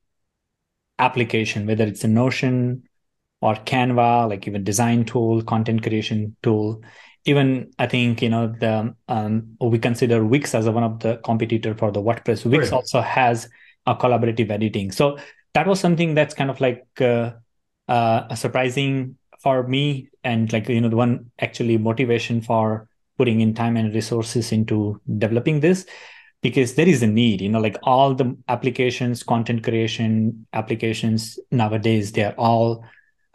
application, 0.99 1.67
whether 1.67 1.85
it's 1.85 2.05
a 2.05 2.09
Notion 2.09 2.85
or 3.41 3.55
Canva, 3.55 4.29
like 4.29 4.47
even 4.47 4.65
design 4.65 5.05
tool, 5.05 5.43
content 5.43 5.83
creation 5.83 6.37
tool, 6.43 6.83
even 7.25 7.73
I 7.79 7.87
think 7.87 8.23
you 8.23 8.29
know 8.29 8.49
the 8.49 8.95
um, 9.09 9.57
we 9.61 9.79
consider 9.79 10.25
Wix 10.25 10.55
as 10.55 10.69
one 10.69 10.83
of 10.83 11.01
the 11.01 11.19
competitor 11.19 11.75
for 11.75 11.91
the 11.91 12.03
WordPress. 12.03 12.45
Wix 12.45 12.71
yeah. 12.71 12.77
also 12.77 13.01
has 13.01 13.49
a 13.87 13.95
collaborative 13.95 14.51
editing. 14.51 14.91
So 14.91 15.19
that 15.55 15.67
was 15.67 15.81
something 15.81 16.15
that's 16.15 16.35
kind 16.35 16.51
of 16.51 16.61
like 16.61 16.87
uh, 17.01 17.33
uh, 17.89 18.35
surprising 18.35 19.17
for 19.41 19.67
me, 19.67 20.09
and 20.25 20.53
like 20.53 20.69
you 20.69 20.81
know 20.81 20.89
the 20.89 20.97
one 20.97 21.31
actually 21.39 21.79
motivation 21.79 22.41
for 22.41 22.89
putting 23.19 23.41
in 23.41 23.55
time 23.55 23.77
and 23.77 23.95
resources 23.95 24.53
into 24.53 25.01
developing 25.19 25.61
this 25.61 25.87
because 26.41 26.75
there 26.75 26.89
is 26.89 27.03
a 27.03 27.07
need 27.07 27.41
you 27.41 27.49
know 27.49 27.61
like 27.61 27.77
all 27.85 28.15
the 28.15 28.37
applications 28.49 29.23
content 29.23 29.63
creation 29.63 30.47
applications 30.55 31.39
nowadays 31.51 32.13
they're 32.13 32.35
all 32.39 32.85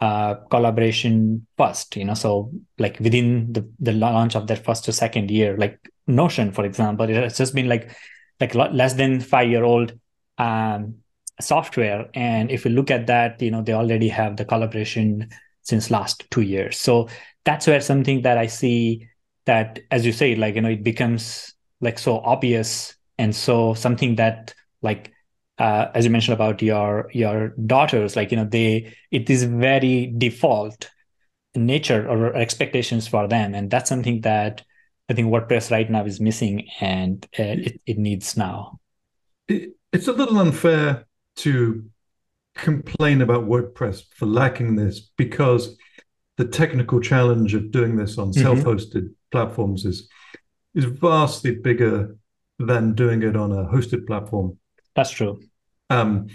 uh, 0.00 0.34
collaboration 0.50 1.46
first 1.56 1.96
you 1.96 2.04
know 2.04 2.14
so 2.14 2.50
like 2.78 2.98
within 3.00 3.52
the, 3.52 3.68
the 3.80 3.92
launch 3.92 4.36
of 4.36 4.46
their 4.46 4.56
first 4.56 4.88
or 4.88 4.92
second 4.92 5.30
year 5.30 5.56
like 5.56 5.90
notion 6.06 6.52
for 6.52 6.64
example 6.64 7.08
it 7.08 7.16
has 7.16 7.36
just 7.36 7.54
been 7.54 7.68
like 7.68 7.90
like 8.40 8.54
less 8.54 8.94
than 8.94 9.20
five 9.20 9.48
year 9.50 9.64
old 9.64 9.92
um, 10.38 10.94
software. 11.40 12.08
And 12.14 12.50
if 12.50 12.64
you 12.64 12.70
look 12.70 12.90
at 12.90 13.08
that 13.08 13.42
you 13.42 13.50
know 13.50 13.62
they 13.62 13.72
already 13.72 14.08
have 14.08 14.36
the 14.36 14.44
collaboration 14.44 15.30
since 15.62 15.90
last 15.90 16.30
two 16.30 16.42
years. 16.42 16.78
So 16.78 17.08
that's 17.48 17.66
where 17.66 17.80
something 17.80 18.20
that 18.22 18.36
i 18.36 18.46
see 18.46 19.08
that 19.46 19.80
as 19.90 20.04
you 20.04 20.12
say 20.12 20.34
like 20.34 20.54
you 20.54 20.60
know 20.60 20.68
it 20.68 20.84
becomes 20.84 21.54
like 21.80 21.98
so 21.98 22.18
obvious 22.18 22.94
and 23.16 23.34
so 23.34 23.72
something 23.72 24.16
that 24.16 24.54
like 24.82 25.10
uh, 25.58 25.86
as 25.94 26.04
you 26.04 26.10
mentioned 26.10 26.34
about 26.34 26.62
your 26.62 27.10
your 27.12 27.48
daughters 27.66 28.16
like 28.16 28.30
you 28.30 28.36
know 28.36 28.44
they 28.44 28.94
it 29.10 29.28
is 29.28 29.44
very 29.44 30.12
default 30.18 30.90
nature 31.54 32.08
or 32.08 32.34
expectations 32.34 33.08
for 33.08 33.26
them 33.26 33.54
and 33.54 33.70
that's 33.70 33.88
something 33.88 34.20
that 34.20 34.62
i 35.08 35.14
think 35.14 35.28
wordpress 35.28 35.70
right 35.70 35.90
now 35.90 36.04
is 36.04 36.20
missing 36.20 36.66
and 36.80 37.26
uh, 37.38 37.42
it, 37.42 37.80
it 37.86 37.98
needs 37.98 38.36
now 38.36 38.78
it, 39.48 39.70
it's 39.92 40.08
a 40.08 40.12
little 40.12 40.38
unfair 40.38 41.06
to 41.34 41.84
complain 42.54 43.22
about 43.22 43.44
wordpress 43.48 44.02
for 44.14 44.26
lacking 44.26 44.76
this 44.76 45.10
because 45.16 45.76
the 46.36 46.46
technical 46.46 47.00
challenge 47.00 47.54
of 47.54 47.70
doing 47.70 47.96
this 47.96 48.18
on 48.18 48.30
mm-hmm. 48.30 48.42
self-hosted 48.42 49.10
platforms 49.30 49.84
is 49.84 50.08
is 50.74 50.84
vastly 50.84 51.56
bigger 51.56 52.16
than 52.58 52.94
doing 52.94 53.22
it 53.22 53.36
on 53.36 53.52
a 53.52 53.64
hosted 53.64 54.06
platform. 54.06 54.58
That's 54.94 55.10
true. 55.10 55.40
Um, 55.90 56.28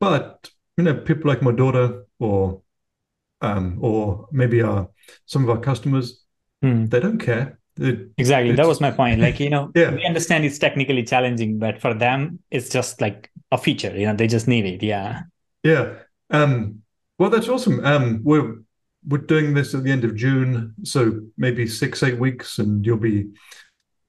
but 0.00 0.50
you 0.76 0.84
know, 0.84 0.94
people 0.94 1.28
like 1.28 1.42
my 1.42 1.52
daughter 1.52 2.04
or 2.18 2.62
um, 3.40 3.78
or 3.80 4.28
maybe 4.32 4.62
our 4.62 4.88
some 5.26 5.44
of 5.44 5.50
our 5.50 5.60
customers, 5.60 6.24
Hmm. 6.62 6.86
they 6.86 6.98
don't 7.00 7.18
care. 7.18 7.58
It, 7.78 8.10
exactly. 8.18 8.52
That 8.56 8.66
was 8.66 8.80
my 8.80 8.90
point. 8.90 9.20
Like, 9.20 9.38
you 9.38 9.50
know, 9.50 9.70
yeah. 9.76 9.94
we 9.94 10.04
understand 10.04 10.44
it's 10.44 10.58
technically 10.58 11.04
challenging, 11.04 11.60
but 11.60 11.80
for 11.80 11.94
them, 11.94 12.40
it's 12.50 12.68
just 12.68 13.00
like 13.00 13.30
a 13.52 13.58
feature. 13.58 13.96
You 13.96 14.06
know, 14.06 14.14
they 14.16 14.26
just 14.26 14.48
need 14.48 14.66
it. 14.66 14.82
Yeah. 14.82 15.22
Yeah. 15.62 15.94
Um, 16.30 16.82
well, 17.18 17.30
that's 17.30 17.48
awesome. 17.48 17.84
Um, 17.84 18.20
we're 18.24 18.56
we're 19.06 19.18
doing 19.18 19.54
this 19.54 19.74
at 19.74 19.84
the 19.84 19.92
end 19.92 20.04
of 20.04 20.16
June, 20.16 20.74
so 20.82 21.20
maybe 21.36 21.66
six, 21.66 22.02
eight 22.02 22.18
weeks, 22.18 22.58
and 22.58 22.84
you'll 22.84 22.96
be 22.96 23.28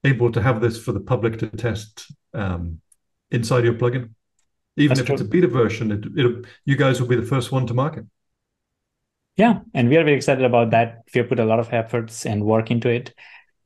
able 0.02 0.32
to 0.32 0.42
have 0.42 0.60
this 0.60 0.82
for 0.82 0.92
the 0.92 1.00
public 1.00 1.38
to 1.38 1.46
test 1.48 2.10
um, 2.34 2.80
inside 3.30 3.64
your 3.64 3.74
plugin. 3.74 4.10
Even 4.76 4.88
That's 4.88 5.00
if 5.00 5.06
true. 5.06 5.14
it's 5.14 5.22
a 5.22 5.26
beta 5.26 5.48
version, 5.48 5.92
it, 5.92 6.46
you 6.64 6.76
guys 6.76 7.00
will 7.00 7.08
be 7.08 7.16
the 7.16 7.22
first 7.22 7.52
one 7.52 7.66
to 7.66 7.74
market. 7.74 8.06
Yeah, 9.36 9.60
and 9.74 9.88
we 9.88 9.96
are 9.96 10.04
very 10.04 10.16
excited 10.16 10.44
about 10.44 10.70
that. 10.70 11.02
We 11.14 11.20
have 11.20 11.28
put 11.28 11.40
a 11.40 11.44
lot 11.44 11.60
of 11.60 11.72
efforts 11.72 12.26
and 12.26 12.44
work 12.44 12.70
into 12.70 12.88
it, 12.88 13.14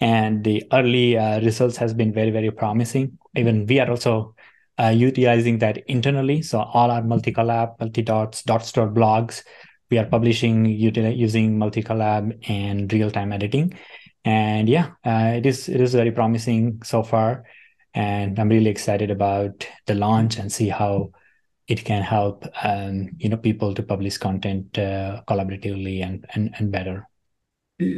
and 0.00 0.44
the 0.44 0.62
early 0.72 1.18
uh, 1.18 1.40
results 1.40 1.76
has 1.78 1.92
been 1.94 2.12
very, 2.12 2.30
very 2.30 2.50
promising. 2.50 3.18
Even 3.34 3.66
we 3.66 3.80
are 3.80 3.90
also 3.90 4.34
uh, 4.78 4.88
utilizing 4.88 5.58
that 5.58 5.78
internally. 5.86 6.42
So 6.42 6.60
all 6.60 6.90
our 6.90 7.02
Multicollab, 7.02 7.78
Multidots, 7.78 8.44
dot 8.44 8.64
store 8.64 8.88
blogs, 8.88 9.42
we 9.90 9.98
are 9.98 10.06
publishing 10.06 10.64
util- 10.64 11.16
using 11.16 11.58
Multicollab 11.58 12.48
and 12.48 12.92
real-time 12.92 13.32
editing. 13.32 13.74
And 14.24 14.68
yeah, 14.68 14.92
uh, 15.04 15.34
it 15.36 15.46
is 15.46 15.68
it 15.68 15.80
is 15.80 15.92
very 15.92 16.10
promising 16.10 16.82
so 16.82 17.02
far, 17.02 17.44
and 17.94 18.38
I'm 18.38 18.48
really 18.48 18.70
excited 18.70 19.10
about 19.10 19.66
the 19.86 19.94
launch 19.94 20.38
and 20.38 20.50
see 20.50 20.68
how 20.68 21.12
it 21.66 21.84
can 21.84 22.02
help 22.02 22.44
um, 22.62 23.10
you 23.18 23.28
know 23.28 23.36
people 23.36 23.74
to 23.74 23.82
publish 23.82 24.18
content 24.18 24.76
uh, 24.78 25.22
collaboratively 25.26 26.02
and, 26.02 26.26
and 26.34 26.54
and 26.58 26.70
better. 26.70 27.08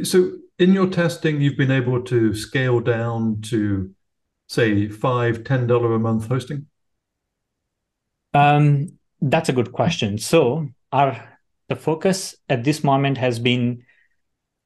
So 0.03 0.31
in 0.57 0.73
your 0.73 0.87
testing, 0.87 1.41
you've 1.41 1.57
been 1.57 1.71
able 1.71 2.01
to 2.03 2.33
scale 2.33 2.79
down 2.79 3.41
to 3.49 3.91
say 4.47 4.87
five, 4.87 5.43
ten 5.43 5.67
dollar 5.67 5.93
a 5.93 5.99
month 5.99 6.27
hosting. 6.27 6.67
Um, 8.33 8.97
that's 9.21 9.49
a 9.49 9.53
good 9.53 9.71
question. 9.71 10.17
So 10.17 10.69
our 10.91 11.37
the 11.69 11.75
focus 11.75 12.35
at 12.49 12.63
this 12.63 12.83
moment 12.83 13.17
has 13.17 13.39
been 13.39 13.83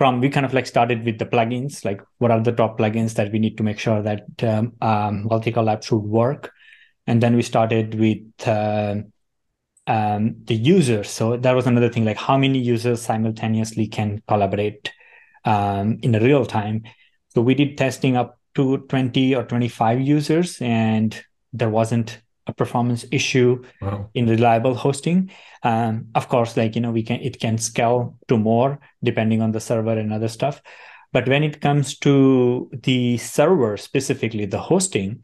from 0.02 0.20
we 0.20 0.30
kind 0.30 0.48
of 0.48 0.54
like 0.56 0.66
started 0.66 1.06
with 1.06 1.20
the 1.20 1.28
plugins, 1.28 1.86
like 1.86 2.02
what 2.18 2.32
are 2.32 2.40
the 2.40 2.52
top 2.52 2.80
plugins 2.80 3.14
that 3.14 3.32
we 3.32 3.38
need 3.38 3.56
to 3.56 3.62
make 3.62 3.78
sure 3.78 4.02
that 4.02 4.24
um, 4.42 4.74
um, 4.82 5.30
Multicollab 5.30 5.84
should 5.84 6.02
work, 6.02 6.52
and 7.06 7.22
then 7.22 7.36
we 7.36 7.44
started 7.44 7.94
with 7.94 8.48
uh, 8.48 8.96
um, 9.86 10.38
the 10.46 10.56
users. 10.56 11.08
So 11.08 11.38
that 11.38 11.52
was 11.52 11.68
another 11.68 11.88
thing, 11.88 12.04
like 12.04 12.18
how 12.18 12.36
many 12.36 12.58
users 12.58 13.00
simultaneously 13.00 13.86
can 13.86 14.24
collaborate 14.28 14.92
um, 15.46 16.00
in 16.02 16.14
real 16.14 16.48
time. 16.48 16.82
So 17.36 17.42
we 17.44 17.54
did 17.54 17.78
testing 17.78 18.18
up 18.18 18.40
to 18.56 18.80
20 18.80 19.36
or 19.36 19.44
25 19.44 20.02
users, 20.02 20.60
and 20.62 21.16
there 21.54 21.70
wasn't 21.70 22.20
a 22.52 22.54
performance 22.54 23.06
issue 23.12 23.64
wow. 23.82 24.10
in 24.14 24.28
reliable 24.28 24.76
hosting. 24.76 25.32
Um, 25.64 26.08
of 26.16 26.28
course, 26.28 26.56
like 26.56 26.76
you 26.76 26.82
know, 26.82 26.92
we 26.92 27.04
can 27.04 27.20
it 27.22 27.40
can 27.40 27.58
scale 27.58 28.18
to 28.28 28.38
more 28.38 28.80
depending 29.04 29.42
on 29.42 29.52
the 29.52 29.60
server 29.60 29.98
and 29.98 30.14
other 30.14 30.28
stuff. 30.28 30.62
But 31.14 31.28
when 31.28 31.44
it 31.44 31.60
comes 31.60 31.98
to 32.00 32.70
the 32.84 33.18
server 33.18 33.76
specifically, 33.78 34.46
the 34.46 34.60
hosting, 34.60 35.24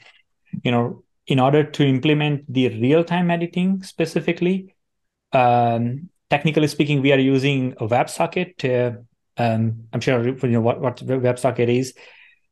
you 0.63 0.71
know, 0.71 1.03
in 1.27 1.39
order 1.39 1.63
to 1.63 1.83
implement 1.83 2.51
the 2.51 2.69
real-time 2.69 3.31
editing 3.31 3.83
specifically, 3.83 4.75
um, 5.33 6.09
technically 6.29 6.67
speaking, 6.67 7.01
we 7.01 7.13
are 7.13 7.19
using 7.19 7.73
a 7.79 7.87
WebSocket. 7.87 8.63
Uh, 8.63 8.97
um, 9.37 9.87
I'm 9.93 10.01
sure 10.01 10.27
you 10.27 10.47
know 10.47 10.61
what, 10.61 10.81
what 10.81 10.97
WebSocket 10.97 11.69
is. 11.69 11.93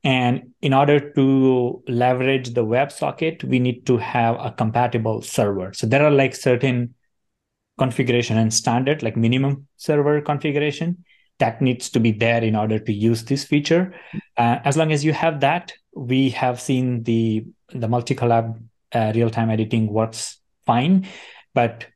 And 0.06 0.54
in 0.62 0.72
order 0.72 1.12
to 1.14 1.84
leverage 1.88 2.54
the 2.54 2.64
WebSocket, 2.64 3.44
we 3.44 3.58
need 3.58 3.88
to 3.88 3.98
have 3.98 4.36
a 4.40 4.52
compatible 4.52 5.24
server. 5.24 5.74
So 5.74 5.88
there 5.88 6.06
are 6.06 6.12
like 6.12 6.36
certain 6.36 6.94
configuration 7.80 8.38
and 8.38 8.54
standard, 8.54 9.02
like 9.02 9.18
minimum 9.18 9.68
server 9.78 10.22
configuration 10.22 11.04
that 11.40 11.60
needs 11.60 11.90
to 11.90 12.00
be 12.00 12.12
there 12.12 12.44
in 12.44 12.56
order 12.56 12.78
to 12.78 12.94
use 12.94 13.26
this 13.26 13.44
feature. 13.44 13.96
Uh, 14.38 14.60
as 14.64 14.78
long 14.78 14.92
as 14.92 15.04
you 15.04 15.12
have 15.12 15.40
that, 15.40 15.74
we 15.96 16.30
have 16.30 16.62
seen 16.62 17.02
the 17.04 17.44
the 17.70 17.88
Multicollab 17.88 18.62
uh, 18.94 19.12
real-time 19.16 19.50
editing 19.50 19.88
works 19.88 20.38
fine. 20.68 21.08
But 21.56 21.88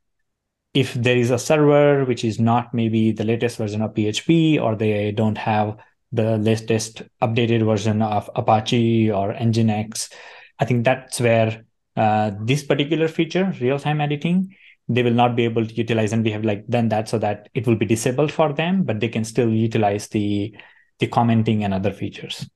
if 0.74 0.94
there 0.94 1.16
is 1.16 1.30
a 1.30 1.38
server 1.38 2.04
which 2.04 2.24
is 2.24 2.40
not 2.40 2.74
maybe 2.74 3.12
the 3.12 3.24
latest 3.24 3.56
version 3.56 3.82
of 3.82 3.94
PHP 3.94 4.60
or 4.60 4.74
they 4.74 5.12
don't 5.12 5.38
have 5.38 5.76
the 6.12 6.38
latest 6.38 7.02
updated 7.22 7.64
version 7.64 8.02
of 8.02 8.28
Apache 8.34 9.10
or 9.10 9.32
Nginx, 9.34 10.12
I 10.58 10.64
think 10.64 10.84
that's 10.84 11.20
where 11.20 11.64
uh, 11.96 12.32
this 12.40 12.62
particular 12.64 13.08
feature, 13.08 13.54
real-time 13.60 14.00
editing, 14.00 14.54
they 14.88 15.02
will 15.02 15.12
not 15.12 15.36
be 15.36 15.44
able 15.44 15.64
to 15.64 15.74
utilize, 15.74 16.12
and 16.12 16.24
we 16.24 16.32
have 16.32 16.44
like 16.44 16.66
done 16.66 16.88
that 16.88 17.08
so 17.08 17.18
that 17.18 17.48
it 17.54 17.66
will 17.66 17.76
be 17.76 17.86
disabled 17.86 18.32
for 18.32 18.52
them, 18.52 18.82
but 18.82 18.98
they 18.98 19.08
can 19.08 19.24
still 19.24 19.48
utilize 19.48 20.08
the 20.08 20.54
the 20.98 21.06
commenting 21.06 21.64
and 21.64 21.72
other 21.72 21.92
features. 21.92 22.48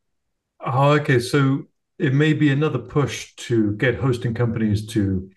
Oh, 0.61 0.91
okay. 0.93 1.19
So 1.19 1.65
it 1.99 2.13
may 2.13 2.33
be 2.33 2.51
another 2.51 2.79
push 2.79 3.35
to 3.37 3.73
get 3.77 3.95
hosting 3.95 4.35
companies 4.35 4.87
to 4.89 5.31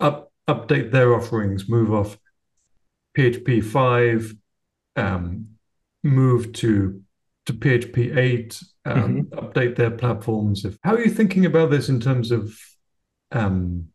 up 0.00 0.32
update 0.48 0.90
their 0.90 1.14
offerings, 1.14 1.68
move 1.68 1.92
off 1.92 2.18
PHP 3.16 3.64
five, 3.64 4.34
um, 4.96 5.51
move 6.02 6.52
to 6.54 7.00
to 7.46 7.52
PHP 7.52 8.16
eight, 8.16 8.62
um, 8.84 9.24
mm-hmm. 9.24 9.38
update 9.38 9.76
their 9.76 9.90
platforms. 9.90 10.64
If 10.64 10.78
how 10.82 10.94
are 10.94 11.00
you 11.00 11.10
thinking 11.10 11.46
about 11.46 11.70
this 11.70 11.88
in 11.88 12.00
terms 12.00 12.30
of? 12.30 12.56
Um, 13.30 13.88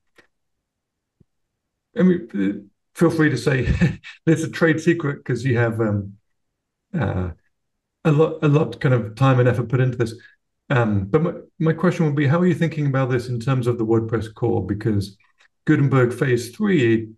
I 1.97 2.03
mean, 2.03 2.69
feel 2.95 3.09
free 3.09 3.29
to 3.29 3.37
say 3.37 3.99
it's 4.25 4.43
a 4.43 4.49
trade 4.49 4.79
secret 4.79 5.17
because 5.17 5.45
you 5.45 5.57
have 5.57 5.79
um, 5.79 6.13
uh, 6.93 7.31
a 8.03 8.11
lot, 8.11 8.39
a 8.43 8.47
lot 8.47 8.79
kind 8.79 8.93
of 8.93 9.15
time 9.15 9.39
and 9.39 9.47
effort 9.47 9.69
put 9.69 9.79
into 9.79 9.97
this. 9.97 10.13
Um, 10.69 11.05
but 11.05 11.21
my, 11.21 11.33
my 11.59 11.73
question 11.73 12.05
would 12.05 12.15
be, 12.15 12.27
how 12.27 12.39
are 12.39 12.45
you 12.45 12.53
thinking 12.53 12.87
about 12.87 13.09
this 13.09 13.29
in 13.29 13.39
terms 13.39 13.67
of 13.67 13.77
the 13.77 13.85
WordPress 13.85 14.33
core? 14.33 14.65
Because 14.65 15.17
Gutenberg 15.65 16.13
Phase 16.13 16.55
Three, 16.55 17.09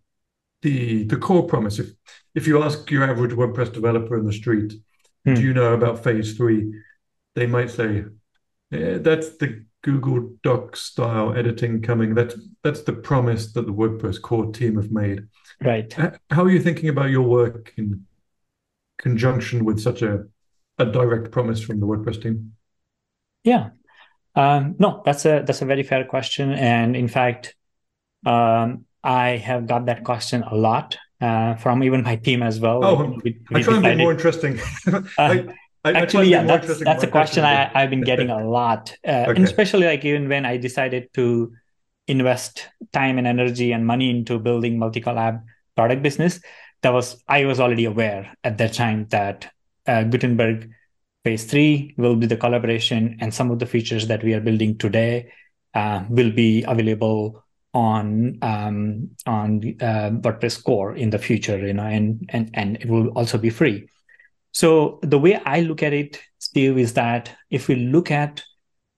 the 0.62 1.04
the 1.06 1.18
core 1.18 1.48
promise. 1.48 1.80
If 1.80 1.92
if 2.36 2.48
you 2.48 2.62
ask 2.64 2.90
your 2.92 3.04
average 3.04 3.32
WordPress 3.32 3.74
developer 3.74 4.18
in 4.18 4.26
the 4.26 4.34
street, 4.34 4.74
hmm. 5.26 5.34
do 5.34 5.42
you 5.42 5.54
know 5.54 5.74
about 5.74 6.04
Phase 6.04 6.38
Three? 6.38 6.74
They 7.36 7.48
might 7.48 7.72
say, 7.72 8.06
yeah, 8.72 8.98
"That's 8.98 9.38
the 9.38 9.66
Google 9.84 10.36
Doc 10.44 10.76
style 10.76 11.34
editing 11.36 11.82
coming. 11.82 12.16
That's 12.16 12.36
that's 12.64 12.84
the 12.84 12.94
promise 12.94 13.54
that 13.54 13.66
the 13.66 13.74
WordPress 13.74 14.22
core 14.22 14.52
team 14.52 14.76
have 14.76 14.92
made." 14.92 15.28
Right. 15.62 15.92
How 16.30 16.44
are 16.44 16.50
you 16.50 16.62
thinking 16.62 16.90
about 16.90 17.10
your 17.10 17.28
work 17.28 17.74
in 17.78 18.06
conjunction 18.98 19.66
with 19.66 19.80
such 19.80 20.02
a 20.02 20.26
a 20.78 20.86
direct 20.86 21.32
promise 21.32 21.62
from 21.62 21.80
the 21.80 21.86
WordPress 21.86 22.22
team? 22.22 22.54
Yeah. 23.44 23.72
Um, 24.36 24.76
no, 24.80 25.02
that's 25.04 25.26
a 25.26 25.44
that's 25.46 25.62
a 25.62 25.66
very 25.66 25.84
fair 25.84 26.06
question, 26.06 26.52
and 26.52 26.96
in 26.96 27.08
fact, 27.08 27.56
um, 28.26 28.86
I 29.04 29.38
have 29.38 29.68
got 29.68 29.88
that 29.88 30.04
question 30.04 30.44
a 30.44 30.56
lot 30.56 30.98
uh, 31.22 31.56
from 31.56 31.84
even 31.84 32.04
my 32.04 32.16
team 32.16 32.42
as 32.44 32.60
well. 32.60 32.84
Oh, 32.84 33.20
we, 33.24 33.40
we 33.50 33.60
I 33.60 33.64
try 33.64 33.76
and 33.76 33.84
be 33.84 33.96
more 33.96 34.12
interesting. 34.12 34.60
uh, 34.88 35.02
I, 35.18 35.46
I, 35.84 35.92
actually, 35.94 36.30
yeah, 36.30 36.44
that's 36.44 36.80
that's 36.80 37.04
a 37.04 37.08
question 37.08 37.44
I, 37.44 37.72
I've 37.74 37.90
been 37.90 38.02
getting 38.02 38.30
a 38.30 38.44
lot, 38.50 38.96
uh, 39.08 39.12
okay. 39.28 39.32
and 39.36 39.44
especially 39.44 39.86
like 39.86 40.04
even 40.06 40.30
when 40.30 40.46
I 40.46 40.58
decided 40.58 41.14
to 41.14 41.54
invest 42.08 42.68
time 42.92 43.18
and 43.18 43.28
energy 43.28 43.72
and 43.72 43.86
money 43.86 44.10
into 44.10 44.40
building 44.40 44.78
Multicollab 44.78 45.44
product 45.76 46.02
business, 46.02 46.42
that 46.82 46.92
was 46.92 47.22
I 47.28 47.46
was 47.46 47.60
already 47.60 47.86
aware 47.86 48.34
at 48.44 48.58
that 48.58 48.74
time 48.74 49.08
that 49.10 49.52
uh, 49.88 50.04
Gutenberg 50.04 50.72
phase 51.24 51.46
three 51.46 51.94
will 51.98 52.16
be 52.16 52.28
the 52.28 52.38
collaboration, 52.38 53.18
and 53.20 53.34
some 53.34 53.52
of 53.52 53.60
the 53.60 53.66
features 53.66 54.08
that 54.08 54.24
we 54.24 54.34
are 54.34 54.42
building 54.42 54.78
today 54.78 55.32
uh, 55.74 56.04
will 56.10 56.32
be 56.32 56.64
available 56.64 57.44
on 57.74 58.38
um, 58.42 59.10
on 59.26 59.62
uh, 59.82 60.10
WordPress 60.12 60.64
core 60.64 60.96
in 60.96 61.10
the 61.12 61.20
future, 61.20 61.58
you 61.58 61.74
know, 61.74 61.84
and 61.84 62.28
and 62.30 62.50
and 62.54 62.78
it 62.78 62.88
will 62.88 63.10
also 63.10 63.38
be 63.38 63.50
free. 63.50 63.88
So 64.52 65.00
the 65.04 65.20
way 65.20 65.36
I 65.46 65.62
look 65.62 65.84
at 65.84 65.94
it, 65.94 66.20
Steve, 66.40 66.78
is 66.78 66.94
that 66.94 67.36
if 67.50 67.68
we 67.68 67.76
look 67.76 68.10
at 68.12 68.44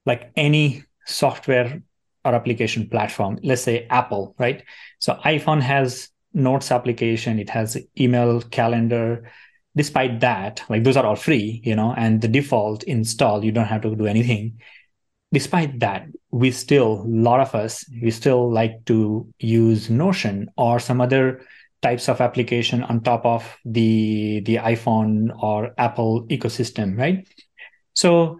like 0.05 0.31
any 0.35 0.83
software 1.05 1.81
or 2.23 2.33
application 2.33 2.87
platform, 2.87 3.39
let's 3.43 3.63
say 3.63 3.87
Apple, 3.89 4.35
right? 4.39 4.63
So 4.99 5.19
iPhone 5.25 5.61
has 5.61 6.09
Notes 6.33 6.71
application, 6.71 7.39
it 7.39 7.49
has 7.49 7.77
email, 7.99 8.41
calendar. 8.41 9.29
Despite 9.75 10.21
that, 10.21 10.63
like 10.69 10.85
those 10.85 10.95
are 10.95 11.05
all 11.05 11.17
free, 11.17 11.61
you 11.65 11.75
know, 11.75 11.93
and 11.97 12.21
the 12.21 12.27
default 12.29 12.83
install, 12.83 13.43
you 13.43 13.51
don't 13.51 13.65
have 13.65 13.81
to 13.81 13.95
do 13.95 14.05
anything 14.05 14.59
despite 15.33 15.79
that, 15.79 16.07
we 16.31 16.51
still, 16.51 17.01
a 17.01 17.07
lot 17.07 17.39
of 17.39 17.55
us, 17.55 17.85
we 18.01 18.11
still 18.11 18.51
like 18.51 18.85
to 18.85 19.27
use 19.39 19.89
Notion 19.89 20.49
or 20.57 20.79
some 20.79 21.01
other 21.01 21.41
types 21.81 22.07
of 22.07 22.21
application 22.21 22.83
on 22.83 23.01
top 23.01 23.25
of 23.25 23.57
the 23.65 24.41
the 24.41 24.57
iPhone 24.57 25.35
or 25.41 25.73
Apple 25.77 26.27
ecosystem, 26.27 26.97
right? 26.97 27.27
So 27.93 28.39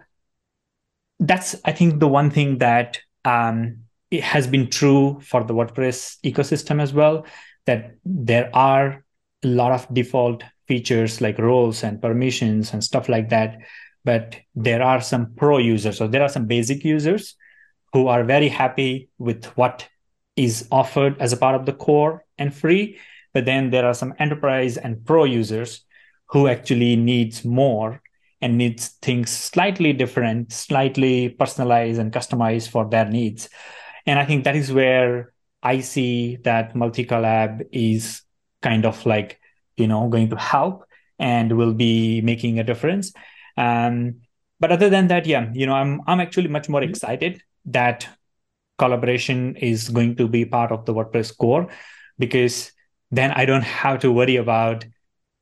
that's 1.18 1.56
I 1.64 1.72
think 1.72 1.98
the 1.98 2.08
one 2.08 2.30
thing 2.30 2.58
that 2.58 3.00
um, 3.24 3.78
it 4.10 4.22
has 4.22 4.46
been 4.46 4.70
true 4.70 5.20
for 5.22 5.42
the 5.44 5.54
WordPress 5.54 6.18
ecosystem 6.24 6.80
as 6.80 6.92
well. 6.92 7.26
That 7.66 7.94
there 8.04 8.50
are 8.54 9.04
a 9.44 9.48
lot 9.48 9.72
of 9.72 9.92
default 9.92 10.44
features 10.68 11.20
like 11.20 11.38
roles 11.38 11.82
and 11.82 12.00
permissions 12.00 12.72
and 12.72 12.82
stuff 12.82 13.08
like 13.08 13.28
that 13.30 13.58
but 14.04 14.36
there 14.54 14.82
are 14.82 15.00
some 15.00 15.34
pro 15.34 15.58
users. 15.58 15.98
So 15.98 16.06
there 16.06 16.22
are 16.22 16.28
some 16.28 16.46
basic 16.46 16.84
users 16.84 17.36
who 17.92 18.08
are 18.08 18.24
very 18.24 18.48
happy 18.48 19.08
with 19.18 19.44
what 19.56 19.88
is 20.36 20.66
offered 20.70 21.20
as 21.20 21.32
a 21.32 21.36
part 21.36 21.54
of 21.54 21.66
the 21.66 21.72
core 21.72 22.24
and 22.38 22.54
free 22.54 22.98
but 23.32 23.44
then 23.44 23.70
there 23.70 23.86
are 23.86 23.94
some 23.94 24.14
enterprise 24.18 24.76
and 24.76 25.04
pro 25.04 25.24
users 25.24 25.84
who 26.28 26.48
actually 26.48 26.96
needs 26.96 27.44
more 27.44 28.02
and 28.40 28.58
needs 28.58 28.88
things 29.02 29.30
slightly 29.30 29.92
different 29.92 30.52
slightly 30.52 31.28
personalized 31.28 32.00
and 32.00 32.12
customized 32.12 32.68
for 32.68 32.88
their 32.88 33.08
needs. 33.08 33.48
And 34.06 34.18
i 34.18 34.24
think 34.24 34.44
that 34.44 34.56
is 34.56 34.72
where 34.72 35.32
i 35.62 35.80
see 35.80 36.36
that 36.44 36.74
Multicollab 36.74 37.68
is 37.72 38.22
kind 38.62 38.84
of 38.84 39.04
like 39.06 39.38
you 39.76 39.86
know 39.86 40.08
going 40.08 40.28
to 40.30 40.36
help 40.36 40.84
and 41.18 41.56
will 41.56 41.74
be 41.74 42.20
making 42.20 42.58
a 42.58 42.64
difference 42.64 43.12
um, 43.56 44.20
but 44.60 44.70
other 44.70 44.88
than 44.88 45.08
that, 45.08 45.26
yeah, 45.26 45.50
you 45.52 45.66
know, 45.66 45.74
I'm 45.74 46.00
I'm 46.06 46.20
actually 46.20 46.48
much 46.48 46.68
more 46.68 46.82
excited 46.82 47.42
that 47.66 48.08
collaboration 48.78 49.56
is 49.56 49.88
going 49.88 50.16
to 50.16 50.28
be 50.28 50.44
part 50.44 50.72
of 50.72 50.84
the 50.86 50.94
WordPress 50.94 51.36
core 51.36 51.68
because 52.18 52.72
then 53.10 53.32
I 53.32 53.44
don't 53.44 53.64
have 53.64 54.00
to 54.00 54.12
worry 54.12 54.36
about 54.36 54.84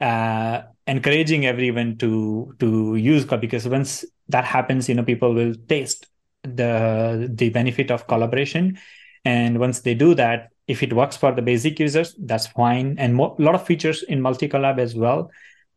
uh, 0.00 0.62
encouraging 0.86 1.46
everyone 1.46 1.98
to 1.98 2.54
to 2.58 2.96
use 2.96 3.24
because 3.24 3.68
once 3.68 4.04
that 4.28 4.44
happens, 4.44 4.88
you 4.88 4.94
know, 4.94 5.04
people 5.04 5.34
will 5.34 5.54
taste 5.68 6.06
the 6.42 7.30
the 7.30 7.50
benefit 7.50 7.90
of 7.90 8.06
collaboration, 8.06 8.78
and 9.24 9.58
once 9.58 9.80
they 9.80 9.94
do 9.94 10.14
that, 10.14 10.48
if 10.66 10.82
it 10.82 10.92
works 10.92 11.16
for 11.16 11.32
the 11.32 11.42
basic 11.42 11.78
users, 11.78 12.14
that's 12.18 12.46
fine. 12.46 12.96
And 12.98 13.18
a 13.18 13.22
lot 13.38 13.54
of 13.54 13.66
features 13.66 14.02
in 14.02 14.20
Multicollab 14.20 14.78
as 14.78 14.94
well 14.94 15.30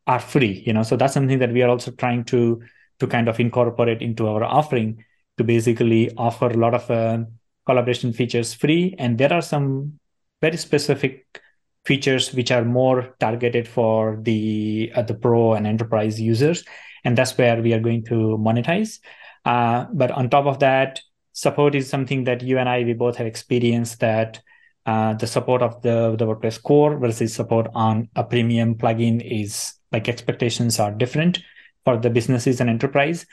are 0.07 0.19
free 0.19 0.63
you 0.65 0.73
know? 0.73 0.83
So 0.83 0.95
that's 0.95 1.13
something 1.13 1.39
that 1.39 1.51
we 1.51 1.61
are 1.61 1.69
also 1.69 1.91
trying 1.91 2.23
to 2.25 2.61
to 2.99 3.07
kind 3.07 3.27
of 3.27 3.39
incorporate 3.39 4.01
into 4.01 4.27
our 4.27 4.43
offering 4.43 5.03
to 5.37 5.43
basically 5.43 6.11
offer 6.15 6.47
a 6.47 6.57
lot 6.57 6.73
of 6.73 6.89
uh, 6.91 7.23
collaboration 7.65 8.13
features 8.13 8.53
free. 8.53 8.95
And 8.99 9.17
there 9.17 9.33
are 9.33 9.41
some 9.41 9.99
very 10.41 10.57
specific 10.57 11.41
features 11.85 12.33
which 12.33 12.51
are 12.51 12.63
more 12.63 13.15
targeted 13.19 13.67
for 13.67 14.19
the 14.21 14.91
uh, 14.95 15.01
the 15.01 15.15
pro 15.15 15.53
and 15.53 15.67
enterprise 15.67 16.19
users. 16.19 16.63
And 17.03 17.17
that's 17.17 17.37
where 17.37 17.61
we 17.61 17.73
are 17.73 17.79
going 17.79 18.05
to 18.05 18.37
monetize. 18.39 18.99
Uh, 19.43 19.85
but 19.91 20.11
on 20.11 20.29
top 20.29 20.45
of 20.45 20.59
that 20.59 21.01
support 21.33 21.75
is 21.75 21.89
something 21.89 22.23
that 22.23 22.41
you 22.41 22.59
and 22.59 22.69
i 22.69 22.83
we 22.83 22.93
both 22.93 23.17
have 23.17 23.27
experienced 23.27 23.99
that 23.99 24.39
uh, 24.85 25.13
the 25.13 25.27
support 25.27 25.61
of 25.61 25.81
the, 25.81 26.15
the 26.17 26.25
WordPress 26.25 26.61
core 26.61 26.97
versus 26.97 27.33
support 27.33 27.67
on 27.73 28.09
a 28.15 28.23
premium 28.23 28.75
plugin 28.75 29.21
is 29.23 29.73
like 29.93 30.09
expectations 30.09 30.79
are 30.79 30.91
different 30.91 31.39
for 31.85 31.97
the 31.97 32.09
businesses 32.09 32.59
and 32.59 32.69
enterprise. 32.69 33.25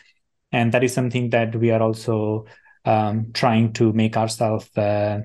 And 0.53 0.73
that 0.73 0.85
is 0.85 0.93
something 0.93 1.31
that 1.31 1.57
we 1.57 1.71
are 1.71 1.83
also 1.83 2.47
um, 2.85 3.33
trying 3.33 3.73
to 3.75 3.93
make 3.93 4.17
ourselves 4.17 4.77
uh, 4.77 5.21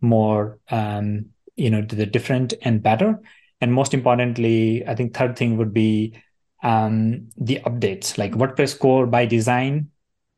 more 0.00 0.58
um, 0.70 1.26
you 1.56 1.70
know 1.70 1.82
the 1.82 2.06
different 2.06 2.54
and 2.62 2.82
better. 2.82 3.20
And 3.60 3.72
most 3.72 3.94
importantly 3.94 4.86
i 4.86 4.94
think 4.94 5.14
third 5.14 5.36
thing 5.36 5.56
would 5.56 5.72
be 5.72 6.20
um, 6.62 7.28
the 7.36 7.60
updates. 7.64 8.18
Like 8.18 8.32
wordpress 8.32 8.78
core 8.78 9.06
by 9.06 9.26
design 9.26 9.90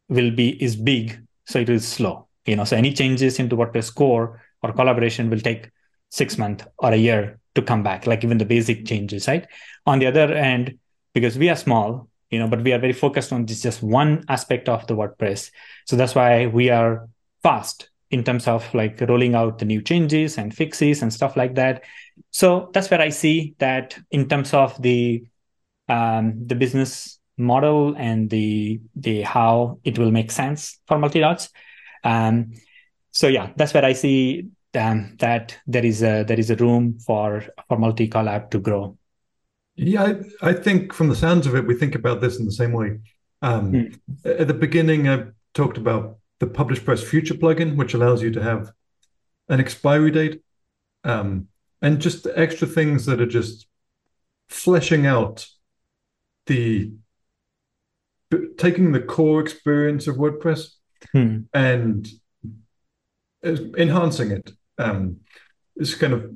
will 0.09 0.30
be 0.30 0.62
is 0.62 0.76
big 0.76 1.20
so 1.47 1.59
it 1.59 1.68
is 1.68 1.86
slow 1.86 2.26
you 2.47 2.57
know. 2.57 2.64
So 2.64 2.76
any 2.76 2.92
changes 2.92 3.38
into 3.38 3.57
wordpress 3.57 3.94
core 3.94 4.40
or 4.62 4.72
collaboration 4.72 5.28
will 5.30 5.40
take 5.40 5.70
six 6.11 6.38
months 6.38 6.64
or 6.78 6.92
a 6.92 6.97
year 6.97 7.40
to 7.57 7.62
come 7.62 7.82
back, 7.82 8.07
like 8.07 8.22
even 8.24 8.38
the 8.38 8.44
basic 8.44 8.86
changes, 8.86 9.26
right? 9.26 9.46
On 9.86 9.98
the 9.98 10.07
other 10.07 10.32
end, 10.32 10.78
because 11.14 11.36
we 11.36 11.48
are 11.48 11.57
small, 11.57 12.09
you 12.30 12.38
know, 12.38 12.48
but 12.48 12.62
we 12.62 12.72
are 12.72 12.78
very 12.78 12.92
focused 12.92 13.32
on 13.32 13.46
this 13.46 13.62
just 13.62 13.82
one 13.82 14.24
aspect 14.28 14.68
of 14.68 14.86
the 14.86 14.94
WordPress. 14.94 15.50
So 15.86 15.96
that's 15.96 16.14
why 16.14 16.46
we 16.46 16.70
are 16.70 17.09
fast 17.42 17.90
in 18.11 18.22
terms 18.22 18.46
of 18.46 18.72
like 18.74 19.00
rolling 19.00 19.34
out 19.34 19.59
the 19.59 19.64
new 19.64 19.82
changes 19.82 20.38
and 20.38 20.54
fixes 20.54 21.02
and 21.02 21.12
stuff 21.12 21.36
like 21.36 21.54
that. 21.57 21.84
So 22.30 22.70
that's 22.72 22.90
where 22.90 23.00
I 23.00 23.09
see 23.09 23.54
that 23.59 23.98
in 24.11 24.28
terms 24.28 24.54
of 24.54 24.80
the 24.80 25.24
um, 25.88 26.46
the 26.46 26.54
business 26.54 27.18
model 27.38 27.94
and 27.96 28.30
the 28.30 28.80
the 28.94 29.22
how 29.22 29.78
it 29.84 29.98
will 29.98 30.11
make 30.11 30.30
sense 30.30 30.78
for 30.86 30.98
multi 30.98 31.22
Um, 32.04 32.52
so 33.11 33.28
yeah, 33.28 33.52
that's 33.57 33.74
where 33.74 33.84
I 33.84 33.92
see 33.92 34.48
um, 34.76 35.16
that 35.18 35.56
there 35.66 35.84
is 35.84 36.02
a 36.02 36.24
there 36.24 36.38
is 36.38 36.50
a 36.50 36.56
room 36.56 36.98
for 36.98 37.44
for 37.68 37.76
Multicollab 37.76 38.50
to 38.50 38.58
grow. 38.58 38.96
Yeah, 39.76 40.14
I, 40.42 40.50
I, 40.50 40.52
think 40.54 40.94
from 40.94 41.08
the 41.08 41.16
sounds 41.16 41.46
of 41.46 41.54
it, 41.54 41.66
we 41.66 41.74
think 41.74 41.94
about 41.94 42.22
this 42.22 42.38
in 42.38 42.46
the 42.46 42.52
same 42.52 42.72
way. 42.72 42.98
Um, 43.42 43.72
mm. 43.72 43.98
At 44.24 44.48
the 44.48 44.54
beginning, 44.54 45.06
I 45.06 45.26
talked 45.52 45.76
about 45.76 46.16
the 46.40 46.46
PublishPress 46.46 47.04
Future 47.04 47.34
plugin, 47.34 47.76
which 47.76 47.92
allows 47.92 48.22
you 48.22 48.30
to 48.30 48.42
have 48.42 48.72
an 49.50 49.60
expiry 49.60 50.10
date 50.10 50.40
um, 51.04 51.48
and 51.82 52.00
just 52.00 52.26
extra 52.34 52.66
things 52.66 53.04
that 53.04 53.20
are 53.20 53.26
just 53.26 53.66
fleshing 54.48 55.06
out 55.06 55.46
the 56.46 56.92
taking 58.58 58.92
the 58.92 59.00
core 59.00 59.40
experience 59.40 60.06
of 60.06 60.16
WordPress 60.16 60.70
hmm. 61.12 61.40
and 61.52 62.08
enhancing 63.44 64.30
it. 64.30 64.52
Um, 64.78 65.18
it's 65.76 65.94
kind 65.94 66.12
of 66.12 66.30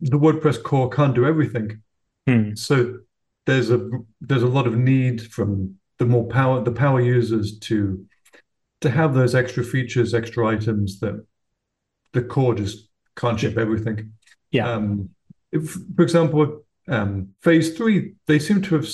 the 0.00 0.18
WordPress 0.18 0.62
core 0.62 0.88
can't 0.90 1.14
do 1.14 1.24
everything, 1.24 1.82
hmm. 2.26 2.54
so 2.54 2.98
there's 3.46 3.70
a 3.70 3.88
there's 4.20 4.42
a 4.42 4.48
lot 4.48 4.66
of 4.66 4.76
need 4.76 5.22
from 5.32 5.76
the 5.98 6.06
more 6.06 6.26
power 6.26 6.62
the 6.62 6.72
power 6.72 7.00
users 7.00 7.58
to 7.60 8.04
to 8.80 8.90
have 8.90 9.14
those 9.14 9.34
extra 9.34 9.64
features, 9.64 10.12
extra 10.12 10.46
items 10.46 11.00
that 11.00 11.24
the 12.12 12.22
core 12.22 12.54
just 12.54 12.88
can't 13.16 13.40
ship 13.40 13.56
everything. 13.56 14.12
Yeah. 14.50 14.70
Um, 14.70 15.10
if, 15.52 15.76
for 15.96 16.02
example, 16.02 16.64
um, 16.88 17.30
phase 17.42 17.76
three, 17.76 18.14
they 18.26 18.38
seem 18.38 18.60
to 18.62 18.74
have 18.74 18.88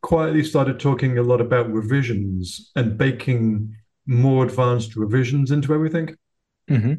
quietly 0.00 0.44
started 0.44 0.78
talking 0.78 1.18
a 1.18 1.22
lot 1.22 1.40
about 1.40 1.72
revisions 1.72 2.70
and 2.76 2.96
baking 2.96 3.74
more 4.06 4.44
advanced 4.44 4.94
revisions 4.94 5.50
into 5.50 5.74
everything. 5.74 6.16
Mm-hmm. 6.70 6.94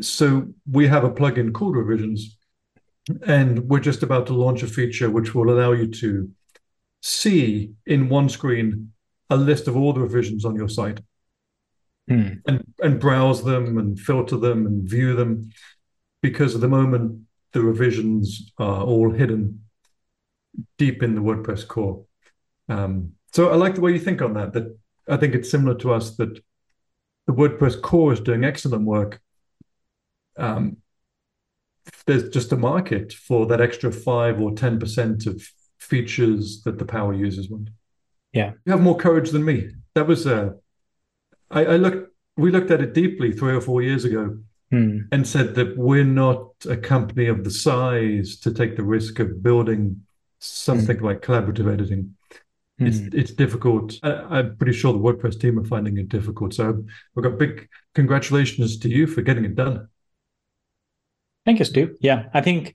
So 0.00 0.48
we 0.70 0.86
have 0.88 1.04
a 1.04 1.10
plugin 1.10 1.52
called 1.52 1.76
Revisions, 1.76 2.36
and 3.26 3.68
we're 3.68 3.80
just 3.80 4.02
about 4.02 4.26
to 4.26 4.34
launch 4.34 4.62
a 4.62 4.66
feature 4.66 5.10
which 5.10 5.34
will 5.34 5.50
allow 5.50 5.72
you 5.72 5.86
to 5.88 6.30
see 7.02 7.72
in 7.86 8.08
one 8.08 8.28
screen 8.28 8.92
a 9.30 9.36
list 9.36 9.68
of 9.68 9.76
all 9.76 9.92
the 9.92 10.00
revisions 10.00 10.44
on 10.44 10.56
your 10.56 10.68
site 10.68 11.00
mm. 12.10 12.40
and 12.46 12.64
and 12.82 13.00
browse 13.00 13.44
them 13.44 13.78
and 13.78 13.98
filter 13.98 14.36
them 14.36 14.66
and 14.66 14.88
view 14.88 15.14
them 15.14 15.50
because 16.22 16.54
at 16.54 16.60
the 16.60 16.68
moment 16.68 17.20
the 17.52 17.60
revisions 17.60 18.52
are 18.58 18.82
all 18.82 19.10
hidden 19.12 19.60
deep 20.78 21.02
in 21.02 21.14
the 21.14 21.20
WordPress 21.20 21.66
core. 21.66 22.04
Um, 22.68 23.12
so 23.32 23.50
I 23.50 23.56
like 23.56 23.74
the 23.74 23.80
way 23.80 23.92
you 23.92 23.98
think 23.98 24.22
on 24.22 24.34
that. 24.34 24.52
That 24.52 24.76
I 25.08 25.16
think 25.16 25.34
it's 25.34 25.50
similar 25.50 25.74
to 25.78 25.92
us 25.92 26.16
that 26.16 26.40
the 27.26 27.32
WordPress 27.32 27.80
core 27.80 28.12
is 28.12 28.20
doing 28.20 28.44
excellent 28.44 28.84
work. 28.84 29.20
Um, 30.36 30.78
there's 32.06 32.28
just 32.30 32.52
a 32.52 32.56
market 32.56 33.12
for 33.12 33.46
that 33.46 33.60
extra 33.60 33.92
five 33.92 34.40
or 34.40 34.52
ten 34.52 34.78
percent 34.78 35.26
of 35.26 35.46
features 35.78 36.62
that 36.62 36.78
the 36.78 36.84
power 36.84 37.12
users 37.12 37.48
want. 37.48 37.70
Yeah, 38.32 38.52
you 38.64 38.72
have 38.72 38.80
more 38.80 38.96
courage 38.96 39.30
than 39.30 39.44
me. 39.44 39.70
That 39.94 40.06
was 40.06 40.26
uh, 40.26 40.50
I, 41.50 41.64
I 41.64 41.76
looked. 41.76 42.10
We 42.36 42.50
looked 42.50 42.70
at 42.70 42.80
it 42.80 42.94
deeply 42.94 43.32
three 43.32 43.54
or 43.54 43.60
four 43.60 43.80
years 43.82 44.04
ago, 44.04 44.38
hmm. 44.70 45.00
and 45.12 45.26
said 45.26 45.54
that 45.54 45.76
we're 45.76 46.04
not 46.04 46.50
a 46.68 46.76
company 46.76 47.26
of 47.26 47.44
the 47.44 47.50
size 47.50 48.36
to 48.40 48.52
take 48.52 48.76
the 48.76 48.82
risk 48.82 49.20
of 49.20 49.42
building 49.42 50.02
something 50.40 50.98
hmm. 50.98 51.04
like 51.04 51.22
collaborative 51.22 51.72
editing. 51.72 52.16
It's 52.78 52.98
hmm. 52.98 53.08
it's 53.12 53.30
difficult. 53.30 53.94
I, 54.02 54.40
am 54.40 54.56
pretty 54.56 54.72
sure 54.72 54.92
the 54.92 54.98
WordPress 54.98 55.40
team 55.40 55.58
are 55.60 55.64
finding 55.64 55.98
it 55.98 56.08
difficult. 56.08 56.54
So 56.54 56.84
we've 57.14 57.22
got 57.22 57.38
big 57.38 57.68
congratulations 57.94 58.78
to 58.78 58.88
you 58.88 59.06
for 59.06 59.22
getting 59.22 59.44
it 59.44 59.54
done. 59.54 59.88
Thank 61.44 61.58
you, 61.58 61.64
Stu. 61.64 61.96
Yeah, 62.00 62.28
I 62.32 62.40
think 62.40 62.74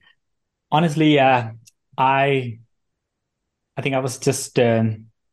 honestly, 0.70 1.18
uh, 1.18 1.52
I 1.98 2.60
I 3.76 3.82
think 3.82 3.94
I 3.94 3.98
was 4.00 4.18
just 4.18 4.58
uh, 4.58 4.84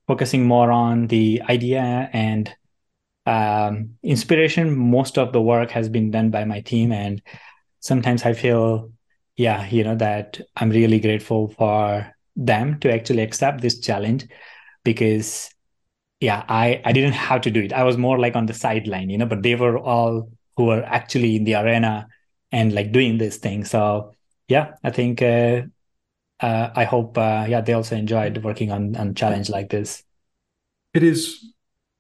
focusing 0.08 0.46
more 0.46 0.72
on 0.72 1.08
the 1.08 1.42
idea 1.50 2.10
and 2.14 2.54
um, 3.26 3.96
inspiration 4.04 4.76
most 4.78 5.18
of 5.18 5.34
the 5.34 5.42
work 5.42 5.72
has 5.72 5.90
been 5.90 6.12
done 6.12 6.32
by 6.32 6.46
my 6.46 6.62
team 6.62 6.92
and 6.92 7.22
sometimes 7.82 8.24
i 8.26 8.34
feel 8.34 8.92
yeah 9.38 9.68
you 9.70 9.84
know 9.84 9.96
that 9.96 10.42
i'm 10.58 10.70
really 10.70 11.00
grateful 11.00 11.50
for 11.50 12.12
them 12.36 12.80
to 12.80 12.92
actually 12.94 13.22
accept 13.24 13.62
this 13.62 13.80
challenge 13.80 14.28
because 14.84 15.50
yeah 16.22 16.44
i 16.50 16.82
i 16.86 16.92
didn't 16.92 17.14
have 17.14 17.42
to 17.42 17.52
do 17.52 17.62
it 17.62 17.74
i 17.74 17.84
was 17.84 17.98
more 17.98 18.20
like 18.20 18.36
on 18.36 18.46
the 18.48 18.54
sideline 18.54 19.10
you 19.10 19.18
know 19.18 19.26
but 19.26 19.44
they 19.44 19.56
were 19.56 19.78
all 19.78 20.30
who 20.58 20.66
were 20.66 20.84
actually 20.86 21.36
in 21.36 21.44
the 21.44 21.56
arena 21.56 22.08
and 22.52 22.74
like 22.74 22.92
doing 22.92 23.18
this 23.18 23.38
thing 23.38 23.66
so 23.66 24.14
yeah 24.48 24.74
i 24.84 24.90
think 24.90 25.22
uh, 25.22 25.62
uh, 26.40 26.70
i 26.76 26.84
hope 26.84 27.18
uh, 27.18 27.46
yeah 27.48 27.62
they 27.62 27.74
also 27.74 27.96
enjoyed 27.96 28.44
working 28.44 28.72
on 28.72 28.96
on 28.96 29.14
challenge 29.14 29.50
like 29.50 29.70
this 29.70 30.04
it 30.94 31.04
is 31.04 31.54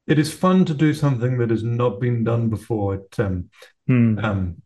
it 0.07 0.17
is 0.17 0.33
fun 0.33 0.63
to 0.65 0.73
do 0.73 0.93
something 0.93 1.37
that 1.37 1.49
has 1.49 1.63
not 1.63 1.99
been 1.99 2.23
done 2.23 2.49
before. 2.49 2.95
It, 2.95 3.19
um, 3.19 3.49
hmm. 3.85 4.17
um, 4.19 4.61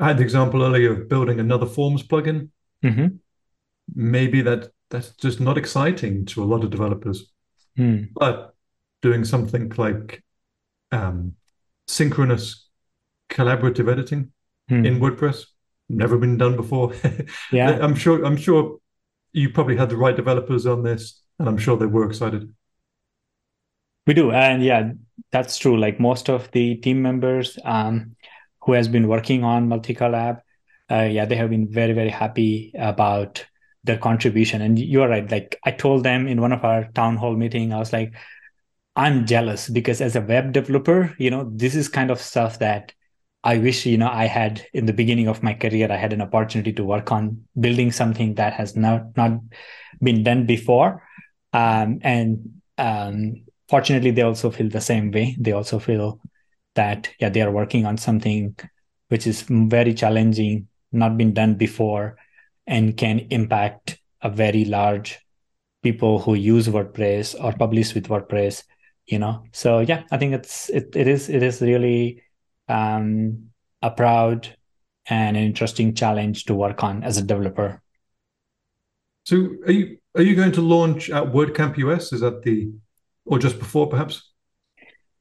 I 0.00 0.08
had 0.08 0.18
the 0.18 0.24
example 0.24 0.64
earlier 0.64 0.92
of 0.92 1.08
building 1.08 1.38
another 1.38 1.66
Forms 1.66 2.02
plugin. 2.02 2.48
Mm-hmm. 2.84 3.06
Maybe 3.94 4.42
that 4.42 4.70
that's 4.90 5.10
just 5.10 5.40
not 5.40 5.56
exciting 5.56 6.26
to 6.26 6.42
a 6.42 6.46
lot 6.46 6.64
of 6.64 6.70
developers. 6.70 7.30
Hmm. 7.76 8.04
But 8.14 8.54
doing 9.00 9.24
something 9.24 9.70
like 9.76 10.24
um, 10.90 11.36
synchronous 11.86 12.68
collaborative 13.30 13.90
editing 13.90 14.32
hmm. 14.70 14.86
in 14.86 15.00
WordPress 15.00 15.44
never 15.90 16.16
been 16.16 16.38
done 16.38 16.56
before. 16.56 16.94
yeah, 17.52 17.78
I'm 17.82 17.94
sure. 17.94 18.24
I'm 18.24 18.36
sure 18.36 18.78
you 19.32 19.50
probably 19.50 19.76
had 19.76 19.90
the 19.90 19.96
right 19.96 20.16
developers 20.16 20.66
on 20.66 20.82
this, 20.82 21.20
and 21.38 21.48
I'm 21.48 21.58
sure 21.58 21.76
they 21.76 21.86
were 21.86 22.06
excited. 22.06 22.54
We 24.06 24.14
do, 24.14 24.30
and 24.30 24.62
yeah, 24.62 24.92
that's 25.30 25.58
true. 25.58 25.76
Like 25.76 26.00
most 26.00 26.30
of 26.30 26.50
the 26.52 26.76
team 26.76 27.02
members 27.02 27.58
um, 27.64 28.16
who 28.62 28.72
has 28.72 28.88
been 28.88 29.08
working 29.08 29.44
on 29.44 29.68
Multicollab, 29.68 30.40
uh, 30.90 31.08
yeah, 31.10 31.26
they 31.26 31.36
have 31.36 31.50
been 31.50 31.68
very 31.68 31.92
very 31.92 32.10
happy 32.10 32.72
about 32.78 33.44
their 33.84 33.98
contribution. 33.98 34.62
And 34.62 34.78
you 34.78 35.02
are 35.02 35.08
right. 35.08 35.30
Like 35.30 35.58
I 35.64 35.70
told 35.70 36.04
them 36.04 36.28
in 36.28 36.40
one 36.40 36.52
of 36.52 36.64
our 36.64 36.84
town 36.92 37.16
hall 37.16 37.36
meeting, 37.36 37.72
I 37.72 37.78
was 37.78 37.92
like, 37.92 38.14
I'm 38.96 39.26
jealous 39.26 39.68
because 39.68 40.00
as 40.00 40.16
a 40.16 40.20
web 40.20 40.52
developer, 40.52 41.14
you 41.18 41.30
know, 41.30 41.50
this 41.54 41.74
is 41.74 41.88
kind 41.88 42.10
of 42.10 42.20
stuff 42.20 42.58
that 42.58 42.92
I 43.42 43.58
wish 43.58 43.86
you 43.86 43.96
know 43.96 44.10
I 44.10 44.26
had 44.26 44.66
in 44.74 44.86
the 44.86 44.92
beginning 44.92 45.28
of 45.28 45.42
my 45.42 45.54
career. 45.54 45.90
I 45.90 45.96
had 45.96 46.12
an 46.12 46.20
opportunity 46.20 46.72
to 46.74 46.84
work 46.84 47.10
on 47.10 47.44
building 47.58 47.90
something 47.90 48.34
that 48.34 48.52
has 48.54 48.76
not 48.76 49.16
not 49.16 49.40
been 50.02 50.22
done 50.22 50.46
before, 50.46 51.02
um, 51.52 52.00
and 52.02 52.60
um, 52.76 53.42
fortunately 53.70 54.10
they 54.10 54.22
also 54.22 54.50
feel 54.50 54.68
the 54.68 54.80
same 54.80 55.12
way 55.12 55.36
they 55.38 55.52
also 55.52 55.78
feel 55.78 56.20
that 56.74 57.08
yeah 57.20 57.28
they 57.28 57.40
are 57.40 57.52
working 57.52 57.86
on 57.86 57.96
something 57.96 58.54
which 59.08 59.26
is 59.26 59.42
very 59.48 59.94
challenging 59.94 60.66
not 60.92 61.16
been 61.16 61.32
done 61.32 61.54
before 61.54 62.16
and 62.66 62.96
can 62.96 63.20
impact 63.30 63.98
a 64.22 64.28
very 64.28 64.64
large 64.64 65.18
people 65.82 66.18
who 66.18 66.34
use 66.34 66.68
wordpress 66.68 67.34
or 67.42 67.52
publish 67.52 67.94
with 67.94 68.08
wordpress 68.08 68.64
you 69.06 69.18
know 69.18 69.42
so 69.52 69.78
yeah 69.78 70.02
i 70.10 70.18
think 70.18 70.34
it's 70.34 70.68
it, 70.70 70.94
it 70.94 71.06
is 71.06 71.28
it 71.28 71.42
is 71.42 71.62
really 71.62 72.22
um, 72.70 73.50
a 73.82 73.90
proud 73.90 74.48
and 75.06 75.36
an 75.36 75.42
interesting 75.42 75.94
challenge 75.94 76.44
to 76.44 76.54
work 76.54 76.84
on 76.84 77.02
as 77.02 77.16
a 77.16 77.22
developer 77.22 77.82
so 79.24 79.36
are 79.66 79.72
you 79.72 79.98
are 80.16 80.22
you 80.22 80.34
going 80.34 80.52
to 80.52 80.60
launch 80.60 81.10
at 81.10 81.24
wordcamp 81.24 81.76
us 81.78 82.12
is 82.12 82.20
that 82.20 82.42
the 82.42 82.70
or 83.30 83.38
just 83.38 83.58
before, 83.58 83.88
perhaps? 83.88 84.28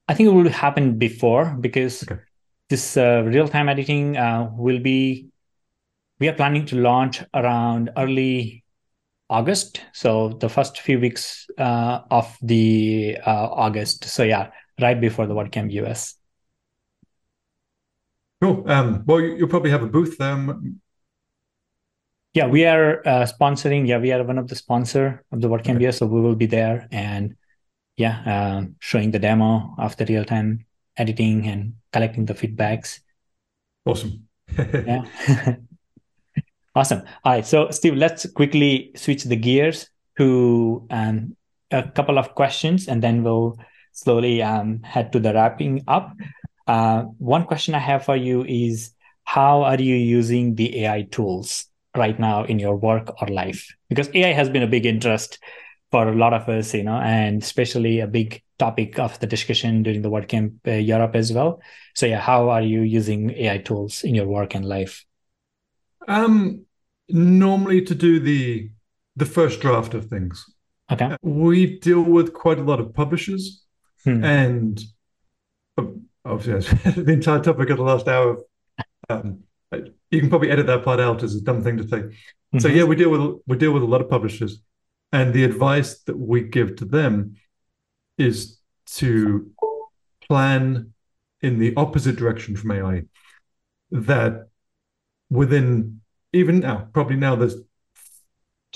I 0.07 0.15
think 0.15 0.27
it 0.27 0.33
will 0.33 0.49
happen 0.49 0.97
before 0.97 1.55
because 1.59 2.03
okay. 2.03 2.19
this 2.69 2.97
uh, 2.97 3.23
real 3.25 3.47
time 3.47 3.69
editing 3.69 4.17
uh, 4.17 4.49
will 4.51 4.79
be. 4.79 5.27
We 6.19 6.27
are 6.27 6.33
planning 6.33 6.65
to 6.65 6.75
launch 6.75 7.23
around 7.33 7.91
early 7.95 8.65
August, 9.29 9.79
so 9.93 10.29
the 10.29 10.49
first 10.49 10.81
few 10.81 10.99
weeks 10.99 11.47
uh, 11.57 12.01
of 12.11 12.35
the 12.41 13.17
uh, 13.25 13.47
August. 13.51 14.03
So 14.03 14.23
yeah, 14.23 14.49
right 14.81 14.99
before 14.99 15.27
the 15.27 15.33
WordCamp 15.33 15.71
US. 15.71 16.15
Cool. 18.41 18.63
Um, 18.69 19.03
well, 19.05 19.19
you'll 19.19 19.49
probably 19.49 19.71
have 19.71 19.83
a 19.83 19.87
booth 19.87 20.17
there. 20.17 20.55
Yeah, 22.33 22.47
we 22.47 22.65
are 22.65 23.01
uh, 23.05 23.25
sponsoring. 23.25 23.87
Yeah, 23.87 23.97
we 23.97 24.11
are 24.11 24.23
one 24.23 24.37
of 24.37 24.47
the 24.47 24.55
sponsor 24.55 25.23
of 25.31 25.41
the 25.41 25.49
WordCamp 25.49 25.75
okay. 25.75 25.91
So 25.91 26.05
we 26.05 26.21
will 26.21 26.35
be 26.35 26.45
there 26.45 26.87
and 26.91 27.35
yeah, 27.97 28.21
uh, 28.25 28.65
showing 28.79 29.11
the 29.11 29.19
demo 29.19 29.75
of 29.77 29.97
the 29.97 30.05
real 30.05 30.23
time 30.23 30.65
editing 30.95 31.47
and 31.47 31.73
collecting 31.91 32.25
the 32.25 32.33
feedbacks. 32.33 32.99
Awesome. 33.85 34.27
yeah. 34.57 35.03
awesome. 36.75 37.03
All 37.25 37.33
right. 37.33 37.45
So, 37.45 37.71
Steve, 37.71 37.95
let's 37.95 38.29
quickly 38.31 38.91
switch 38.95 39.23
the 39.23 39.35
gears 39.35 39.89
to 40.17 40.87
um, 40.91 41.35
a 41.71 41.83
couple 41.83 42.17
of 42.17 42.35
questions 42.35 42.87
and 42.87 43.01
then 43.01 43.23
we'll 43.23 43.57
slowly 43.91 44.41
um, 44.41 44.81
head 44.83 45.11
to 45.13 45.19
the 45.19 45.33
wrapping 45.33 45.83
up. 45.87 46.15
Uh, 46.69 47.01
one 47.17 47.45
question 47.45 47.73
I 47.73 47.79
have 47.79 48.05
for 48.05 48.15
you 48.15 48.45
is 48.45 48.91
how 49.23 49.63
are 49.63 49.81
you 49.81 49.95
using 49.95 50.53
the 50.53 50.85
AI 50.85 51.01
tools 51.09 51.65
right 51.97 52.19
now 52.19 52.43
in 52.43 52.59
your 52.59 52.75
work 52.75 53.19
or 53.19 53.27
life? 53.27 53.67
Because 53.89 54.07
AI 54.13 54.33
has 54.33 54.49
been 54.49 54.61
a 54.61 54.67
big 54.67 54.85
interest 54.85 55.39
for 55.91 56.07
a 56.07 56.15
lot 56.15 56.33
of 56.33 56.47
us, 56.47 56.73
you 56.75 56.83
know, 56.83 56.97
and 56.97 57.41
especially 57.41 58.01
a 58.01 58.07
big 58.07 58.43
topic 58.59 58.99
of 58.99 59.19
the 59.19 59.25
discussion 59.25 59.81
during 59.81 60.03
the 60.03 60.11
WordCamp 60.11 60.53
uh, 60.67 60.71
Europe 60.73 61.15
as 61.15 61.33
well. 61.33 61.59
So, 61.95 62.05
yeah, 62.05 62.19
how 62.19 62.49
are 62.49 62.61
you 62.61 62.81
using 62.81 63.31
AI 63.31 63.57
tools 63.57 64.03
in 64.03 64.13
your 64.13 64.27
work 64.27 64.53
and 64.53 64.63
life? 64.63 65.05
Um, 66.07 66.65
normally 67.09 67.81
to 67.81 67.95
do 67.95 68.19
the 68.19 68.69
the 69.15 69.25
first 69.25 69.59
draft 69.59 69.95
of 69.95 70.05
things. 70.05 70.45
Okay. 70.91 71.17
We 71.23 71.79
deal 71.79 72.03
with 72.03 72.33
quite 72.33 72.59
a 72.59 72.63
lot 72.63 72.79
of 72.79 72.93
publishers, 72.93 73.63
Hmm. 74.05 74.23
and 74.23 74.79
obviously 76.29 76.77
the 77.03 77.11
entire 77.13 77.39
topic 77.41 77.69
of 77.69 77.77
the 77.77 77.83
last 77.83 78.07
hour. 78.07 78.37
Um, 79.09 79.43
you 80.11 80.19
can 80.19 80.29
probably 80.29 80.51
edit 80.51 80.67
that 80.67 80.83
part 80.83 80.99
out 80.99 81.23
as 81.23 81.35
a 81.35 81.41
dumb 81.41 81.63
thing 81.63 81.77
to 81.77 81.87
say. 81.87 82.01
So 82.59 82.67
Mhm. 82.69 82.75
yeah, 82.75 82.83
we 82.83 82.95
deal 82.95 83.09
with 83.11 83.41
we 83.45 83.57
deal 83.57 83.71
with 83.73 83.83
a 83.83 83.91
lot 83.93 84.01
of 84.01 84.09
publishers, 84.09 84.61
and 85.11 85.33
the 85.33 85.43
advice 85.43 85.99
that 86.03 86.17
we 86.17 86.41
give 86.41 86.75
to 86.77 86.85
them 86.85 87.35
is 88.17 88.59
to 88.97 89.51
plan 90.27 90.93
in 91.41 91.59
the 91.59 91.75
opposite 91.75 92.15
direction 92.15 92.55
from 92.55 92.71
AI. 92.71 93.03
That 93.91 94.49
within 95.29 96.01
even 96.33 96.59
now, 96.59 96.87
probably 96.93 97.15
now, 97.15 97.35
there's 97.35 97.55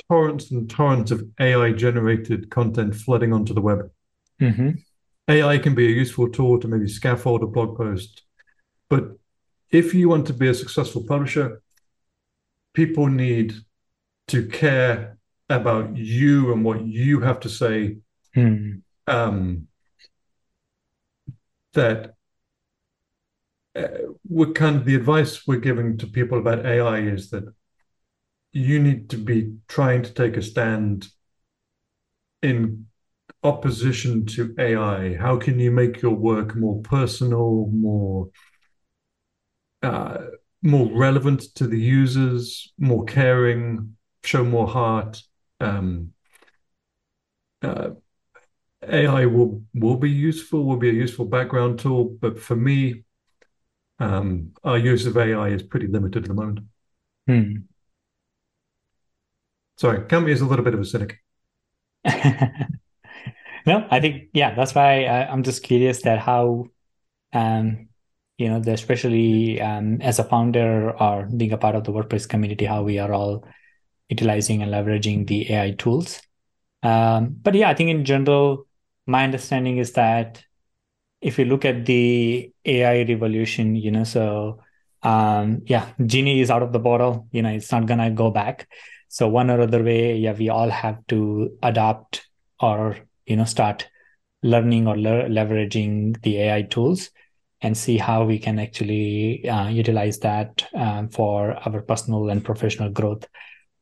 torrents 0.09 0.51
and 0.51 0.69
torrents 0.69 1.11
of 1.11 1.23
AI 1.39 1.71
generated 1.71 2.49
content 2.49 2.95
flooding 2.95 3.31
onto 3.33 3.53
the 3.53 3.61
web. 3.61 3.89
Mhm. 4.41 4.83
AI 5.27 5.57
can 5.57 5.73
be 5.73 5.87
a 5.87 5.91
useful 5.91 6.29
tool 6.29 6.59
to 6.59 6.67
maybe 6.67 6.87
scaffold 6.87 7.43
a 7.43 7.47
blog 7.47 7.77
post, 7.77 8.23
but 8.89 9.17
if 9.71 9.93
you 9.93 10.09
want 10.09 10.27
to 10.27 10.33
be 10.33 10.49
a 10.49 10.53
successful 10.53 11.03
publisher, 11.07 11.61
people 12.73 13.07
need 13.07 13.53
to 14.27 14.47
care 14.47 15.17
about 15.49 15.95
you 15.95 16.53
and 16.53 16.63
what 16.63 16.85
you 16.85 17.21
have 17.21 17.39
to 17.41 17.49
say. 17.49 17.97
Hmm. 18.33 18.71
Um, 19.05 19.67
that 21.73 22.13
uh, 23.75 23.87
we're 24.27 24.51
kind 24.51 24.75
of 24.75 24.85
the 24.85 24.95
advice 24.95 25.47
we're 25.47 25.59
giving 25.59 25.97
to 25.97 26.07
people 26.07 26.37
about 26.37 26.65
AI 26.65 26.99
is 26.99 27.31
that 27.31 27.45
you 28.51 28.79
need 28.79 29.09
to 29.09 29.17
be 29.17 29.55
trying 29.67 30.03
to 30.03 30.13
take 30.13 30.37
a 30.37 30.41
stand 30.41 31.07
in 32.41 32.85
opposition 33.43 34.25
to 34.25 34.55
AI. 34.57 35.15
How 35.15 35.37
can 35.37 35.59
you 35.59 35.71
make 35.71 36.01
your 36.01 36.15
work 36.15 36.55
more 36.55 36.81
personal, 36.81 37.67
more 37.71 38.29
uh, 39.81 40.17
more 40.61 40.89
relevant 40.97 41.41
to 41.55 41.67
the 41.67 41.79
users, 41.79 42.73
more 42.77 43.03
caring, 43.05 43.95
show 44.23 44.43
more 44.43 44.67
heart? 44.67 45.21
Um, 45.59 46.13
uh, 47.61 47.91
AI 48.87 49.25
will 49.25 49.63
will 49.73 49.97
be 49.97 50.09
useful, 50.09 50.65
will 50.65 50.77
be 50.77 50.89
a 50.89 50.93
useful 50.93 51.25
background 51.25 51.79
tool, 51.79 52.17
but 52.19 52.39
for 52.39 52.55
me, 52.55 53.03
um, 53.99 54.51
our 54.63 54.77
use 54.77 55.05
of 55.05 55.17
AI 55.17 55.49
is 55.49 55.63
pretty 55.63 55.87
limited 55.87 56.23
at 56.23 56.27
the 56.27 56.33
moment. 56.33 56.59
Hmm. 57.27 57.53
Sorry, 59.77 60.05
count 60.07 60.29
is 60.29 60.41
a 60.41 60.45
little 60.45 60.65
bit 60.65 60.73
of 60.73 60.79
a 60.79 60.85
cynic. 60.85 61.19
no, 63.65 63.87
I 63.89 63.99
think 63.99 64.29
yeah, 64.33 64.55
that's 64.55 64.75
why 64.75 65.05
I, 65.05 65.31
I'm 65.31 65.43
just 65.43 65.63
curious 65.63 66.01
that 66.03 66.19
how, 66.19 66.65
um, 67.33 67.89
you 68.37 68.49
know, 68.49 68.61
especially 68.71 69.61
um, 69.61 70.01
as 70.01 70.19
a 70.19 70.23
founder 70.23 70.91
or 70.91 71.25
being 71.25 71.53
a 71.53 71.57
part 71.57 71.75
of 71.75 71.83
the 71.83 71.91
WordPress 71.91 72.27
community, 72.27 72.65
how 72.65 72.83
we 72.83 72.99
are 72.99 73.13
all 73.13 73.45
utilizing 74.09 74.61
and 74.61 74.71
leveraging 74.71 75.27
the 75.27 75.51
AI 75.53 75.71
tools. 75.71 76.21
Um, 76.81 77.35
but 77.41 77.55
yeah, 77.55 77.69
I 77.69 77.73
think 77.73 77.89
in 77.89 78.05
general, 78.05 78.67
my 79.05 79.23
understanding 79.23 79.77
is 79.77 79.93
that 79.93 80.43
if 81.21 81.39
you 81.39 81.45
look 81.45 81.65
at 81.65 81.85
the 81.85 82.51
AI 82.65 83.03
revolution, 83.03 83.75
you 83.75 83.91
know, 83.91 84.03
so 84.03 84.59
um, 85.03 85.61
yeah, 85.65 85.91
genie 86.05 86.41
is 86.41 86.51
out 86.51 86.63
of 86.63 86.73
the 86.73 86.79
bottle. 86.79 87.27
You 87.31 87.41
know, 87.41 87.49
it's 87.49 87.71
not 87.71 87.85
gonna 87.85 88.11
go 88.11 88.31
back. 88.31 88.67
So 89.09 89.27
one 89.27 89.49
or 89.49 89.61
other 89.61 89.83
way, 89.83 90.17
yeah, 90.17 90.33
we 90.33 90.49
all 90.49 90.69
have 90.69 91.05
to 91.07 91.57
adopt 91.61 92.27
or 92.59 92.97
you 93.25 93.35
know 93.35 93.45
start 93.45 93.87
learning 94.43 94.87
or 94.87 94.97
le- 94.97 95.29
leveraging 95.29 96.21
the 96.23 96.37
AI 96.39 96.61
tools 96.63 97.09
and 97.61 97.77
see 97.77 97.97
how 97.97 98.25
we 98.25 98.37
can 98.37 98.59
actually 98.59 99.47
uh, 99.47 99.69
utilize 99.69 100.19
that 100.19 100.65
um, 100.75 101.07
for 101.09 101.53
our 101.65 101.81
personal 101.81 102.29
and 102.29 102.43
professional 102.43 102.89
growth. 102.89 103.25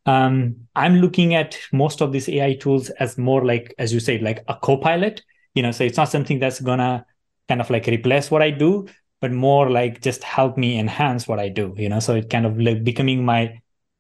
Um, 0.06 0.68
I'm 0.76 0.96
looking 0.96 1.36
at 1.36 1.58
most 1.72 2.02
of 2.02 2.12
these 2.12 2.30
AI 2.30 2.56
tools 2.56 2.90
as 2.92 3.18
more 3.18 3.46
like, 3.46 3.74
as 3.78 3.94
you 3.94 4.00
said, 4.00 4.22
like 4.22 4.44
a 4.48 4.56
co-pilot. 4.56 5.22
You 5.54 5.64
know, 5.64 5.72
so 5.72 5.84
it's 5.84 5.98
not 5.98 6.10
something 6.10 6.40
that's 6.40 6.62
gonna 6.62 7.06
kind 7.48 7.60
of 7.62 7.70
like 7.70 7.88
replace 7.88 8.32
what 8.32 8.42
I 8.42 8.52
do, 8.52 8.88
but 9.20 9.32
more 9.32 9.70
like 9.70 10.02
just 10.02 10.24
help 10.24 10.58
me 10.58 10.80
enhance 10.80 11.28
what 11.28 11.40
I 11.40 11.50
do. 11.50 11.74
You 11.78 11.90
know, 11.90 12.00
so 12.00 12.16
it 12.16 12.30
kind 12.30 12.46
of 12.46 12.60
like 12.60 12.84
becoming 12.84 13.26
my 13.26 13.60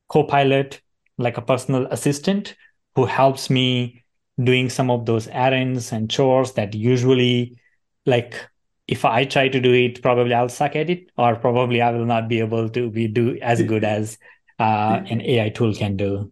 co-pilot, 0.10 0.82
like 1.18 1.38
a 1.38 1.42
personal 1.42 1.88
assistant 1.88 2.56
who 2.96 3.06
helps 3.06 3.50
me 3.50 4.01
doing 4.44 4.70
some 4.70 4.90
of 4.90 5.06
those 5.06 5.28
errands 5.28 5.92
and 5.92 6.10
chores 6.10 6.54
that 6.54 6.74
usually 6.74 7.58
like 8.06 8.36
if 8.88 9.06
I 9.06 9.24
try 9.26 9.48
to 9.48 9.60
do 9.60 9.74
it, 9.74 10.02
probably 10.02 10.34
I'll 10.34 10.50
suck 10.50 10.76
at 10.76 10.90
it, 10.90 11.10
or 11.18 11.36
probably 11.36 11.82
I 11.82 11.92
will 11.92 12.06
not 12.06 12.28
be 12.28 12.40
able 12.40 12.70
to 12.70 12.90
be 12.90 13.08
do 13.08 13.38
as 13.42 13.62
good 13.62 13.86
as 13.86 14.18
uh, 14.60 15.02
an 15.10 15.22
AI 15.22 15.50
tool 15.50 15.74
can 15.74 15.96
do. 15.96 16.32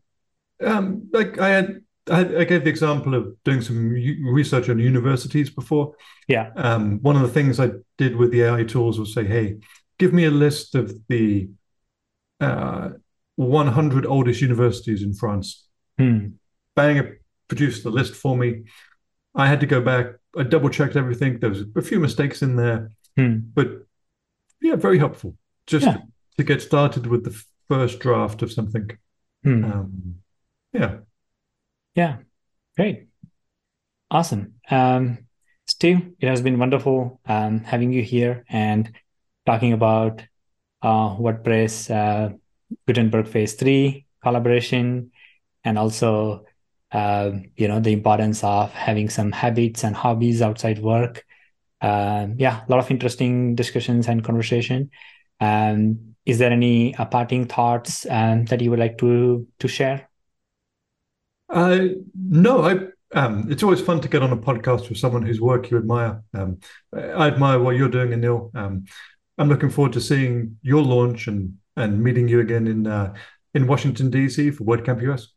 Um, 0.62 1.10
like 1.14 1.40
I 1.40 1.50
had, 1.50 1.82
I, 2.12 2.44
gave 2.44 2.66
the 2.66 2.70
example 2.70 3.16
of 3.16 3.34
doing 3.46 3.62
some 3.62 3.92
research 3.92 4.68
on 4.68 4.78
universities 4.78 5.50
before. 5.50 5.96
Yeah. 6.28 6.52
Um, 6.58 7.00
one 7.02 7.16
of 7.16 7.22
the 7.22 7.30
things 7.30 7.62
I 7.62 7.70
did 7.98 8.18
with 8.18 8.32
the 8.32 8.42
AI 8.42 8.64
tools 8.66 9.00
was 9.00 9.14
say, 9.14 9.24
"Hey, 9.24 9.58
give 9.98 10.12
me 10.12 10.26
a 10.26 10.32
list 10.32 10.76
of 10.76 10.94
the 11.08 11.50
uh, 12.42 12.90
100 13.38 14.06
oldest 14.06 14.42
universities 14.42 15.02
in 15.02 15.14
France." 15.14 15.66
Hmm. 15.98 16.32
Bang, 16.76 16.98
it 16.98 17.19
produced 17.50 17.84
the 17.84 17.90
list 17.90 18.16
for 18.16 18.38
me. 18.38 18.64
I 19.36 19.48
had 19.48 19.60
to 19.60 19.66
go 19.66 19.82
back. 19.82 20.06
I 20.38 20.44
double 20.44 20.70
checked 20.70 20.96
everything. 20.96 21.40
There 21.40 21.50
was 21.50 21.64
a 21.76 21.82
few 21.82 22.00
mistakes 22.00 22.42
in 22.42 22.56
there, 22.56 22.92
Hmm. 23.18 23.38
but 23.54 23.68
yeah, 24.62 24.76
very 24.76 24.98
helpful 24.98 25.36
just 25.68 25.86
Yeah. 25.86 25.98
to 26.38 26.44
get 26.44 26.62
started 26.62 27.06
with 27.08 27.24
the 27.26 27.36
first 27.68 28.00
draft 28.00 28.42
of 28.42 28.52
something. 28.52 28.90
Hmm. 29.44 29.64
Um, 29.66 30.16
yeah. 30.74 30.98
Yeah, 31.96 32.18
great. 32.78 33.08
Awesome. 34.12 34.56
Um, 34.70 35.20
Steve, 35.68 36.14
it 36.20 36.28
has 36.28 36.42
been 36.42 36.58
wonderful 36.60 37.20
um, 37.26 37.64
having 37.64 37.92
you 37.94 38.02
here 38.02 38.44
and 38.50 38.92
talking 39.46 39.74
about 39.74 40.24
uh, 40.82 41.16
WordPress, 41.18 41.90
uh, 41.92 42.34
Gutenberg 42.88 43.28
Phase 43.28 43.54
3 43.56 44.06
collaboration, 44.24 45.12
and 45.64 45.78
also, 45.78 46.46
uh, 46.92 47.32
you 47.56 47.68
know, 47.68 47.80
the 47.80 47.92
importance 47.92 48.44
of 48.44 48.72
having 48.74 49.10
some 49.10 49.32
habits 49.32 49.84
and 49.84 49.96
hobbies 49.96 50.42
outside 50.42 50.80
work. 50.80 51.26
Um, 51.82 52.36
yeah, 52.38 52.64
a 52.68 52.72
lot 52.72 52.80
of 52.80 52.92
interesting 52.92 53.56
discussions 53.56 54.08
and 54.08 54.24
conversation. 54.24 54.90
Um, 55.40 56.16
is 56.26 56.38
there 56.40 56.52
any 56.52 56.96
uh, 56.96 57.06
parting 57.06 57.46
thoughts 57.46 58.06
um, 58.10 58.46
that 58.46 58.62
you 58.62 58.70
would 58.70 58.80
like 58.80 58.98
to 59.00 59.48
to 59.60 59.68
share? 59.68 60.10
Uh, 61.50 61.80
no, 62.16 62.64
I 62.64 62.80
um, 63.18 63.52
it's 63.52 63.64
always 63.64 63.82
fun 63.82 64.02
to 64.02 64.08
get 64.08 64.22
on 64.22 64.32
a 64.32 64.38
podcast 64.38 64.90
with 64.90 64.98
someone 64.98 65.24
whose 65.24 65.42
work 65.42 65.72
you 65.72 65.78
admire. 65.78 66.22
Um, 66.34 66.60
I 66.94 67.28
admire 67.28 67.60
what 67.60 67.76
you're 67.76 67.90
doing, 67.90 68.12
Anil. 68.12 68.54
Um, 68.56 68.86
I'm 69.38 69.50
looking 69.50 69.70
forward 69.70 69.94
to 69.94 70.02
seeing 70.02 70.58
your 70.62 70.84
launch 70.84 71.28
and 71.28 71.58
and 71.76 72.04
meeting 72.04 72.28
you 72.28 72.42
again 72.42 72.68
in 72.68 72.86
uh, 72.86 73.14
in 73.54 73.68
Washington 73.68 74.12
DC 74.12 74.54
for 74.54 74.64
WordCamp 74.66 75.02
US. 75.12 75.30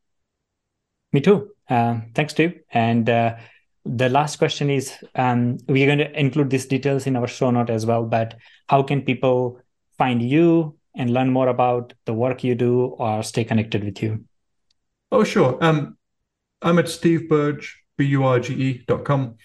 Me 1.13 1.21
too. 1.21 1.51
Um, 1.69 2.11
thanks, 2.15 2.33
Steve. 2.33 2.61
And 2.73 3.09
uh, 3.09 3.37
the 3.85 4.09
last 4.09 4.37
question 4.37 4.71
is 4.71 4.93
um, 5.15 5.59
we're 5.69 5.87
going 5.87 5.99
to 5.99 6.19
include 6.19 6.51
these 6.51 6.67
details 6.67 7.07
in 7.07 7.17
our 7.17 7.27
show 7.27 7.51
note 7.51 7.71
as 7.71 7.85
well. 7.85 8.05
But 8.05 8.37
how 8.69 8.83
can 8.83 9.03
people 9.03 9.61
find 9.99 10.23
you 10.23 10.77
and 10.95 11.11
learn 11.11 11.31
more 11.31 11.49
about 11.49 11.93
the 12.05 12.15
work 12.15 12.45
you 12.45 12.55
do 12.55 12.85
or 12.85 13.23
stay 13.23 13.45
connected 13.45 13.85
with 13.85 14.03
you? 14.03 14.25
Oh, 15.11 15.25
sure. 15.25 15.59
Um, 15.61 15.97
I'm 16.63 16.79
at 16.79 16.87
steveburge, 16.87 17.67
B-U-R-G-E 17.99 18.85
dot 18.87 19.05
com. 19.05 19.37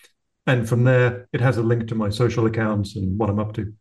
And 0.46 0.68
from 0.68 0.86
there, 0.86 1.28
it 1.34 1.42
has 1.42 1.58
a 1.58 1.64
link 1.64 1.90
to 1.90 1.96
my 1.96 2.10
social 2.10 2.46
accounts 2.46 2.96
and 2.96 3.20
what 3.20 3.30
I'm 3.30 3.40
up 3.40 3.54
to. 3.56 3.74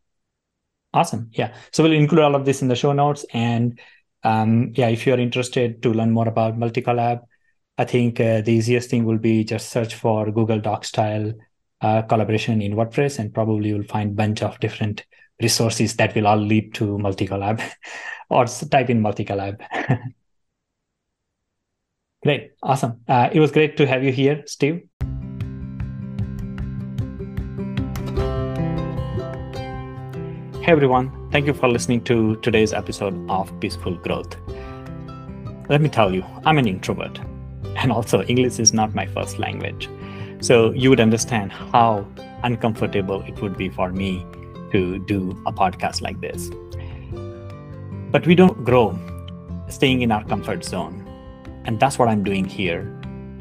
Awesome. 0.93 1.29
Yeah. 1.31 1.53
So 1.71 1.83
we'll 1.83 1.93
include 1.93 2.21
all 2.21 2.35
of 2.35 2.43
this 2.43 2.61
in 2.61 2.67
the 2.67 2.75
show 2.75 2.91
notes. 2.91 3.25
And 3.33 3.79
um, 4.23 4.73
yeah, 4.75 4.89
if 4.89 5.05
you're 5.05 5.19
interested 5.19 5.81
to 5.83 5.93
learn 5.93 6.11
more 6.11 6.27
about 6.27 6.57
Multicollab, 6.57 7.21
I 7.79 7.85
think 7.85 8.19
uh, 8.19 8.41
the 8.41 8.53
easiest 8.53 8.89
thing 8.89 9.05
will 9.05 9.19
be 9.19 9.43
just 9.43 9.69
search 9.69 9.93
for 9.93 10.31
Google 10.31 10.59
Doc 10.59 10.83
style 10.83 11.31
uh, 11.81 12.01
collaboration 12.01 12.59
in 12.61 12.73
WordPress, 12.73 13.19
and 13.19 13.31
probably 13.31 13.69
you'll 13.69 13.83
find 13.83 14.11
a 14.11 14.15
bunch 14.15 14.41
of 14.41 14.59
different 14.59 15.05
resources 15.39 15.95
that 15.97 16.15
will 16.15 16.25
all 16.25 16.37
lead 16.37 16.73
to 16.73 16.97
Multicollab 16.97 17.61
or 18.31 18.45
type 18.45 18.89
in 18.89 19.01
Multicollab. 19.01 19.61
great, 22.23 22.51
awesome. 22.63 23.01
Uh, 23.07 23.29
it 23.31 23.39
was 23.39 23.51
great 23.51 23.77
to 23.77 23.85
have 23.85 24.03
you 24.03 24.11
here, 24.11 24.41
Steve. 24.47 24.81
Hey 30.63 30.73
everyone, 30.73 31.29
thank 31.31 31.45
you 31.45 31.53
for 31.53 31.69
listening 31.69 32.03
to 32.05 32.35
today's 32.37 32.73
episode 32.73 33.29
of 33.29 33.57
Peaceful 33.61 33.95
Growth. 33.97 34.35
Let 35.69 35.79
me 35.79 35.89
tell 35.89 36.13
you, 36.13 36.25
I'm 36.43 36.57
an 36.57 36.67
introvert, 36.67 37.21
and 37.77 37.91
also 37.91 38.23
English 38.23 38.59
is 38.59 38.73
not 38.73 38.93
my 38.93 39.05
first 39.05 39.39
language. 39.39 39.89
So 40.41 40.71
you 40.71 40.89
would 40.89 40.99
understand 40.99 41.51
how 41.51 42.05
uncomfortable 42.43 43.21
it 43.21 43.41
would 43.41 43.57
be 43.57 43.69
for 43.69 43.91
me 43.91 44.25
to 44.71 44.99
do 45.05 45.31
a 45.45 45.53
podcast 45.53 46.01
like 46.01 46.19
this. 46.19 46.49
But 48.11 48.25
we 48.27 48.35
don't 48.35 48.63
grow 48.65 48.97
staying 49.69 50.01
in 50.01 50.11
our 50.11 50.23
comfort 50.23 50.63
zone. 50.63 51.03
And 51.65 51.79
that's 51.79 51.99
what 51.99 52.07
I'm 52.07 52.23
doing 52.23 52.45
here 52.45 52.81